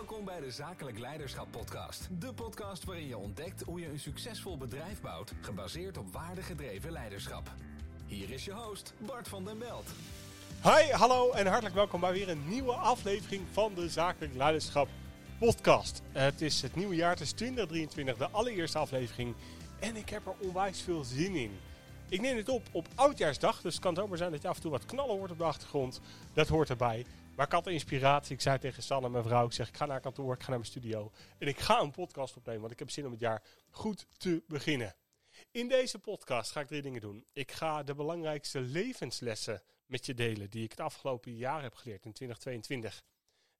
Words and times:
Welkom 0.00 0.24
bij 0.24 0.40
de 0.40 0.50
Zakelijk 0.50 0.98
Leiderschap 0.98 1.46
Podcast. 1.50 2.08
De 2.18 2.32
podcast 2.32 2.84
waarin 2.84 3.06
je 3.06 3.16
ontdekt 3.16 3.62
hoe 3.62 3.80
je 3.80 3.88
een 3.88 3.98
succesvol 3.98 4.56
bedrijf 4.56 5.00
bouwt, 5.00 5.32
gebaseerd 5.40 5.98
op 5.98 6.12
waardegedreven 6.12 6.92
leiderschap. 6.92 7.50
Hier 8.06 8.30
is 8.30 8.44
je 8.44 8.52
host, 8.52 8.94
Bart 8.98 9.28
van 9.28 9.44
den 9.44 9.58
Belt. 9.58 9.86
Hi, 10.62 10.92
hallo 10.92 11.30
en 11.30 11.46
hartelijk 11.46 11.74
welkom 11.74 12.00
bij 12.00 12.12
weer 12.12 12.28
een 12.28 12.48
nieuwe 12.48 12.72
aflevering 12.72 13.42
van 13.52 13.74
de 13.74 13.88
Zakelijk 13.88 14.34
Leiderschap 14.34 14.88
Podcast. 15.38 16.02
Het 16.12 16.40
is 16.40 16.62
het 16.62 16.74
nieuwe 16.74 16.94
jaar, 16.94 17.10
het 17.10 17.20
is 17.20 17.32
2023, 17.32 18.16
de 18.16 18.30
allereerste 18.30 18.78
aflevering. 18.78 19.34
En 19.78 19.96
ik 19.96 20.08
heb 20.08 20.26
er 20.26 20.34
onwijs 20.38 20.80
veel 20.80 21.04
zin 21.04 21.34
in. 21.34 21.58
Ik 22.08 22.20
neem 22.20 22.36
dit 22.36 22.48
op 22.48 22.62
op 22.72 22.86
Oudjaarsdag, 22.94 23.60
dus 23.60 23.74
het 23.74 23.82
kan 23.82 23.94
zomaar 23.94 24.18
zijn 24.18 24.30
dat 24.30 24.42
je 24.42 24.48
af 24.48 24.56
en 24.56 24.62
toe 24.62 24.70
wat 24.70 24.86
knallen 24.86 25.16
hoort 25.16 25.30
op 25.30 25.38
de 25.38 25.44
achtergrond. 25.44 26.00
Dat 26.32 26.48
hoort 26.48 26.70
erbij. 26.70 27.06
Maar 27.36 27.46
ik 27.46 27.52
had 27.52 27.66
inspiratie. 27.66 28.34
Ik 28.34 28.40
zei 28.40 28.58
tegen 28.58 28.82
Sanne, 28.82 29.08
mijn 29.08 29.24
vrouw, 29.24 29.46
ik 29.46 29.52
zeg 29.52 29.68
ik 29.68 29.76
ga 29.76 29.86
naar 29.86 30.00
kantoor, 30.00 30.34
ik 30.34 30.42
ga 30.42 30.48
naar 30.48 30.58
mijn 30.58 30.70
studio. 30.70 31.12
En 31.38 31.48
ik 31.48 31.58
ga 31.58 31.80
een 31.80 31.90
podcast 31.90 32.36
opnemen, 32.36 32.60
want 32.60 32.72
ik 32.72 32.78
heb 32.78 32.90
zin 32.90 33.04
om 33.04 33.10
het 33.10 33.20
jaar 33.20 33.42
goed 33.70 34.06
te 34.16 34.42
beginnen. 34.46 34.94
In 35.50 35.68
deze 35.68 35.98
podcast 35.98 36.50
ga 36.50 36.60
ik 36.60 36.66
drie 36.66 36.82
dingen 36.82 37.00
doen. 37.00 37.24
Ik 37.32 37.52
ga 37.52 37.82
de 37.82 37.94
belangrijkste 37.94 38.60
levenslessen 38.60 39.62
met 39.86 40.06
je 40.06 40.14
delen 40.14 40.50
die 40.50 40.64
ik 40.64 40.70
het 40.70 40.80
afgelopen 40.80 41.36
jaar 41.36 41.62
heb 41.62 41.74
geleerd 41.74 42.04
in 42.04 42.12
2022. 42.12 43.02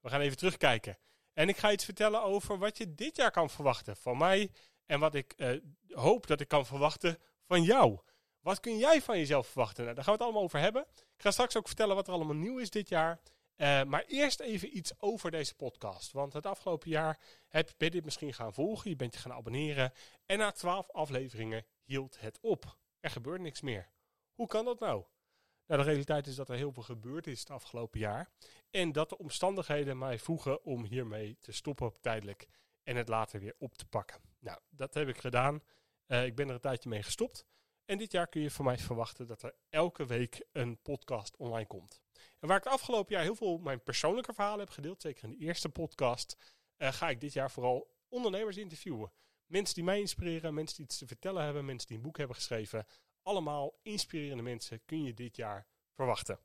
We 0.01 0.09
gaan 0.09 0.21
even 0.21 0.37
terugkijken. 0.37 0.99
En 1.33 1.49
ik 1.49 1.57
ga 1.57 1.73
iets 1.73 1.85
vertellen 1.85 2.23
over 2.23 2.59
wat 2.59 2.79
je 2.79 2.95
dit 2.95 3.17
jaar 3.17 3.31
kan 3.31 3.51
verwachten 3.51 3.97
van 3.97 4.19
mij 4.19 4.51
en 4.87 5.01
wat 5.01 5.15
ik 5.15 5.35
uh, 5.37 5.61
hoop 5.89 6.27
dat 6.27 6.41
ik 6.41 6.49
kan 6.49 6.67
verwachten 6.67 7.19
van 7.45 7.63
jou. 7.63 7.99
Wat 8.41 8.61
kun 8.61 8.79
jij 8.79 9.03
van 9.03 9.19
jezelf 9.19 9.47
verwachten? 9.47 9.83
Nou, 9.83 9.95
daar 9.95 10.05
gaan 10.05 10.13
we 10.13 10.19
het 10.19 10.29
allemaal 10.29 10.47
over 10.47 10.61
hebben. 10.61 10.87
Ik 10.95 11.23
ga 11.23 11.31
straks 11.31 11.57
ook 11.57 11.67
vertellen 11.67 11.97
wat 11.97 12.07
er 12.07 12.13
allemaal 12.13 12.35
nieuw 12.35 12.59
is 12.59 12.71
dit 12.71 12.89
jaar. 12.89 13.21
Uh, 13.61 13.83
maar 13.83 14.05
eerst 14.07 14.41
even 14.41 14.77
iets 14.77 14.93
over 14.99 15.31
deze 15.31 15.55
podcast. 15.55 16.13
Want 16.13 16.33
het 16.33 16.47
afgelopen 16.47 16.91
jaar 16.91 17.19
heb 17.49 17.73
je 17.79 17.91
dit 17.91 18.05
misschien 18.05 18.35
gaan 18.35 18.55
volgen. 18.55 18.91
Je 18.91 18.97
bent 18.97 19.15
je 19.15 19.21
gaan 19.21 19.33
abonneren. 19.33 19.93
En 20.27 20.39
na 20.39 20.51
twaalf 20.51 20.91
afleveringen 20.91 21.67
hield 21.85 22.21
het 22.21 22.39
op. 22.41 22.77
Er 23.01 23.11
gebeurt 23.11 23.41
niks 23.41 23.61
meer. 23.61 23.89
Hoe 24.35 24.47
kan 24.47 24.65
dat 24.65 24.81
nou? 24.81 25.05
Nou, 25.67 25.83
de 25.83 25.89
realiteit 25.89 26.27
is 26.27 26.35
dat 26.35 26.49
er 26.49 26.57
heel 26.57 26.73
veel 26.73 26.83
gebeurd 26.83 27.27
is 27.27 27.41
het 27.41 27.51
afgelopen 27.51 28.01
jaar. 28.01 28.31
En 28.71 28.93
dat 28.93 29.09
de 29.09 29.19
omstandigheden 29.19 29.99
mij 29.99 30.19
vroegen 30.19 30.65
om 30.65 30.85
hiermee 30.85 31.37
te 31.41 31.53
stoppen 31.53 31.93
tijdelijk. 32.01 32.49
En 32.83 32.97
het 32.97 33.09
later 33.09 33.41
weer 33.41 33.55
op 33.59 33.75
te 33.75 33.87
pakken. 33.87 34.21
Nou, 34.39 34.59
dat 34.71 34.95
heb 34.95 35.09
ik 35.09 35.19
gedaan. 35.19 35.63
Uh, 36.07 36.25
ik 36.25 36.35
ben 36.35 36.49
er 36.49 36.55
een 36.55 36.61
tijdje 36.61 36.89
mee 36.89 37.03
gestopt. 37.03 37.47
En 37.91 37.99
dit 37.99 38.13
jaar 38.13 38.27
kun 38.27 38.43
je 38.43 38.51
van 38.51 38.65
mij 38.65 38.79
verwachten 38.79 39.27
dat 39.27 39.43
er 39.43 39.55
elke 39.69 40.07
week 40.07 40.47
een 40.53 40.83
podcast 40.83 41.37
online 41.37 41.67
komt. 41.67 42.01
En 42.39 42.49
waar 42.49 42.57
ik 42.57 42.65
het 42.65 42.73
afgelopen 42.73 43.15
jaar 43.15 43.23
heel 43.23 43.35
veel 43.35 43.59
mijn 43.59 43.83
persoonlijke 43.83 44.33
verhalen 44.33 44.59
heb 44.59 44.71
gedeeld, 44.71 45.03
zeker 45.03 45.25
in 45.25 45.31
de 45.31 45.45
eerste 45.45 45.69
podcast, 45.69 46.55
uh, 46.79 46.93
ga 46.93 47.09
ik 47.09 47.21
dit 47.21 47.33
jaar 47.33 47.51
vooral 47.51 47.95
ondernemers 48.09 48.57
interviewen. 48.57 49.13
Mensen 49.47 49.75
die 49.75 49.85
mij 49.85 50.01
inspireren, 50.01 50.55
mensen 50.55 50.77
die 50.77 50.85
iets 50.85 50.99
te 50.99 51.07
vertellen 51.07 51.45
hebben, 51.45 51.65
mensen 51.65 51.89
die 51.89 51.97
een 51.97 52.03
boek 52.03 52.17
hebben 52.17 52.37
geschreven. 52.37 52.87
Allemaal 53.23 53.79
inspirerende 53.83 54.43
mensen 54.43 54.85
kun 54.85 55.03
je 55.03 55.15
dit 55.15 55.37
jaar 55.37 55.67
verwachten. 55.93 56.41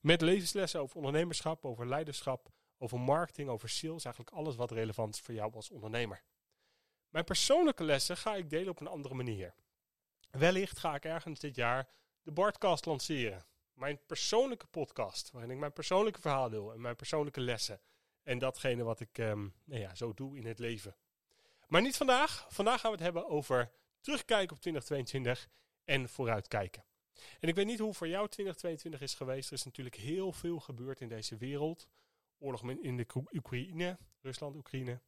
Met 0.00 0.20
levenslessen 0.20 0.80
over 0.80 0.96
ondernemerschap, 0.96 1.64
over 1.64 1.86
leiderschap, 1.86 2.48
over 2.78 3.00
marketing, 3.00 3.48
over 3.48 3.68
sales. 3.68 4.04
Eigenlijk 4.04 4.36
alles 4.36 4.56
wat 4.56 4.70
relevant 4.70 5.14
is 5.14 5.20
voor 5.20 5.34
jou 5.34 5.54
als 5.54 5.70
ondernemer. 5.70 6.24
Mijn 7.08 7.24
persoonlijke 7.24 7.84
lessen 7.84 8.16
ga 8.16 8.34
ik 8.34 8.50
delen 8.50 8.68
op 8.68 8.80
een 8.80 8.86
andere 8.86 9.14
manier. 9.14 9.54
Wellicht 10.34 10.78
ga 10.78 10.94
ik 10.94 11.04
ergens 11.04 11.40
dit 11.40 11.54
jaar 11.54 11.88
de 12.22 12.32
Bartcast 12.32 12.84
lanceren. 12.84 13.46
Mijn 13.72 14.00
persoonlijke 14.06 14.66
podcast, 14.66 15.30
waarin 15.30 15.50
ik 15.50 15.58
mijn 15.58 15.72
persoonlijke 15.72 16.20
verhaal 16.20 16.48
deel 16.48 16.72
en 16.72 16.80
mijn 16.80 16.96
persoonlijke 16.96 17.40
lessen. 17.40 17.80
En 18.22 18.38
datgene 18.38 18.82
wat 18.82 19.00
ik 19.00 19.18
um, 19.18 19.54
nou 19.64 19.80
ja, 19.80 19.94
zo 19.94 20.14
doe 20.14 20.36
in 20.36 20.46
het 20.46 20.58
leven. 20.58 20.96
Maar 21.68 21.82
niet 21.82 21.96
vandaag. 21.96 22.46
Vandaag 22.48 22.80
gaan 22.80 22.90
we 22.90 22.96
het 22.96 23.04
hebben 23.04 23.28
over 23.28 23.70
terugkijken 24.00 24.56
op 24.56 24.60
2022 24.62 25.48
en 25.84 26.08
vooruitkijken. 26.08 26.84
En 27.40 27.48
ik 27.48 27.54
weet 27.54 27.66
niet 27.66 27.78
hoe 27.78 27.94
voor 27.94 28.08
jou 28.08 28.28
2022 28.28 29.00
is 29.00 29.14
geweest. 29.14 29.48
Er 29.48 29.56
is 29.56 29.64
natuurlijk 29.64 29.96
heel 29.96 30.32
veel 30.32 30.60
gebeurd 30.60 31.00
in 31.00 31.08
deze 31.08 31.36
wereld. 31.36 31.88
Oorlog 32.38 32.70
in 32.70 32.96
de 32.96 33.06
Oekraïne, 33.32 33.98
Rusland, 34.20 34.56
Oekraïne. 34.56 35.00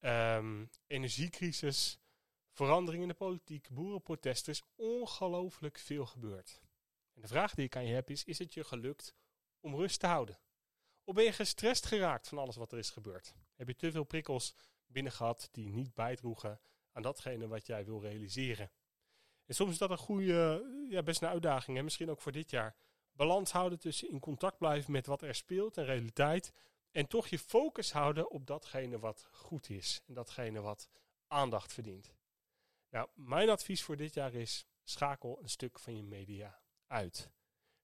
Um, 0.00 0.70
energiecrisis, 0.86 1.98
verandering 2.54 3.02
in 3.02 3.08
de 3.08 3.14
politiek, 3.14 3.68
boerenprotesten. 3.70 4.52
Er 4.52 4.60
is 4.60 4.68
ongelooflijk 4.76 5.78
veel 5.78 6.06
gebeurd. 6.06 6.60
En 7.14 7.20
de 7.20 7.28
vraag 7.28 7.54
die 7.54 7.64
ik 7.64 7.76
aan 7.76 7.86
je 7.86 7.94
heb 7.94 8.10
is, 8.10 8.24
is 8.24 8.38
het 8.38 8.54
je 8.54 8.64
gelukt 8.64 9.14
om 9.60 9.74
rust 9.74 10.00
te 10.00 10.06
houden? 10.06 10.38
Of 11.04 11.14
ben 11.14 11.24
je 11.24 11.32
gestrest 11.32 11.86
geraakt 11.86 12.28
van 12.28 12.38
alles 12.38 12.56
wat 12.56 12.72
er 12.72 12.78
is 12.78 12.90
gebeurd? 12.90 13.34
Heb 13.54 13.68
je 13.68 13.76
te 13.76 13.90
veel 13.90 14.04
prikkels 14.04 14.54
binnen 14.86 15.12
gehad 15.12 15.48
die 15.52 15.68
niet 15.68 15.94
bijdroegen 15.94 16.60
aan 16.92 17.02
datgene 17.02 17.48
wat 17.48 17.66
jij 17.66 17.84
wil 17.84 18.00
realiseren? 18.00 18.70
En 19.46 19.54
soms 19.54 19.70
is 19.70 19.78
dat 19.78 19.90
een 19.90 19.98
goede, 19.98 20.86
ja, 20.90 21.02
best 21.02 21.22
een 21.22 21.28
uitdaging, 21.28 21.78
en 21.78 21.84
misschien 21.84 22.10
ook 22.10 22.20
voor 22.20 22.32
dit 22.32 22.50
jaar. 22.50 22.76
Balans 23.12 23.50
houden 23.52 23.78
tussen 23.78 24.10
in 24.10 24.20
contact 24.20 24.58
blijven 24.58 24.92
met 24.92 25.06
wat 25.06 25.22
er 25.22 25.34
speelt 25.34 25.76
en 25.76 25.84
realiteit. 25.84 26.52
En 26.90 27.06
toch 27.06 27.26
je 27.26 27.38
focus 27.38 27.92
houden 27.92 28.30
op 28.30 28.46
datgene 28.46 28.98
wat 28.98 29.28
goed 29.30 29.70
is. 29.70 30.00
En 30.06 30.14
datgene 30.14 30.60
wat 30.60 30.88
aandacht 31.26 31.72
verdient. 31.72 32.14
Mijn 33.14 33.50
advies 33.50 33.82
voor 33.82 33.96
dit 33.96 34.14
jaar 34.14 34.34
is: 34.34 34.66
schakel 34.84 35.38
een 35.42 35.48
stuk 35.48 35.78
van 35.78 35.96
je 35.96 36.02
media 36.02 36.60
uit. 36.86 37.30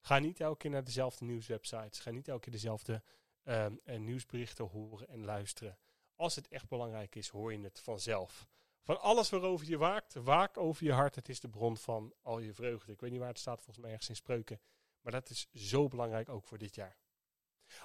Ga 0.00 0.18
niet 0.18 0.40
elke 0.40 0.58
keer 0.58 0.70
naar 0.70 0.84
dezelfde 0.84 1.24
nieuwswebsites. 1.24 1.98
Ga 1.98 2.10
niet 2.10 2.28
elke 2.28 2.40
keer 2.40 2.52
dezelfde 2.52 3.02
uh, 3.44 3.66
nieuwsberichten 3.84 4.64
horen 4.64 5.08
en 5.08 5.24
luisteren. 5.24 5.78
Als 6.16 6.34
het 6.34 6.48
echt 6.48 6.68
belangrijk 6.68 7.14
is, 7.14 7.28
hoor 7.28 7.52
je 7.52 7.60
het 7.60 7.80
vanzelf. 7.80 8.48
Van 8.82 9.00
alles 9.00 9.30
waarover 9.30 9.68
je 9.68 9.78
waakt, 9.78 10.14
waak 10.14 10.56
over 10.56 10.84
je 10.84 10.92
hart. 10.92 11.14
Het 11.14 11.28
is 11.28 11.40
de 11.40 11.48
bron 11.48 11.76
van 11.76 12.14
al 12.22 12.38
je 12.38 12.52
vreugde. 12.52 12.92
Ik 12.92 13.00
weet 13.00 13.10
niet 13.10 13.20
waar 13.20 13.28
het 13.28 13.38
staat, 13.38 13.62
volgens 13.62 13.78
mij 13.78 13.90
ergens 13.90 14.08
in 14.08 14.16
spreuken. 14.16 14.60
Maar 15.00 15.12
dat 15.12 15.30
is 15.30 15.48
zo 15.52 15.88
belangrijk 15.88 16.28
ook 16.28 16.44
voor 16.44 16.58
dit 16.58 16.74
jaar. 16.74 16.96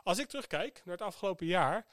Als 0.03 0.19
ik 0.19 0.27
terugkijk 0.27 0.81
naar 0.85 0.97
het 0.97 1.05
afgelopen 1.05 1.45
jaar, 1.45 1.87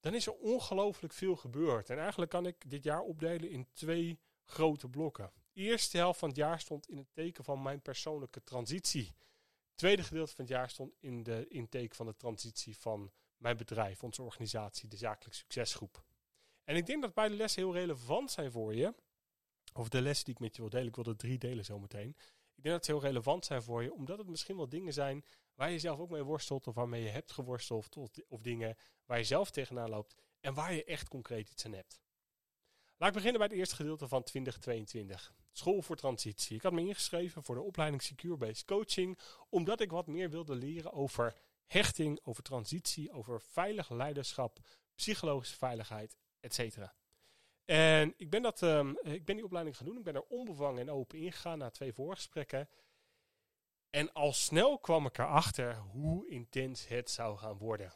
dan 0.00 0.14
is 0.14 0.26
er 0.26 0.34
ongelooflijk 0.34 1.12
veel 1.12 1.36
gebeurd. 1.36 1.90
En 1.90 1.98
eigenlijk 1.98 2.30
kan 2.30 2.46
ik 2.46 2.70
dit 2.70 2.82
jaar 2.82 3.00
opdelen 3.00 3.50
in 3.50 3.68
twee 3.72 4.20
grote 4.46 4.88
blokken. 4.88 5.32
Eerste 5.52 5.96
helft 5.96 6.18
van 6.18 6.28
het 6.28 6.36
jaar 6.36 6.60
stond 6.60 6.88
in 6.88 6.96
het 6.96 7.12
teken 7.12 7.44
van 7.44 7.62
mijn 7.62 7.82
persoonlijke 7.82 8.42
transitie. 8.42 9.14
Tweede 9.74 10.02
gedeelte 10.02 10.34
van 10.34 10.44
het 10.44 10.54
jaar 10.54 10.70
stond 10.70 10.94
in 11.00 11.22
de 11.22 11.48
intake 11.48 11.94
van 11.94 12.06
de 12.06 12.16
transitie 12.16 12.76
van 12.78 13.12
mijn 13.36 13.56
bedrijf, 13.56 14.02
onze 14.02 14.22
organisatie, 14.22 14.88
de 14.88 14.96
Zakelijk 14.96 15.36
Succesgroep. 15.36 16.04
En 16.64 16.76
ik 16.76 16.86
denk 16.86 17.02
dat 17.02 17.14
beide 17.14 17.34
lessen 17.34 17.62
heel 17.62 17.72
relevant 17.72 18.30
zijn 18.30 18.50
voor 18.50 18.74
je. 18.74 18.94
Of 19.72 19.88
de 19.88 20.00
lessen 20.00 20.24
die 20.24 20.34
ik 20.34 20.40
met 20.40 20.56
je 20.56 20.62
wil 20.62 20.70
delen, 20.70 20.86
ik 20.86 20.96
wil 20.96 21.04
er 21.04 21.16
drie 21.16 21.38
delen 21.38 21.64
zometeen. 21.64 22.16
Ik 22.54 22.62
denk 22.62 22.74
dat 22.74 22.84
ze 22.84 22.90
heel 22.90 23.00
relevant 23.00 23.44
zijn 23.44 23.62
voor 23.62 23.82
je, 23.82 23.92
omdat 23.92 24.18
het 24.18 24.26
misschien 24.26 24.56
wel 24.56 24.68
dingen 24.68 24.92
zijn 24.92 25.24
waar 25.54 25.70
je 25.70 25.78
zelf 25.78 25.98
ook 25.98 26.10
mee 26.10 26.22
worstelt, 26.22 26.66
of 26.66 26.74
waarmee 26.74 27.02
je 27.02 27.08
hebt 27.08 27.32
geworsteld, 27.32 27.96
of, 27.96 28.10
of 28.28 28.40
dingen 28.40 28.76
waar 29.04 29.18
je 29.18 29.24
zelf 29.24 29.50
tegenaan 29.50 29.90
loopt 29.90 30.14
en 30.40 30.54
waar 30.54 30.74
je 30.74 30.84
echt 30.84 31.08
concreet 31.08 31.50
iets 31.50 31.64
aan 31.64 31.72
hebt. 31.72 32.00
Laat 32.98 33.08
ik 33.08 33.14
beginnen 33.14 33.40
bij 33.40 33.48
het 33.48 33.58
eerste 33.58 33.76
gedeelte 33.76 34.08
van 34.08 34.22
2022. 34.22 35.34
School 35.52 35.82
voor 35.82 35.96
transitie. 35.96 36.56
Ik 36.56 36.62
had 36.62 36.72
me 36.72 36.80
ingeschreven 36.80 37.42
voor 37.42 37.54
de 37.54 37.60
opleiding 37.60 38.02
Secure 38.02 38.36
Based 38.36 38.64
Coaching, 38.64 39.18
omdat 39.48 39.80
ik 39.80 39.90
wat 39.90 40.06
meer 40.06 40.30
wilde 40.30 40.54
leren 40.54 40.92
over 40.92 41.34
hechting, 41.66 42.20
over 42.22 42.42
transitie, 42.42 43.12
over 43.12 43.40
veilig 43.40 43.90
leiderschap, 43.90 44.58
psychologische 44.94 45.56
veiligheid, 45.56 46.16
etc. 46.40 46.78
En 47.64 48.14
ik 48.16 48.30
ben, 48.30 48.42
dat, 48.42 48.62
um, 48.62 48.98
ik 49.02 49.24
ben 49.24 49.36
die 49.36 49.44
opleiding 49.44 49.76
gaan 49.76 49.86
doen. 49.86 49.98
Ik 49.98 50.04
ben 50.04 50.14
er 50.14 50.26
onbevangen 50.28 50.80
en 50.80 50.90
open 50.90 51.18
ingegaan 51.18 51.58
na 51.58 51.70
twee 51.70 51.92
voorgesprekken. 51.92 52.68
En 53.90 54.12
al 54.12 54.32
snel 54.32 54.78
kwam 54.78 55.06
ik 55.06 55.18
erachter 55.18 55.76
hoe 55.76 56.28
intens 56.28 56.88
het 56.88 57.10
zou 57.10 57.38
gaan 57.38 57.58
worden. 57.58 57.92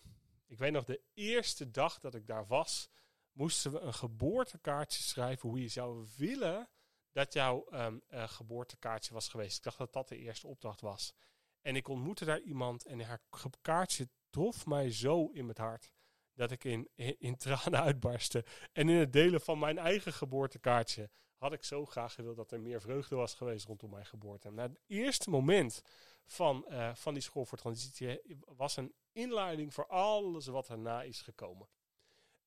Ik 0.47 0.59
weet 0.59 0.73
nog 0.73 0.85
de 0.85 1.01
eerste 1.15 1.71
dag 1.71 1.99
dat 1.99 2.15
ik 2.15 2.27
daar 2.27 2.47
was, 2.47 2.91
moesten 3.33 3.73
we 3.73 3.81
een 3.81 3.95
geboortekaartje 3.95 5.03
schrijven 5.03 5.49
hoe 5.49 5.61
je 5.61 5.69
zou 5.69 6.07
willen 6.17 6.69
dat 7.13 7.33
jouw 7.33 7.67
um, 7.73 8.03
uh, 8.09 8.29
geboortekaartje 8.29 9.15
was 9.15 9.29
geweest. 9.29 9.57
Ik 9.57 9.63
dacht 9.63 9.79
dat 9.79 9.93
dat 9.93 10.09
de 10.09 10.17
eerste 10.17 10.47
opdracht 10.47 10.81
was. 10.81 11.15
En 11.63 11.77
ik 11.77 11.89
ontmoette 11.89 12.25
daar 12.25 12.41
iemand 12.41 12.87
en 12.87 13.01
haar 13.01 13.23
kaartje 13.61 14.09
trof 14.31 14.67
mij 14.67 14.93
zo 14.93 15.27
in 15.27 15.49
het 15.49 15.59
hart 15.59 15.93
dat 16.35 16.51
ik 16.51 16.65
in, 16.65 16.89
in, 17.19 17.37
tranen 17.37 17.81
uitbarstte. 17.89 18.45
En 18.73 18.89
in 18.89 18.97
het 18.97 19.13
delen 19.13 19.41
van 19.41 19.59
mijn 19.59 19.79
eigen 19.79 20.13
geboortekaartje 20.13 21.11
had 21.37 21.53
ik 21.53 21.65
zo 21.65 21.85
graag 21.85 22.15
gewild 22.15 22.37
dat 22.37 22.53
er 22.53 22.61
meer 22.61 22.81
vreugde 22.81 23.17
was 23.17 23.35
geweest 23.35 23.67
rondom 23.67 23.91
mijn 23.91 24.07
geboorte. 24.07 24.49
En 24.49 24.57
het 24.57 24.81
eerste 24.87 25.31
moment 25.31 25.83
van, 26.25 26.67
uh, 26.69 26.95
van 26.95 27.15
die 27.15 27.23
school 27.23 27.45
voor 27.45 27.59
transitie 27.59 28.21
was 28.45 28.77
een 28.77 28.95
inleiding 29.13 29.75
voor 29.75 29.87
alles 29.87 30.47
wat 30.47 30.69
erna 30.69 31.03
is 31.03 31.23
gekomen. 31.23 31.69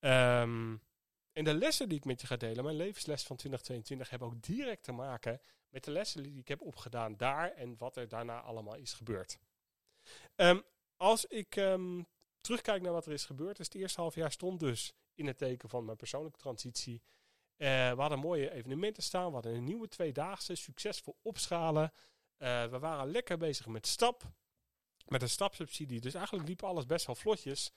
Um, 0.05 0.81
en 1.31 1.43
de 1.43 1.53
lessen 1.53 1.89
die 1.89 1.97
ik 1.97 2.05
met 2.05 2.21
je 2.21 2.27
ga 2.27 2.35
delen, 2.35 2.63
mijn 2.63 2.75
levensles 2.75 3.23
van 3.23 3.35
2022, 3.35 4.09
hebben 4.09 4.27
ook 4.27 4.41
direct 4.41 4.83
te 4.83 4.91
maken 4.91 5.41
met 5.69 5.83
de 5.83 5.91
lessen 5.91 6.23
die 6.23 6.39
ik 6.39 6.47
heb 6.47 6.61
opgedaan 6.61 7.17
daar 7.17 7.51
en 7.51 7.77
wat 7.77 7.97
er 7.97 8.07
daarna 8.07 8.41
allemaal 8.41 8.75
is 8.75 8.93
gebeurd. 8.93 9.39
Um, 10.35 10.63
als 10.97 11.25
ik 11.25 11.55
um, 11.55 12.07
terugkijk 12.41 12.81
naar 12.81 12.91
wat 12.91 13.05
er 13.05 13.11
is 13.11 13.25
gebeurd, 13.25 13.59
is 13.59 13.65
het 13.65 13.75
eerste 13.75 14.01
half 14.01 14.15
jaar 14.15 14.31
stond 14.31 14.59
dus 14.59 14.93
in 15.13 15.27
het 15.27 15.37
teken 15.37 15.69
van 15.69 15.85
mijn 15.85 15.97
persoonlijke 15.97 16.39
transitie. 16.39 17.01
Uh, 17.57 17.67
we 17.67 18.01
hadden 18.01 18.19
mooie 18.19 18.51
evenementen 18.51 19.03
staan. 19.03 19.27
We 19.27 19.33
hadden 19.33 19.55
een 19.55 19.63
nieuwe 19.63 19.87
tweedaagse, 19.87 20.55
succesvol 20.55 21.17
opschalen. 21.21 21.93
Uh, 22.37 22.65
we 22.65 22.79
waren 22.79 23.11
lekker 23.11 23.37
bezig 23.37 23.67
met 23.67 23.87
stap. 23.87 24.23
Met 25.07 25.21
een 25.21 25.29
stapsubsidie. 25.29 26.01
Dus 26.01 26.13
eigenlijk 26.13 26.47
liep 26.47 26.63
alles 26.63 26.85
best 26.85 27.05
wel 27.05 27.15
vlotjes. 27.15 27.71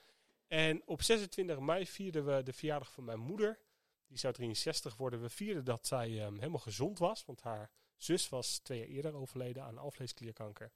En 0.47 0.83
op 0.87 1.03
26 1.03 1.59
mei 1.59 1.87
vierden 1.87 2.25
we 2.25 2.43
de 2.43 2.53
verjaardag 2.53 2.93
van 2.93 3.05
mijn 3.05 3.19
moeder. 3.19 3.59
Die 4.07 4.19
zou 4.19 4.35
63 4.35 4.97
worden. 4.97 5.21
We 5.21 5.29
vierden 5.29 5.65
dat 5.65 5.87
zij 5.87 6.25
um, 6.25 6.39
helemaal 6.39 6.59
gezond 6.59 6.99
was. 6.99 7.25
Want 7.25 7.43
haar 7.43 7.71
zus 7.97 8.29
was 8.29 8.59
twee 8.59 8.79
jaar 8.79 8.89
eerder 8.89 9.15
overleden 9.15 9.63
aan 9.63 9.79
alvleesklierkanker. 9.79 10.73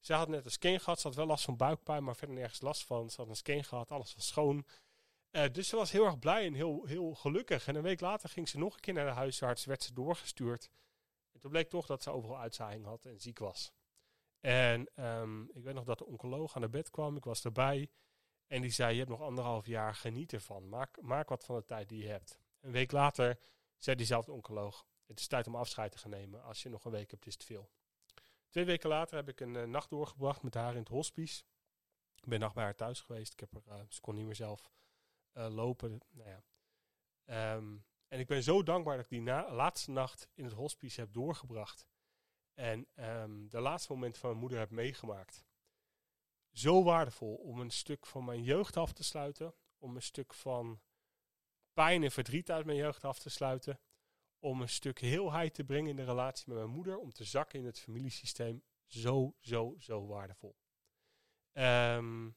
Ze 0.00 0.12
had 0.12 0.28
net 0.28 0.44
een 0.44 0.50
scan 0.50 0.80
gehad. 0.80 1.00
Ze 1.00 1.06
had 1.06 1.16
wel 1.16 1.26
last 1.26 1.44
van 1.44 1.56
buikpijn, 1.56 2.04
maar 2.04 2.16
verder 2.16 2.36
nergens 2.36 2.60
last 2.60 2.84
van. 2.84 3.10
Ze 3.10 3.20
had 3.20 3.28
een 3.28 3.36
scan 3.36 3.64
gehad. 3.64 3.90
Alles 3.90 4.14
was 4.14 4.26
schoon. 4.26 4.66
Uh, 5.30 5.44
dus 5.52 5.68
ze 5.68 5.76
was 5.76 5.90
heel 5.90 6.04
erg 6.04 6.18
blij 6.18 6.46
en 6.46 6.54
heel, 6.54 6.84
heel 6.84 7.14
gelukkig. 7.14 7.66
En 7.66 7.74
een 7.74 7.82
week 7.82 8.00
later 8.00 8.28
ging 8.28 8.48
ze 8.48 8.58
nog 8.58 8.74
een 8.74 8.80
keer 8.80 8.94
naar 8.94 9.06
de 9.06 9.12
huisarts. 9.12 9.64
Werd 9.64 9.82
ze 9.82 9.92
doorgestuurd. 9.92 10.70
En 11.32 11.40
toen 11.40 11.50
bleek 11.50 11.68
toch 11.68 11.86
dat 11.86 12.02
ze 12.02 12.10
overal 12.10 12.38
uitzaaiing 12.38 12.84
had 12.84 13.04
en 13.04 13.20
ziek 13.20 13.38
was. 13.38 13.72
En 14.40 14.90
um, 15.04 15.50
ik 15.52 15.62
weet 15.62 15.74
nog 15.74 15.84
dat 15.84 15.98
de 15.98 16.06
oncoloog 16.06 16.56
aan 16.56 16.62
de 16.62 16.68
bed 16.68 16.90
kwam. 16.90 17.16
Ik 17.16 17.24
was 17.24 17.44
erbij. 17.44 17.90
En 18.48 18.60
die 18.60 18.70
zei, 18.70 18.92
je 18.92 18.98
hebt 18.98 19.10
nog 19.10 19.20
anderhalf 19.20 19.66
jaar, 19.66 19.94
geniet 19.94 20.32
ervan. 20.32 20.68
Maak, 20.68 21.00
maak 21.00 21.28
wat 21.28 21.44
van 21.44 21.56
de 21.56 21.64
tijd 21.64 21.88
die 21.88 22.02
je 22.02 22.08
hebt. 22.08 22.40
Een 22.60 22.72
week 22.72 22.92
later 22.92 23.38
zei 23.76 23.96
diezelfde 23.96 24.32
oncoloog, 24.32 24.86
het 25.06 25.20
is 25.20 25.26
tijd 25.26 25.46
om 25.46 25.56
afscheid 25.56 25.92
te 25.92 25.98
gaan 25.98 26.10
nemen. 26.10 26.42
Als 26.42 26.62
je 26.62 26.68
nog 26.68 26.84
een 26.84 26.90
week 26.92 27.10
hebt, 27.10 27.26
is 27.26 27.32
het 27.32 27.44
veel. 27.44 27.70
Twee 28.48 28.64
weken 28.64 28.88
later 28.88 29.16
heb 29.16 29.28
ik 29.28 29.40
een 29.40 29.54
uh, 29.54 29.64
nacht 29.64 29.90
doorgebracht 29.90 30.42
met 30.42 30.54
haar 30.54 30.72
in 30.72 30.78
het 30.78 30.88
hospice. 30.88 31.44
Ik 32.14 32.28
ben 32.28 32.40
nacht 32.40 32.54
bij 32.54 32.64
haar 32.64 32.74
thuis 32.74 33.00
geweest. 33.00 33.32
Ik 33.32 33.40
heb 33.40 33.54
er, 33.54 33.62
uh, 33.68 33.82
ze 33.88 34.00
kon 34.00 34.14
niet 34.14 34.24
meer 34.24 34.34
zelf 34.34 34.70
uh, 35.34 35.48
lopen. 35.54 36.00
Nou 36.10 36.28
ja. 36.28 36.42
Um, 37.54 37.84
en 38.08 38.18
ik 38.18 38.26
ben 38.26 38.42
zo 38.42 38.62
dankbaar 38.62 38.96
dat 38.96 39.04
ik 39.04 39.10
die 39.10 39.22
laatste 39.52 39.90
nacht 39.90 40.28
in 40.34 40.44
het 40.44 40.52
hospice 40.52 41.00
heb 41.00 41.12
doorgebracht. 41.12 41.86
En 42.54 42.86
um, 42.94 43.48
de 43.48 43.60
laatste 43.60 43.92
moment 43.92 44.18
van 44.18 44.28
mijn 44.28 44.40
moeder 44.40 44.58
heb 44.58 44.70
meegemaakt. 44.70 45.46
Zo 46.52 46.82
waardevol 46.82 47.34
om 47.34 47.60
een 47.60 47.70
stuk 47.70 48.06
van 48.06 48.24
mijn 48.24 48.42
jeugd 48.42 48.76
af 48.76 48.92
te 48.92 49.04
sluiten. 49.04 49.54
Om 49.78 49.96
een 49.96 50.02
stuk 50.02 50.34
van 50.34 50.80
pijn 51.72 52.02
en 52.02 52.10
verdriet 52.10 52.50
uit 52.50 52.66
mijn 52.66 52.78
jeugd 52.78 53.04
af 53.04 53.18
te 53.18 53.30
sluiten. 53.30 53.80
Om 54.38 54.60
een 54.60 54.68
stuk 54.68 54.98
heelheid 54.98 55.54
te 55.54 55.64
brengen 55.64 55.90
in 55.90 55.96
de 55.96 56.04
relatie 56.04 56.48
met 56.48 56.56
mijn 56.56 56.70
moeder. 56.70 56.98
Om 56.98 57.12
te 57.12 57.24
zakken 57.24 57.58
in 57.58 57.64
het 57.64 57.80
familiesysteem. 57.80 58.62
Zo, 58.86 59.34
zo, 59.40 59.74
zo 59.78 60.06
waardevol. 60.06 60.56
Um, 61.52 62.36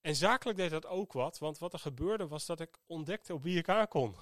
en 0.00 0.16
zakelijk 0.16 0.58
deed 0.58 0.70
dat 0.70 0.86
ook 0.86 1.12
wat, 1.12 1.38
want 1.38 1.58
wat 1.58 1.72
er 1.72 1.78
gebeurde 1.78 2.28
was 2.28 2.46
dat 2.46 2.60
ik 2.60 2.78
ontdekte 2.86 3.34
op 3.34 3.42
wie 3.42 3.58
ik 3.58 3.68
aankon. 3.68 4.16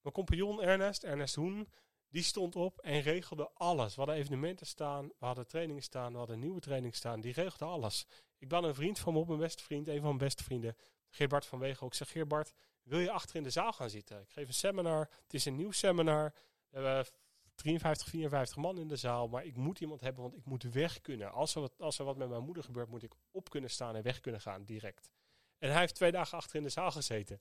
Mijn 0.00 0.14
compagnon 0.14 0.62
Ernest, 0.62 1.04
Ernest 1.04 1.34
Hoen, 1.34 1.68
die 2.10 2.22
stond 2.22 2.56
op 2.56 2.78
en 2.78 3.00
regelde 3.00 3.50
alles. 3.54 3.94
We 3.94 4.00
hadden 4.00 4.18
evenementen 4.18 4.66
staan, 4.66 5.06
we 5.06 5.26
hadden 5.26 5.46
trainingen 5.46 5.82
staan, 5.82 6.12
we 6.12 6.18
hadden 6.18 6.38
nieuwe 6.38 6.60
trainingen 6.60 6.96
staan. 6.96 7.20
Die 7.20 7.32
regelde 7.32 7.64
alles. 7.64 8.06
Ik 8.38 8.48
ben 8.48 8.64
een 8.64 8.74
vriend 8.74 8.98
van 8.98 9.12
me 9.12 9.18
op, 9.18 9.26
mijn 9.26 9.38
beste 9.38 9.62
vriend, 9.62 9.88
een 9.88 9.94
van 9.94 10.04
mijn 10.04 10.18
beste 10.18 10.42
vrienden, 10.42 10.76
Geerbart 11.08 11.46
van 11.46 11.58
Wegen. 11.58 11.86
Ik 11.86 11.94
zeg, 11.94 12.10
Geerbart, 12.10 12.52
wil 12.82 12.98
je 12.98 13.10
achter 13.10 13.36
in 13.36 13.42
de 13.42 13.50
zaal 13.50 13.72
gaan 13.72 13.90
zitten? 13.90 14.20
Ik 14.20 14.30
geef 14.30 14.48
een 14.48 14.54
seminar, 14.54 15.08
het 15.22 15.34
is 15.34 15.44
een 15.44 15.56
nieuw 15.56 15.70
seminar. 15.70 16.34
We 16.68 16.76
hebben 16.76 17.06
53, 17.54 18.08
54 18.08 18.56
man 18.56 18.78
in 18.78 18.88
de 18.88 18.96
zaal, 18.96 19.28
maar 19.28 19.44
ik 19.44 19.56
moet 19.56 19.80
iemand 19.80 20.00
hebben, 20.00 20.22
want 20.22 20.36
ik 20.36 20.44
moet 20.44 20.62
weg 20.62 21.00
kunnen. 21.00 21.32
Als 21.32 21.54
er, 21.54 21.60
wat, 21.60 21.72
als 21.78 21.98
er 21.98 22.04
wat 22.04 22.16
met 22.16 22.28
mijn 22.28 22.42
moeder 22.42 22.64
gebeurt, 22.64 22.88
moet 22.88 23.02
ik 23.02 23.14
op 23.30 23.50
kunnen 23.50 23.70
staan 23.70 23.96
en 23.96 24.02
weg 24.02 24.20
kunnen 24.20 24.40
gaan, 24.40 24.64
direct. 24.64 25.10
En 25.58 25.70
hij 25.70 25.80
heeft 25.80 25.94
twee 25.94 26.12
dagen 26.12 26.38
achter 26.38 26.56
in 26.56 26.62
de 26.62 26.68
zaal 26.68 26.90
gezeten. 26.90 27.40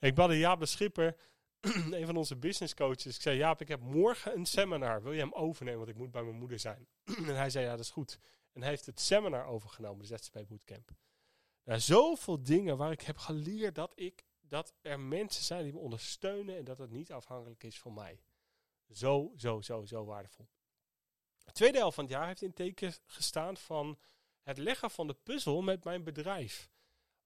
ik 0.00 0.14
belde 0.14 0.38
Jaap 0.38 0.60
de 0.60 0.66
Schipper, 0.66 1.16
een 1.90 2.06
van 2.06 2.16
onze 2.16 2.36
business 2.36 2.74
coaches. 2.74 3.14
Ik 3.14 3.22
zei, 3.22 3.36
Jaap, 3.36 3.60
ik 3.60 3.68
heb 3.68 3.80
morgen 3.80 4.36
een 4.36 4.46
seminar. 4.46 5.02
Wil 5.02 5.12
je 5.12 5.20
hem 5.20 5.32
overnemen, 5.32 5.78
want 5.78 5.90
ik 5.90 5.96
moet 5.96 6.10
bij 6.10 6.22
mijn 6.22 6.36
moeder 6.36 6.58
zijn. 6.58 6.88
en 7.28 7.36
hij 7.36 7.50
zei, 7.50 7.64
ja, 7.64 7.70
dat 7.70 7.80
is 7.80 7.90
goed. 7.90 8.18
En 8.52 8.60
hij 8.60 8.70
heeft 8.70 8.86
het 8.86 9.00
seminar 9.00 9.46
overgenomen, 9.46 10.06
de 10.06 10.16
ZCP 10.16 10.46
Bootcamp. 10.48 10.90
Zoveel 11.64 12.42
dingen 12.42 12.76
waar 12.76 12.92
ik 12.92 13.00
heb 13.00 13.16
geleerd 13.16 13.74
dat, 13.74 13.92
ik, 13.94 14.24
dat 14.40 14.74
er 14.80 15.00
mensen 15.00 15.44
zijn 15.44 15.62
die 15.62 15.72
me 15.72 15.78
ondersteunen 15.78 16.56
en 16.56 16.64
dat 16.64 16.78
het 16.78 16.90
niet 16.90 17.12
afhankelijk 17.12 17.64
is 17.64 17.78
van 17.78 17.94
mij. 17.94 18.22
Zo, 18.90 19.32
zo, 19.36 19.60
zo, 19.60 19.84
zo 19.84 20.04
waardevol. 20.04 20.48
De 21.44 21.52
tweede 21.52 21.78
helft 21.78 21.94
van 21.94 22.04
het 22.04 22.12
jaar 22.12 22.26
heeft 22.26 22.42
in 22.42 22.52
teken 22.52 22.94
gestaan 23.06 23.56
van 23.56 23.98
het 24.42 24.58
leggen 24.58 24.90
van 24.90 25.06
de 25.06 25.14
puzzel 25.14 25.62
met 25.62 25.84
mijn 25.84 26.04
bedrijf. 26.04 26.70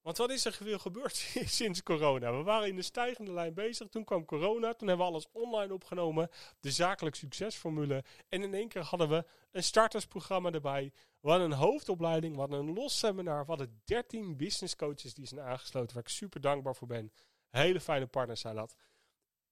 Want 0.03 0.17
wat 0.17 0.31
is 0.31 0.45
er 0.45 0.53
veel 0.53 0.79
gebeurd 0.79 1.17
sinds 1.59 1.83
corona? 1.83 2.37
We 2.37 2.43
waren 2.43 2.69
in 2.69 2.77
de 2.77 2.83
stijgende 2.83 3.33
lijn 3.33 3.55
bezig. 3.55 3.89
Toen 3.89 4.05
kwam 4.05 4.25
corona. 4.25 4.75
Toen 4.75 4.89
hebben 4.89 5.07
we 5.07 5.13
alles 5.13 5.27
online 5.33 5.73
opgenomen. 5.73 6.29
De 6.61 6.71
zakelijk 6.71 7.17
succesformule. 7.17 8.05
En 8.29 8.43
in 8.43 8.55
één 8.55 8.69
keer 8.69 8.83
hadden 8.83 9.09
we 9.09 9.25
een 9.51 9.63
startersprogramma 9.63 10.51
erbij. 10.51 10.93
We 11.21 11.31
een 11.31 11.53
hoofdopleiding. 11.53 12.37
We 12.37 12.57
een 12.57 12.73
los 12.75 12.99
seminar. 12.99 13.41
We 13.41 13.51
hadden 13.51 13.83
13 13.85 14.37
business 14.37 14.77
coaches 14.77 15.15
die 15.15 15.27
zijn 15.27 15.41
aangesloten. 15.41 15.95
Waar 15.95 16.05
ik 16.05 16.11
super 16.11 16.41
dankbaar 16.41 16.75
voor 16.75 16.89
ben. 16.89 17.13
Hele 17.51 17.81
fijne 17.81 18.07
partners 18.07 18.41
zijn 18.41 18.55
dat. 18.55 18.77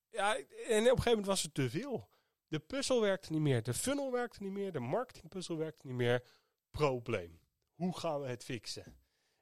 Ja, 0.09 0.37
en 0.37 0.43
op 0.43 0.49
een 0.69 0.85
gegeven 0.85 1.05
moment 1.05 1.27
was 1.27 1.43
het 1.43 1.55
te 1.55 1.71
veel. 1.71 2.09
De 2.47 2.59
puzzel 2.59 3.01
werkte 3.01 3.33
niet 3.33 3.41
meer. 3.41 3.63
De 3.63 3.75
funnel 3.75 4.13
werkte 4.13 4.43
niet 4.43 4.53
meer. 4.53 4.73
De 4.73 4.81
marketingpuzzel 4.81 5.57
werkte 5.57 5.87
niet 5.87 5.97
meer. 5.97 6.25
Probleem. 6.71 7.41
Hoe 7.75 7.99
gaan 7.99 8.21
we 8.21 8.29
het 8.29 8.45
fixen? 8.45 9.00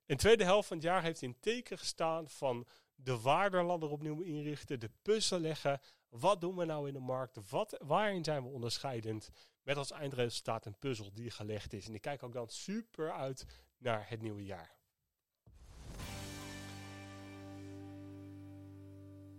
In 0.09 0.17
de 0.17 0.23
tweede 0.23 0.45
helft 0.45 0.69
van 0.69 0.77
het 0.77 0.87
jaar 0.87 1.03
heeft 1.03 1.23
in 1.23 1.41
teken 1.41 1.79
gestaan 1.79 2.29
van 2.29 2.67
de 2.95 3.21
waardeladder 3.21 3.89
opnieuw 3.89 4.21
inrichten, 4.21 4.81
de 4.81 4.91
puzzel 5.03 5.39
leggen. 5.39 5.81
Wat 6.09 6.41
doen 6.41 6.57
we 6.57 6.65
nou 6.65 6.87
in 6.87 6.93
de 6.93 7.01
markt? 7.01 7.51
Wat, 7.51 7.77
waarin 7.85 8.25
zijn 8.25 8.43
we 8.43 8.49
onderscheidend? 8.49 9.31
Met 9.63 9.77
als 9.77 9.91
eindresultaat 9.91 10.67
een 10.67 10.79
puzzel 10.79 11.11
die 11.13 11.31
gelegd 11.31 11.73
is. 11.73 11.87
En 11.87 11.95
ik 11.95 12.01
kijk 12.01 12.23
ook 12.23 12.33
dan 12.33 12.49
super 12.49 13.13
uit 13.13 13.47
naar 13.79 14.07
het 14.09 14.23
nieuwe 14.23 14.45
jaar. 14.45 14.77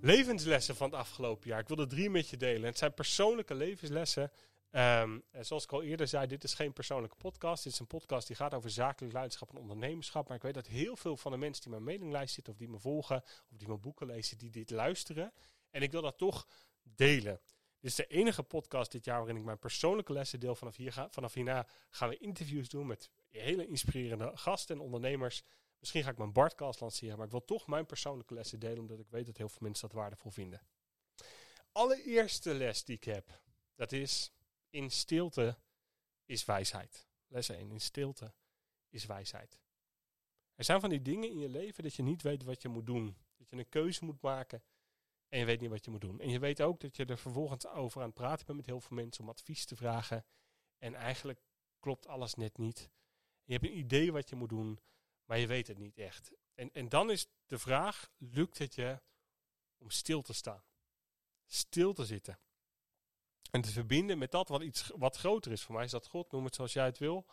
Levenslessen 0.01 0.75
van 0.75 0.89
het 0.89 1.00
afgelopen 1.00 1.50
jaar. 1.50 1.60
Ik 1.60 1.68
wil 1.68 1.80
er 1.80 1.88
drie 1.88 2.10
met 2.10 2.30
je 2.30 2.38
delen. 2.38 2.63
Het 2.63 2.77
zijn 2.77 2.94
persoonlijke 2.94 3.56
levenslessen. 3.56 4.31
Um, 4.71 5.24
zoals 5.39 5.63
ik 5.63 5.71
al 5.71 5.83
eerder 5.83 6.07
zei, 6.07 6.27
dit 6.27 6.44
is 6.44 6.54
geen 6.54 6.74
persoonlijke 6.74 7.16
podcast. 7.16 7.63
Dit 7.63 7.74
is 7.74 7.80
een 7.80 7.88
podcast 7.88 8.27
die 8.27 8.36
gaat 8.36 8.54
over 8.54 8.69
zakelijk 8.69 9.13
leiderschap 9.13 9.50
en 9.50 9.57
ondernemerschap. 9.57 10.27
Maar 10.27 10.38
ik 10.38 10.44
weet 10.44 10.54
dat 10.54 10.68
heel 10.68 10.95
veel 10.95 11.18
van 11.18 11.31
de 11.31 11.38
mensen 11.38 11.62
die 11.62 11.71
mijn 11.71 11.83
mailinglijst 11.83 12.33
zitten, 12.33 12.54
of 12.54 12.60
die 12.60 12.69
me 12.69 12.80
volgen, 12.80 13.24
of 13.24 13.57
die 13.57 13.68
mijn 13.68 13.80
boeken 13.80 14.07
lezen, 14.07 14.38
die 14.38 14.50
dit 14.50 14.69
luisteren. 14.69 15.33
En 15.71 15.81
ik 15.81 15.92
wil 15.92 16.02
dat 16.02 16.18
toch 16.18 16.47
delen. 16.83 17.42
Dit 17.80 17.90
is 17.90 17.95
de 17.95 18.07
enige 18.07 18.44
podcast 18.44 18.92
dit 18.92 19.06
jaar 19.06 19.18
waarin 19.18 19.38
ik 19.38 19.44
mijn 19.44 19.59
persoonlijke 19.59 20.14
lessen 20.14 20.40
deel. 20.40 20.56
Vanaf, 20.56 20.76
hier 20.76 20.94
ga, 20.94 21.09
vanaf 21.09 21.33
hierna 21.33 21.68
gaan 21.90 22.09
we 22.09 22.18
interviews 22.18 22.69
doen 22.69 22.88
met 22.88 23.09
hele 23.30 23.68
inspirerende 23.68 24.31
gasten 24.33 24.76
en 24.76 24.81
ondernemers. 24.81 25.44
Misschien 25.80 26.04
ga 26.04 26.09
ik 26.09 26.18
mijn 26.18 26.33
Bartcast 26.33 26.80
lanceren, 26.80 27.18
maar 27.18 27.26
ik 27.26 27.31
wil 27.31 27.45
toch 27.45 27.68
mijn 27.68 27.85
persoonlijke 27.85 28.33
lessen 28.33 28.59
delen, 28.59 28.80
omdat 28.80 28.99
ik 28.99 29.09
weet 29.09 29.26
dat 29.26 29.38
heel 29.38 29.49
veel 29.49 29.61
mensen 29.61 29.88
dat 29.88 29.97
waardevol 29.97 30.31
vinden. 30.31 30.61
Allereerste 31.71 32.54
les 32.54 32.83
die 32.83 32.95
ik 32.95 33.04
heb, 33.04 33.42
dat 33.76 33.92
is 33.92 34.31
in 34.69 34.92
stilte 34.92 35.57
is 36.26 36.45
wijsheid. 36.45 37.07
Les 37.28 37.49
1, 37.49 37.71
in 37.71 37.81
stilte 37.81 38.33
is 38.90 39.06
wijsheid. 39.06 39.59
Er 40.56 40.64
zijn 40.64 40.80
van 40.80 40.90
die 40.90 41.02
dingen 41.02 41.30
in 41.30 41.40
je 41.40 41.49
leven 41.49 41.83
dat 41.83 41.95
je 41.95 42.04
niet 42.04 42.21
weet 42.21 42.44
wat 42.44 42.61
je 42.61 42.68
moet 42.68 42.85
doen. 42.85 43.18
Dat 43.38 43.49
je 43.49 43.56
een 43.56 43.69
keuze 43.69 44.06
moet 44.06 44.21
maken 44.21 44.64
en 45.30 45.40
je 45.40 45.45
weet 45.45 45.61
niet 45.61 45.69
wat 45.69 45.85
je 45.85 45.92
moet 45.92 46.02
doen. 46.02 46.19
En 46.19 46.30
je 46.30 46.40
weet 46.40 46.61
ook 46.61 46.80
dat 46.80 46.95
je 46.95 47.06
er 47.06 47.18
vervolgens 47.18 47.68
over 47.68 48.02
aan 48.02 48.07
het 48.07 48.16
praten 48.16 48.45
bent 48.45 48.57
met 48.57 48.66
heel 48.66 48.81
veel 48.81 48.95
mensen 48.95 49.23
om 49.23 49.30
advies 49.30 49.66
te 49.66 49.76
vragen. 49.76 50.26
En 50.78 50.95
eigenlijk 50.95 51.42
klopt 51.80 52.07
alles 52.07 52.33
net 52.33 52.57
niet. 52.57 52.90
Je 53.44 53.54
hebt 53.54 53.66
een 53.66 53.78
idee 53.78 54.11
wat 54.11 54.30
je 54.30 54.35
moet 54.35 54.49
doen, 54.49 54.80
maar 55.26 55.38
je 55.38 55.47
weet 55.47 55.68
het 55.68 55.78
niet 55.78 55.97
echt. 55.97 56.31
En, 56.56 56.73
en 56.73 56.90
dan 56.90 57.11
is 57.11 57.28
de 57.45 57.59
vraag, 57.59 58.11
lukt 58.18 58.57
het 58.57 58.76
je 58.76 59.02
om 59.78 59.90
stil 59.90 60.21
te 60.21 60.33
staan? 60.33 60.64
Stil 61.45 61.94
te 61.94 62.06
zitten. 62.06 62.40
En 63.49 63.61
te 63.61 63.71
verbinden 63.71 64.18
met 64.18 64.31
dat 64.31 64.49
wat 64.49 64.61
iets 64.61 64.91
wat 64.95 65.18
groter 65.18 65.51
is. 65.51 65.61
Voor 65.61 65.75
mij 65.75 65.83
is 65.83 65.91
dat 65.91 66.07
God, 66.07 66.31
noem 66.31 66.45
het 66.45 66.56
zoals 66.56 66.73
jij 66.73 66.85
het 66.85 66.97
wil. 66.97 67.25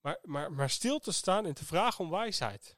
Maar, 0.00 0.18
maar, 0.22 0.52
maar 0.52 0.70
stil 0.70 0.98
te 0.98 1.12
staan 1.12 1.46
en 1.46 1.54
te 1.54 1.64
vragen 1.64 2.04
om 2.04 2.10
wijsheid. 2.10 2.76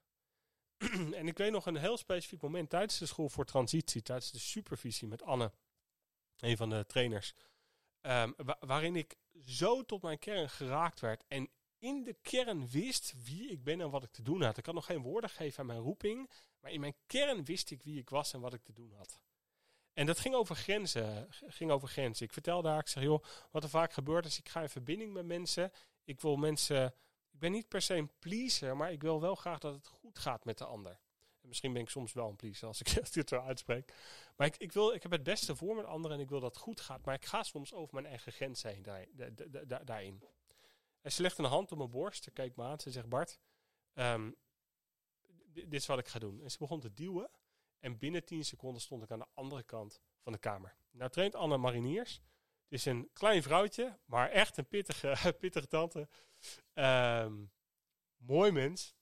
en 1.18 1.28
ik 1.28 1.38
weet 1.38 1.52
nog 1.52 1.66
een 1.66 1.76
heel 1.76 1.96
specifiek 1.96 2.42
moment 2.42 2.70
tijdens 2.70 2.98
de 2.98 3.06
school 3.06 3.28
voor 3.28 3.44
transitie, 3.44 4.02
tijdens 4.02 4.30
de 4.30 4.38
supervisie 4.38 5.08
met 5.08 5.22
Anne, 5.22 5.52
een 6.37 6.56
van 6.56 6.70
de 6.70 6.87
trainers. 6.87 7.34
Um, 8.00 8.34
waarin 8.60 8.96
ik 8.96 9.16
zo 9.46 9.84
tot 9.84 10.02
mijn 10.02 10.18
kern 10.18 10.50
geraakt 10.50 11.00
werd. 11.00 11.25
En 11.28 11.50
in 11.78 12.04
de 12.04 12.14
kern 12.22 12.68
wist 12.68 13.14
wie 13.25 13.50
ik 13.50 13.64
ben 13.64 13.80
en 13.80 13.90
wat 13.90 14.02
ik 14.02 14.10
te 14.10 14.22
doen 14.22 14.42
had. 14.42 14.56
Ik 14.56 14.66
had 14.66 14.75
nog 14.75 14.87
geen 14.87 15.02
woorden 15.02 15.30
gegeven 15.30 15.60
aan 15.60 15.66
mijn 15.66 15.80
roeping. 15.80 16.30
Maar 16.60 16.70
in 16.70 16.80
mijn 16.80 16.96
kern 17.06 17.44
wist 17.44 17.70
ik 17.70 17.82
wie 17.82 17.98
ik 17.98 18.10
was 18.10 18.32
en 18.32 18.40
wat 18.40 18.54
ik 18.54 18.62
te 18.62 18.72
doen 18.72 18.92
had. 18.92 19.20
En 19.99 20.07
dat 20.07 20.19
ging 20.19 20.35
over 20.35 20.57
grenzen. 20.57 21.28
Ging 21.31 21.71
over 21.71 21.88
grenzen. 21.88 22.26
Ik 22.26 22.33
vertelde 22.33 22.69
haar, 22.69 22.78
ik 22.78 22.88
zeg, 22.88 23.02
joh, 23.02 23.25
wat 23.50 23.62
er 23.62 23.69
vaak 23.69 23.93
gebeurt 23.93 24.26
is, 24.26 24.38
ik 24.38 24.49
ga 24.49 24.61
in 24.61 24.69
verbinding 24.69 25.12
met 25.12 25.26
mensen. 25.26 25.73
Ik 26.05 26.21
wil 26.21 26.37
mensen, 26.37 26.95
ik 27.31 27.38
ben 27.38 27.52
niet 27.52 27.69
per 27.69 27.83
se 27.83 27.95
een 27.95 28.11
pleaser, 28.19 28.76
maar 28.76 28.93
ik 28.93 29.02
wil 29.02 29.21
wel 29.21 29.35
graag 29.35 29.59
dat 29.59 29.75
het 29.75 29.87
goed 29.87 30.19
gaat 30.19 30.45
met 30.45 30.59
de 30.59 30.64
ander. 30.64 31.00
En 31.40 31.49
misschien 31.49 31.73
ben 31.73 31.83
ik 31.83 31.88
soms 31.88 32.12
wel 32.12 32.28
een 32.28 32.37
pleaser 32.37 32.67
als 32.67 32.81
ik 32.81 33.12
dit 33.12 33.28
zo 33.28 33.40
uitspreek. 33.40 33.95
Maar 34.37 34.47
ik, 34.47 34.57
ik, 34.57 34.73
wil, 34.73 34.95
ik 34.95 35.02
heb 35.02 35.12
het 35.12 35.23
beste 35.23 35.57
voor 35.57 35.76
met 35.76 35.85
anderen 35.85 36.17
en 36.17 36.23
ik 36.23 36.28
wil 36.28 36.40
dat 36.40 36.55
het 36.55 36.62
goed 36.62 36.81
gaat. 36.81 37.05
Maar 37.05 37.14
ik 37.14 37.26
ga 37.26 37.43
soms 37.43 37.75
over 37.75 37.95
mijn 37.95 38.07
eigen 38.07 38.33
grens 38.33 38.62
heen 38.62 38.83
daar, 38.83 39.85
daarin. 39.85 40.23
En 41.00 41.12
ze 41.12 41.23
legt 41.23 41.38
een 41.38 41.45
hand 41.45 41.73
op 41.73 41.78
mijn 41.78 41.90
borst. 41.90 42.25
Ze 42.25 42.31
kijkt 42.31 42.57
me 42.57 42.62
aan. 42.62 42.81
Ze 42.81 42.90
zegt, 42.90 43.09
Bart, 43.09 43.38
um, 43.95 44.37
dit 45.47 45.75
is 45.75 45.87
wat 45.87 45.99
ik 45.99 46.09
ga 46.09 46.19
doen. 46.19 46.40
En 46.43 46.50
ze 46.50 46.59
begon 46.59 46.81
te 46.81 46.95
duwen. 46.95 47.31
En 47.78 47.99
binnen 47.99 48.25
10 48.25 48.44
seconden 48.44 48.82
stond 48.82 49.02
ik 49.02 49.11
aan 49.11 49.18
de 49.18 49.26
andere 49.35 49.62
kant 49.62 50.00
van 50.20 50.32
de 50.32 50.38
kamer. 50.38 50.76
Nou 50.90 51.11
traint 51.11 51.35
Anne 51.35 51.56
mariniers. 51.56 52.14
Het 52.62 52.78
is 52.78 52.85
een 52.85 53.11
klein 53.12 53.42
vrouwtje, 53.42 53.99
maar 54.04 54.30
echt 54.30 54.56
een 54.56 54.68
pittige, 54.68 55.32
pittige 55.40 55.66
tante. 55.66 56.08
Um, 56.75 57.52
mooi 58.16 58.50
mens. 58.50 58.97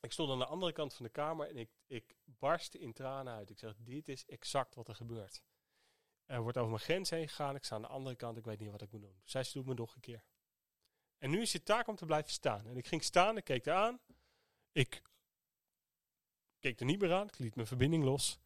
Ik 0.00 0.12
stond 0.12 0.30
aan 0.30 0.38
de 0.38 0.46
andere 0.46 0.72
kant 0.72 0.94
van 0.94 1.04
de 1.04 1.10
kamer 1.10 1.48
en 1.48 1.56
ik, 1.56 1.70
ik 1.86 2.16
barstte 2.24 2.78
in 2.78 2.92
tranen 2.92 3.34
uit. 3.34 3.50
Ik 3.50 3.58
zeg, 3.58 3.74
dit 3.78 4.08
is 4.08 4.26
exact 4.26 4.74
wat 4.74 4.88
er 4.88 4.94
gebeurt. 4.94 5.42
Er 6.24 6.40
wordt 6.40 6.56
over 6.56 6.70
mijn 6.70 6.82
grens 6.82 7.10
heen 7.10 7.28
gegaan. 7.28 7.54
Ik 7.54 7.64
sta 7.64 7.74
aan 7.74 7.82
de 7.82 7.88
andere 7.88 8.16
kant. 8.16 8.36
Ik 8.36 8.44
weet 8.44 8.58
niet 8.58 8.70
wat 8.70 8.82
ik 8.82 8.90
moet 8.90 9.02
doen. 9.02 9.20
Zij 9.24 9.44
doet 9.52 9.66
me 9.66 9.74
nog 9.74 9.94
een 9.94 10.00
keer. 10.00 10.24
En 11.18 11.30
nu 11.30 11.40
is 11.40 11.52
het 11.52 11.64
taak 11.64 11.86
om 11.86 11.96
te 11.96 12.06
blijven 12.06 12.32
staan. 12.32 12.66
En 12.66 12.76
ik 12.76 12.86
ging 12.86 13.04
staan, 13.04 13.36
ik 13.36 13.44
keek 13.44 13.66
eraan. 13.66 13.84
aan. 13.84 14.00
Ik 14.72 15.02
keek 16.58 16.80
er 16.80 16.86
niet 16.86 17.00
meer 17.00 17.12
aan. 17.12 17.26
Ik 17.26 17.38
liet 17.38 17.54
mijn 17.54 17.66
verbinding 17.66 18.04
los. 18.04 18.38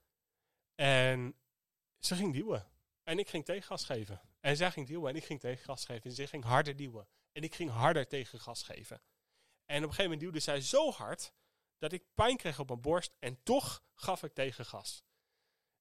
En 0.75 1.37
ze 1.99 2.15
ging 2.15 2.33
duwen. 2.33 2.67
En 3.03 3.19
ik 3.19 3.29
ging 3.29 3.45
tegengas 3.45 3.85
geven. 3.85 4.21
En 4.41 4.57
zij 4.57 4.71
ging 4.71 4.87
duwen 4.87 5.11
en 5.11 5.17
ik 5.17 5.25
ging 5.25 5.41
tegengas 5.41 5.85
geven. 5.85 6.11
En 6.11 6.17
ze 6.17 6.27
ging 6.27 6.45
harder 6.45 6.77
duwen. 6.77 7.09
En 7.33 7.43
ik 7.43 7.55
ging 7.55 7.71
harder 7.71 8.09
tegengas 8.09 8.63
geven. 8.63 9.03
En 9.67 9.77
op 9.77 9.89
een 9.89 9.95
gegeven 9.95 10.03
moment 10.03 10.21
duwde 10.21 10.41
zij 10.41 10.61
zo 10.61 10.91
hard 10.91 11.33
dat 11.79 11.93
ik 11.93 12.05
pijn 12.15 12.37
kreeg 12.37 12.59
op 12.59 12.69
mijn 12.69 12.81
borst. 12.81 13.15
En 13.19 13.43
toch 13.43 13.85
gaf 13.95 14.23
ik 14.23 14.33
tegengas. 14.33 15.05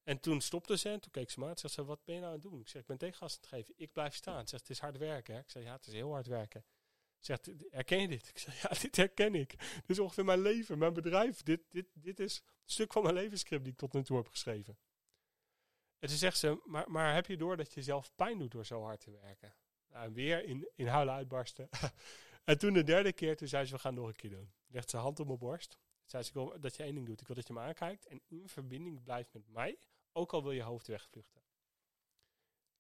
En 0.04 0.20
toen 0.20 0.42
stopte 0.42 0.78
ze 0.78 0.90
en 0.90 1.00
toen 1.00 1.12
keek 1.12 1.30
ze 1.30 1.40
me 1.40 1.48
aan. 1.48 1.58
Zegt 1.58 1.74
ze, 1.74 1.86
wat 1.86 2.04
ben 2.04 2.16
je 2.16 2.22
nou 2.22 2.34
aan 2.34 2.40
het 2.40 2.50
doen? 2.50 2.60
Ik 2.60 2.68
zeg, 2.68 2.82
ik 2.82 2.88
ben 2.88 2.98
tegengas 2.98 3.32
aan 3.32 3.38
het 3.42 3.48
geven. 3.48 3.74
Ik 3.78 3.92
blijf 3.92 4.16
staan. 4.16 4.42
Ze 4.42 4.48
zegt, 4.48 4.62
het 4.62 4.70
is 4.70 4.80
hard 4.80 4.98
werken. 4.98 5.38
Ik 5.38 5.50
zeg, 5.50 5.64
ja, 5.64 5.74
het 5.74 5.88
is 5.88 5.94
heel 5.94 6.12
hard 6.12 6.28
werken. 6.28 6.66
Zegt, 7.22 7.51
herken 7.70 8.01
je 8.01 8.08
dit? 8.08 8.28
Ik 8.28 8.38
zeg, 8.38 8.62
ja, 8.62 8.70
dit 8.82 8.96
herken 8.96 9.36
ik. 9.36 9.50
Dit 9.60 9.90
is 9.90 10.00
ongeveer 10.00 10.25
mijn 10.25 10.42
leven, 10.42 10.78
mijn 10.78 10.94
bedrijf. 10.94 11.44
Dit, 11.44 11.62
dit, 11.70 11.88
dit 11.94 12.20
is 12.20 12.44
een 12.46 12.72
stuk 12.72 12.94
van 12.94 13.04
mijn 13.04 13.16
levensscript 13.16 13.63
die 13.63 13.74
ik 13.74 13.80
tot 13.80 13.94
nu 13.94 14.04
toe 14.04 14.18
heb 14.18 14.28
geschreven. 14.28 14.78
En 16.00 16.08
toen 16.08 16.18
zegt 16.18 16.38
ze, 16.38 16.62
maar, 16.66 16.92
maar 16.92 17.13
heb 17.13 17.25
je 17.25 17.38
door 17.38 17.58
dat 17.58 17.74
je 17.74 17.82
zelf 17.82 18.16
pijn 18.16 18.38
doet 18.38 18.51
door 18.51 18.66
zo 18.66 18.84
hard 18.84 19.00
te 19.00 19.12
werken? 19.12 19.56
Nou, 19.90 20.13
weer 20.13 20.44
in, 20.44 20.70
in 20.75 20.88
huilen 20.88 21.13
uitbarsten. 21.13 21.70
en 22.44 22.58
toen 22.58 22.74
de 22.74 22.84
derde 22.84 23.13
keer, 23.13 23.38
toen 23.38 23.48
zei 23.48 23.66
ze, 23.66 23.74
we 23.74 23.80
gaan 23.80 23.94
nog 23.94 24.08
een 24.08 24.16
keer 24.16 24.30
doen. 24.30 24.51
Legt 24.68 24.90
ze 24.90 24.98
hand 24.98 25.20
op 25.20 25.28
mijn 25.28 25.40
borst. 25.40 25.78
Zei 26.06 26.24
ze, 26.24 26.30
ik 26.30 26.36
wil 26.36 26.60
dat 26.60 26.75
je 26.75 26.84
één 26.84 26.96
ding 26.96 27.06
doet. 27.06 27.22
Ik 27.22 27.28
wil 27.28 27.36
dat 27.36 27.48
je 27.48 27.54
me 27.54 27.60
aankijkt 27.60 28.06
en 28.06 28.22
in 28.28 28.50
verbinding 28.50 29.04
blijft 29.04 29.34
met 29.34 29.48
mij. 29.48 29.80
Ook 30.12 30.34
al 30.34 30.44
wil 30.44 30.51
je 30.51 30.62
hoofd 30.62 30.88
wegvluchten. 30.88 31.42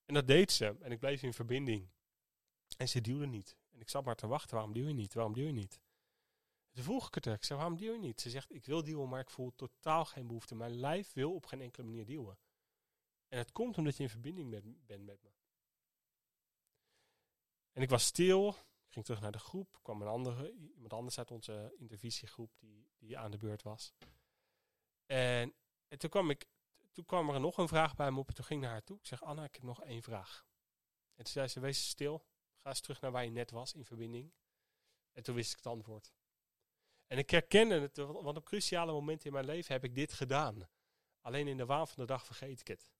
En 0.05 0.13
dat 0.13 0.27
deed 0.27 0.51
ze. 0.51 0.75
En 0.79 0.91
ik 0.91 0.99
bleef 0.99 1.23
in 1.23 1.33
verbinding. 1.33 1.89
En 2.77 2.89
ze 2.89 3.01
duwde 3.01 3.27
niet. 3.27 3.57
Ik 3.81 3.89
zat 3.89 4.05
maar 4.05 4.15
te 4.15 4.27
wachten. 4.27 4.55
Waarom 4.55 4.73
duw 4.73 4.87
je 4.87 4.93
niet? 4.93 5.13
Waarom 5.13 5.33
duw 5.33 5.45
je 5.45 5.51
niet? 5.51 5.81
Toen 6.71 6.83
vroeg 6.83 7.07
ik 7.07 7.13
het. 7.13 7.25
Ik 7.25 7.43
zei, 7.43 7.59
waarom 7.59 7.77
duw 7.77 7.93
je 7.93 7.99
niet? 7.99 8.21
Ze 8.21 8.29
zegt, 8.29 8.53
ik 8.53 8.65
wil 8.65 8.83
duwen, 8.83 9.09
maar 9.09 9.19
ik 9.19 9.29
voel 9.29 9.55
totaal 9.55 10.05
geen 10.05 10.27
behoefte. 10.27 10.55
Mijn 10.55 10.71
lijf 10.71 11.13
wil 11.13 11.33
op 11.33 11.45
geen 11.45 11.61
enkele 11.61 11.85
manier 11.85 12.05
duwen. 12.05 12.39
En 13.27 13.37
het 13.37 13.51
komt 13.51 13.77
omdat 13.77 13.97
je 13.97 14.03
in 14.03 14.09
verbinding 14.09 14.49
met, 14.49 14.85
bent 14.85 15.05
met 15.05 15.23
me. 15.23 15.31
En 17.71 17.81
ik 17.81 17.89
was 17.89 18.05
stil. 18.05 18.49
Ik 18.49 18.93
ging 18.93 19.05
terug 19.05 19.21
naar 19.21 19.31
de 19.31 19.39
groep. 19.39 19.79
Kwam 19.81 20.01
een 20.01 20.07
andere, 20.07 20.51
iemand 20.51 20.93
anders 20.93 21.17
uit 21.17 21.31
onze 21.31 21.75
intervisiegroep 21.77 22.59
die, 22.59 22.89
die 22.97 23.17
aan 23.17 23.31
de 23.31 23.37
beurt 23.37 23.63
was. 23.63 23.93
En, 25.05 25.55
en 25.87 25.97
toen, 25.97 26.09
kwam 26.09 26.29
ik, 26.29 26.45
toen 26.91 27.05
kwam 27.05 27.29
er 27.29 27.39
nog 27.39 27.57
een 27.57 27.67
vraag 27.67 27.95
bij 27.95 28.11
me 28.11 28.19
op. 28.19 28.27
En 28.27 28.33
toen 28.33 28.45
ging 28.45 28.59
ik 28.59 28.65
naar 28.65 28.75
haar 28.75 28.83
toe. 28.83 28.97
Ik 28.97 29.05
zeg, 29.05 29.23
Anna, 29.23 29.43
ik 29.43 29.53
heb 29.53 29.63
nog 29.63 29.83
één 29.83 30.03
vraag. 30.03 30.45
En 31.15 31.23
toen 31.23 31.33
zei 31.33 31.47
ze, 31.47 31.59
wees 31.59 31.87
stil. 31.87 32.25
Ga 32.61 32.69
eens 32.69 32.79
terug 32.79 33.01
naar 33.01 33.11
waar 33.11 33.23
je 33.23 33.31
net 33.31 33.51
was 33.51 33.73
in 33.73 33.85
verbinding. 33.85 34.33
En 35.11 35.23
toen 35.23 35.35
wist 35.35 35.51
ik 35.51 35.57
het 35.57 35.67
antwoord. 35.67 36.13
En 37.07 37.17
ik 37.17 37.29
herkende 37.29 37.79
het, 37.79 37.97
want 37.97 38.37
op 38.37 38.45
cruciale 38.45 38.91
momenten 38.91 39.25
in 39.25 39.33
mijn 39.33 39.45
leven 39.45 39.73
heb 39.73 39.83
ik 39.83 39.95
dit 39.95 40.13
gedaan. 40.13 40.69
Alleen 41.21 41.47
in 41.47 41.57
de 41.57 41.65
waan 41.65 41.87
van 41.87 41.97
de 41.97 42.05
dag 42.05 42.25
vergeet 42.25 42.59
ik 42.59 42.67
het. 42.67 42.91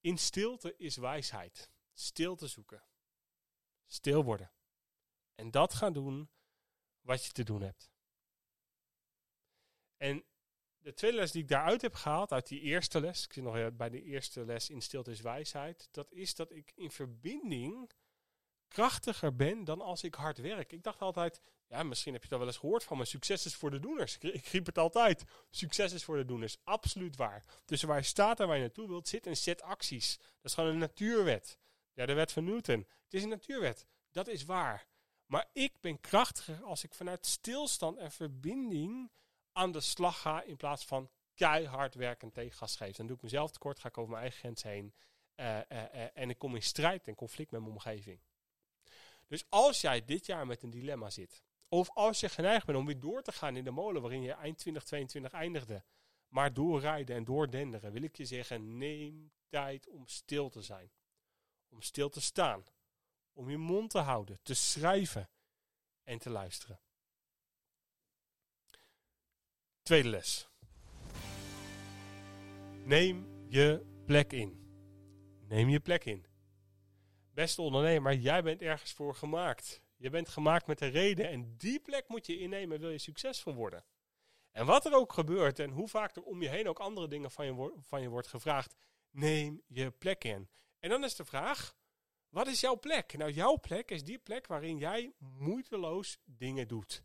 In 0.00 0.18
stilte 0.18 0.76
is 0.76 0.96
wijsheid. 0.96 1.70
Stilte 1.92 2.46
zoeken. 2.46 2.84
Stil 3.86 4.24
worden. 4.24 4.52
En 5.34 5.50
dat 5.50 5.74
gaan 5.74 5.92
doen 5.92 6.30
wat 7.00 7.24
je 7.24 7.32
te 7.32 7.44
doen 7.44 7.62
hebt. 7.62 7.90
En 9.96 10.24
de 10.78 10.94
tweede 10.94 11.16
les 11.16 11.32
die 11.32 11.42
ik 11.42 11.48
daaruit 11.48 11.82
heb 11.82 11.94
gehaald, 11.94 12.32
uit 12.32 12.46
die 12.46 12.60
eerste 12.60 13.00
les, 13.00 13.24
ik 13.24 13.32
zit 13.32 13.44
nog 13.44 13.76
bij 13.76 13.88
de 13.88 14.02
eerste 14.02 14.44
les 14.44 14.70
in 14.70 14.82
stilte 14.82 15.10
is 15.10 15.20
wijsheid, 15.20 15.88
dat 15.90 16.12
is 16.12 16.34
dat 16.34 16.50
ik 16.50 16.72
in 16.74 16.90
verbinding 16.90 17.90
krachtiger 18.76 19.36
ben 19.36 19.64
dan 19.64 19.80
als 19.80 20.02
ik 20.02 20.14
hard 20.14 20.38
werk. 20.38 20.72
Ik 20.72 20.82
dacht 20.82 21.00
altijd, 21.00 21.40
ja, 21.68 21.82
misschien 21.82 22.12
heb 22.12 22.22
je 22.22 22.28
dat 22.28 22.38
wel 22.38 22.48
eens 22.48 22.56
gehoord 22.56 22.84
van 22.84 22.98
me, 22.98 23.04
succes 23.04 23.46
is 23.46 23.54
voor 23.54 23.70
de 23.70 23.80
doeners. 23.80 24.18
Ik, 24.18 24.46
riep 24.46 24.66
het 24.66 24.78
altijd, 24.78 25.24
succes 25.50 25.92
is 25.92 26.04
voor 26.04 26.16
de 26.16 26.24
doeners. 26.24 26.56
Absoluut 26.64 27.16
waar. 27.16 27.44
Tussen 27.64 27.88
waar 27.88 27.96
je 27.96 28.02
staat 28.04 28.40
en 28.40 28.46
waar 28.46 28.56
je 28.56 28.62
naartoe 28.62 28.88
wilt, 28.88 29.08
zit 29.08 29.26
een 29.26 29.36
set 29.36 29.62
acties. 29.62 30.16
Dat 30.18 30.28
is 30.42 30.54
gewoon 30.54 30.70
een 30.70 30.78
natuurwet. 30.78 31.58
Ja, 31.92 32.06
de 32.06 32.12
wet 32.12 32.32
van 32.32 32.44
Newton. 32.44 32.86
Het 33.04 33.14
is 33.14 33.22
een 33.22 33.28
natuurwet. 33.28 33.86
Dat 34.10 34.28
is 34.28 34.44
waar. 34.44 34.86
Maar 35.26 35.46
ik 35.52 35.80
ben 35.80 36.00
krachtiger 36.00 36.62
als 36.62 36.84
ik 36.84 36.94
vanuit 36.94 37.26
stilstand 37.26 37.98
en 37.98 38.10
verbinding 38.10 39.10
aan 39.52 39.72
de 39.72 39.80
slag 39.80 40.20
ga 40.20 40.42
in 40.42 40.56
plaats 40.56 40.84
van 40.84 41.10
keihard 41.34 41.94
werken 41.94 42.32
tegen 42.32 42.56
gas 42.56 42.76
geven. 42.76 42.96
Dan 42.96 43.06
doe 43.06 43.16
ik 43.16 43.22
mezelf 43.22 43.50
tekort, 43.50 43.78
ga 43.78 43.88
ik 43.88 43.98
over 43.98 44.10
mijn 44.10 44.22
eigen 44.22 44.40
grens 44.40 44.62
heen. 44.62 44.94
Uh, 45.36 45.46
uh, 45.46 45.60
uh, 45.68 46.06
en 46.14 46.30
ik 46.30 46.38
kom 46.38 46.54
in 46.54 46.62
strijd 46.62 47.06
en 47.06 47.14
conflict 47.14 47.50
met 47.50 47.60
mijn 47.60 47.72
omgeving. 47.72 48.20
Dus 49.26 49.44
als 49.48 49.80
jij 49.80 50.04
dit 50.04 50.26
jaar 50.26 50.46
met 50.46 50.62
een 50.62 50.70
dilemma 50.70 51.10
zit, 51.10 51.42
of 51.68 51.90
als 51.90 52.20
je 52.20 52.28
geneigd 52.28 52.66
bent 52.66 52.78
om 52.78 52.86
weer 52.86 53.00
door 53.00 53.22
te 53.22 53.32
gaan 53.32 53.56
in 53.56 53.64
de 53.64 53.70
molen 53.70 54.02
waarin 54.02 54.22
je 54.22 54.32
eind 54.32 54.58
2022 54.58 55.32
eindigde, 55.32 55.84
maar 56.28 56.52
doorrijden 56.52 57.16
en 57.16 57.24
doordenderen, 57.24 57.92
wil 57.92 58.02
ik 58.02 58.16
je 58.16 58.24
zeggen, 58.24 58.78
neem 58.78 59.32
tijd 59.48 59.88
om 59.88 60.06
stil 60.06 60.48
te 60.48 60.62
zijn. 60.62 60.90
Om 61.68 61.82
stil 61.82 62.08
te 62.08 62.20
staan. 62.20 62.64
Om 63.32 63.50
je 63.50 63.56
mond 63.56 63.90
te 63.90 63.98
houden, 63.98 64.38
te 64.42 64.54
schrijven 64.54 65.30
en 66.02 66.18
te 66.18 66.30
luisteren. 66.30 66.80
Tweede 69.82 70.08
les. 70.08 70.48
Neem 72.84 73.46
je 73.48 73.86
plek 74.04 74.32
in. 74.32 74.66
Neem 75.48 75.68
je 75.68 75.80
plek 75.80 76.04
in. 76.04 76.25
Beste 77.36 77.62
ondernemer, 77.62 78.14
jij 78.14 78.42
bent 78.42 78.62
ergens 78.62 78.92
voor 78.92 79.14
gemaakt. 79.14 79.82
Je 79.96 80.10
bent 80.10 80.28
gemaakt 80.28 80.66
met 80.66 80.80
een 80.80 80.90
reden 80.90 81.28
en 81.28 81.56
die 81.56 81.80
plek 81.80 82.08
moet 82.08 82.26
je 82.26 82.38
innemen, 82.38 82.80
wil 82.80 82.90
je 82.90 82.98
succesvol 82.98 83.54
worden. 83.54 83.84
En 84.52 84.66
wat 84.66 84.86
er 84.86 84.94
ook 84.94 85.12
gebeurt 85.12 85.58
en 85.58 85.70
hoe 85.70 85.88
vaak 85.88 86.16
er 86.16 86.22
om 86.22 86.42
je 86.42 86.48
heen 86.48 86.68
ook 86.68 86.78
andere 86.78 87.08
dingen 87.08 87.30
van 87.30 87.46
je, 87.46 87.72
van 87.78 88.02
je 88.02 88.08
wordt 88.08 88.26
gevraagd, 88.26 88.76
neem 89.10 89.62
je 89.66 89.90
plek 89.90 90.24
in. 90.24 90.48
En 90.78 90.88
dan 90.88 91.04
is 91.04 91.16
de 91.16 91.24
vraag, 91.24 91.76
wat 92.28 92.46
is 92.46 92.60
jouw 92.60 92.78
plek? 92.78 93.16
Nou, 93.16 93.30
jouw 93.30 93.58
plek 93.60 93.90
is 93.90 94.04
die 94.04 94.18
plek 94.18 94.46
waarin 94.46 94.78
jij 94.78 95.12
moeiteloos 95.18 96.18
dingen 96.24 96.68
doet. 96.68 97.02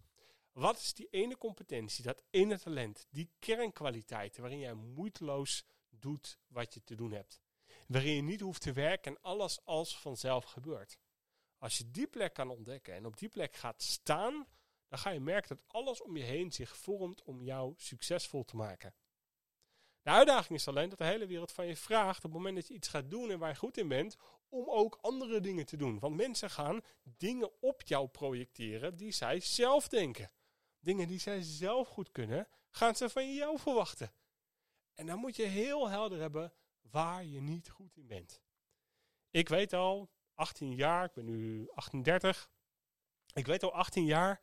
Wat 0.52 0.78
is 0.78 0.94
die 0.94 1.08
ene 1.10 1.38
competentie, 1.38 2.04
dat 2.04 2.24
ene 2.30 2.60
talent, 2.60 3.08
die 3.10 3.32
kernkwaliteiten 3.40 4.42
waarin 4.42 4.60
jij 4.60 4.74
moeiteloos 4.74 5.66
doet 5.90 6.40
wat 6.48 6.74
je 6.74 6.84
te 6.84 6.96
doen 6.96 7.12
hebt? 7.12 7.42
Waarin 7.92 8.16
je 8.16 8.22
niet 8.22 8.42
hoeft 8.42 8.62
te 8.62 8.74
werken 8.74 9.16
en 9.16 9.22
alles 9.22 9.66
als 9.66 9.98
vanzelf 9.98 10.44
gebeurt. 10.44 10.98
Als 11.58 11.78
je 11.78 11.92
die 11.92 12.08
plek 12.08 12.34
kan 12.34 12.50
ontdekken 12.50 12.94
en 12.94 13.06
op 13.06 13.18
die 13.18 13.30
plek 13.30 13.56
gaat 13.56 13.82
staan, 13.82 14.48
dan 14.88 15.00
ga 15.00 15.10
je 15.10 15.20
merken 15.20 15.56
dat 15.56 15.66
alles 15.68 16.02
om 16.02 16.18
je 16.18 16.24
heen 16.24 16.52
zich 16.52 16.78
vormt 16.78 17.24
om 17.24 17.42
jou 17.42 17.74
succesvol 17.78 18.44
te 18.44 18.56
maken. 18.56 18.94
De 20.02 20.10
uitdaging 20.10 20.60
is 20.60 20.68
alleen 20.68 20.90
dat 20.90 20.98
de 20.98 21.06
hele 21.06 21.26
wereld 21.28 21.52
van 21.52 21.68
je 21.68 21.76
vraagt 21.76 22.18
op 22.18 22.24
het 22.24 22.34
moment 22.34 22.56
dat 22.56 22.68
je 22.68 22.74
iets 22.74 22.88
gaat 22.88 23.10
doen 23.10 23.32
en 23.32 23.40
waar 23.40 23.50
je 23.50 23.56
goed 23.56 23.78
in 23.78 23.88
bent, 23.88 24.16
om 24.50 24.70
ook 24.70 24.98
andere 25.02 25.40
dingen 25.40 25.66
te 25.66 25.78
doen. 25.78 26.00
Want 26.00 26.16
mensen 26.16 26.50
gaan 26.50 26.82
dingen 27.04 27.62
op 27.62 27.82
jou 27.82 28.08
projecteren 28.08 28.96
die 28.96 29.12
zij 29.12 29.40
zelf 29.40 29.88
denken. 29.88 30.32
Dingen 30.80 31.08
die 31.08 31.20
zij 31.20 31.42
zelf 31.42 31.88
goed 31.88 32.12
kunnen, 32.12 32.48
gaan 32.70 32.96
ze 32.96 33.10
van 33.10 33.34
jou 33.34 33.60
verwachten. 33.60 34.14
En 34.94 35.06
dan 35.06 35.20
moet 35.20 35.36
je 35.36 35.46
heel 35.46 35.90
helder 35.90 36.20
hebben 36.20 36.54
waar 36.92 37.26
je 37.26 37.42
niet 37.42 37.70
goed 37.70 37.98
in 37.98 38.08
bent. 38.08 38.42
Ik 39.30 39.50
weet 39.50 39.74
al, 39.74 40.10
18 40.36 40.76
jaar, 40.76 41.06
ik 41.06 41.14
ben 41.14 41.26
nu 41.26 41.70
38. 41.74 42.50
Ik 43.34 43.46
weet 43.46 43.64
al 43.64 43.74
18 43.74 44.06
jaar, 44.06 44.42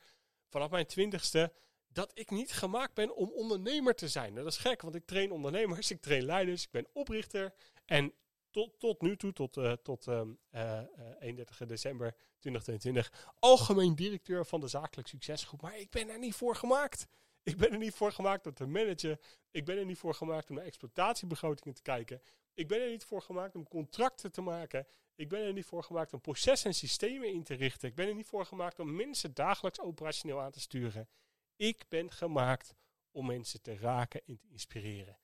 vanaf 0.49 0.71
mijn 0.71 0.87
20ste, 0.87 1.55
dat 1.89 2.11
ik 2.19 2.31
niet 2.31 2.53
gemaakt 2.53 2.95
ben 2.95 3.17
om 3.17 3.33
ondernemer 3.33 3.95
te 3.95 4.09
zijn. 4.09 4.35
Dat 4.35 4.47
is 4.47 4.57
gek, 4.57 4.83
want 4.83 4.95
ik 4.95 5.05
train 5.05 5.33
ondernemers, 5.33 5.91
ik 5.93 6.01
train 6.01 6.25
leiders, 6.25 6.63
ik 6.63 6.71
ben 6.71 6.87
oprichter. 6.93 7.55
En 7.85 8.15
tot, 8.51 8.79
tot 8.79 9.01
nu 9.01 9.17
toe, 9.17 9.33
tot, 9.33 9.57
uh, 9.57 9.73
tot 9.73 10.07
uh, 10.07 10.23
uh, 10.53 10.81
31 11.19 11.67
december 11.67 12.15
2022, 12.39 13.35
algemeen 13.39 13.95
directeur 13.95 14.47
van 14.47 14.61
de 14.61 14.69
zakelijk 14.69 15.09
succesgroep. 15.09 15.63
Maar 15.63 15.79
ik 15.79 15.91
ben 15.91 16.09
er 16.09 16.19
niet 16.19 16.35
voor 16.35 16.57
gemaakt. 16.57 17.07
Ik 17.43 17.57
ben 17.57 17.71
er 17.71 17.79
niet 17.79 17.95
voor 17.95 18.13
gemaakt 18.13 18.47
om 18.47 18.55
te 18.55 18.67
managen. 18.67 19.21
Ik 19.51 19.65
ben 19.65 19.79
er 19.79 19.85
niet 19.85 19.99
voor 19.99 20.15
gemaakt 20.15 20.49
om 20.51 20.57
naar 20.57 20.65
exploitatiebegrotingen 20.65 21.75
te 21.75 21.83
kijken. 21.83 22.23
Ik 22.55 22.69
ben 22.69 22.81
er 22.81 22.91
niet 22.91 23.05
voor 23.05 23.23
gemaakt 23.23 23.55
om 23.55 23.69
contracten 23.69 24.33
te 24.33 24.41
maken. 24.41 24.87
Ik 25.15 25.29
ben 25.29 25.41
er 25.41 25.53
niet 25.53 25.65
voor 25.65 25.83
gemaakt 25.83 26.13
om 26.13 26.21
processen 26.21 26.69
en 26.71 26.77
systemen 26.77 27.33
in 27.33 27.43
te 27.43 27.55
richten. 27.55 27.89
Ik 27.89 27.95
ben 27.95 28.09
er 28.09 28.15
niet 28.15 28.27
voor 28.27 28.47
gemaakt 28.47 28.79
om 28.79 28.97
mensen 28.97 29.35
dagelijks 29.35 29.81
operationeel 29.81 30.41
aan 30.41 30.51
te 30.51 30.61
sturen. 30.61 31.09
Ik 31.57 31.85
ben 31.89 32.11
gemaakt 32.11 32.75
om 33.11 33.27
mensen 33.27 33.63
te 33.63 33.77
raken 33.77 34.23
en 34.27 34.39
te 34.39 34.49
inspireren. 34.49 35.19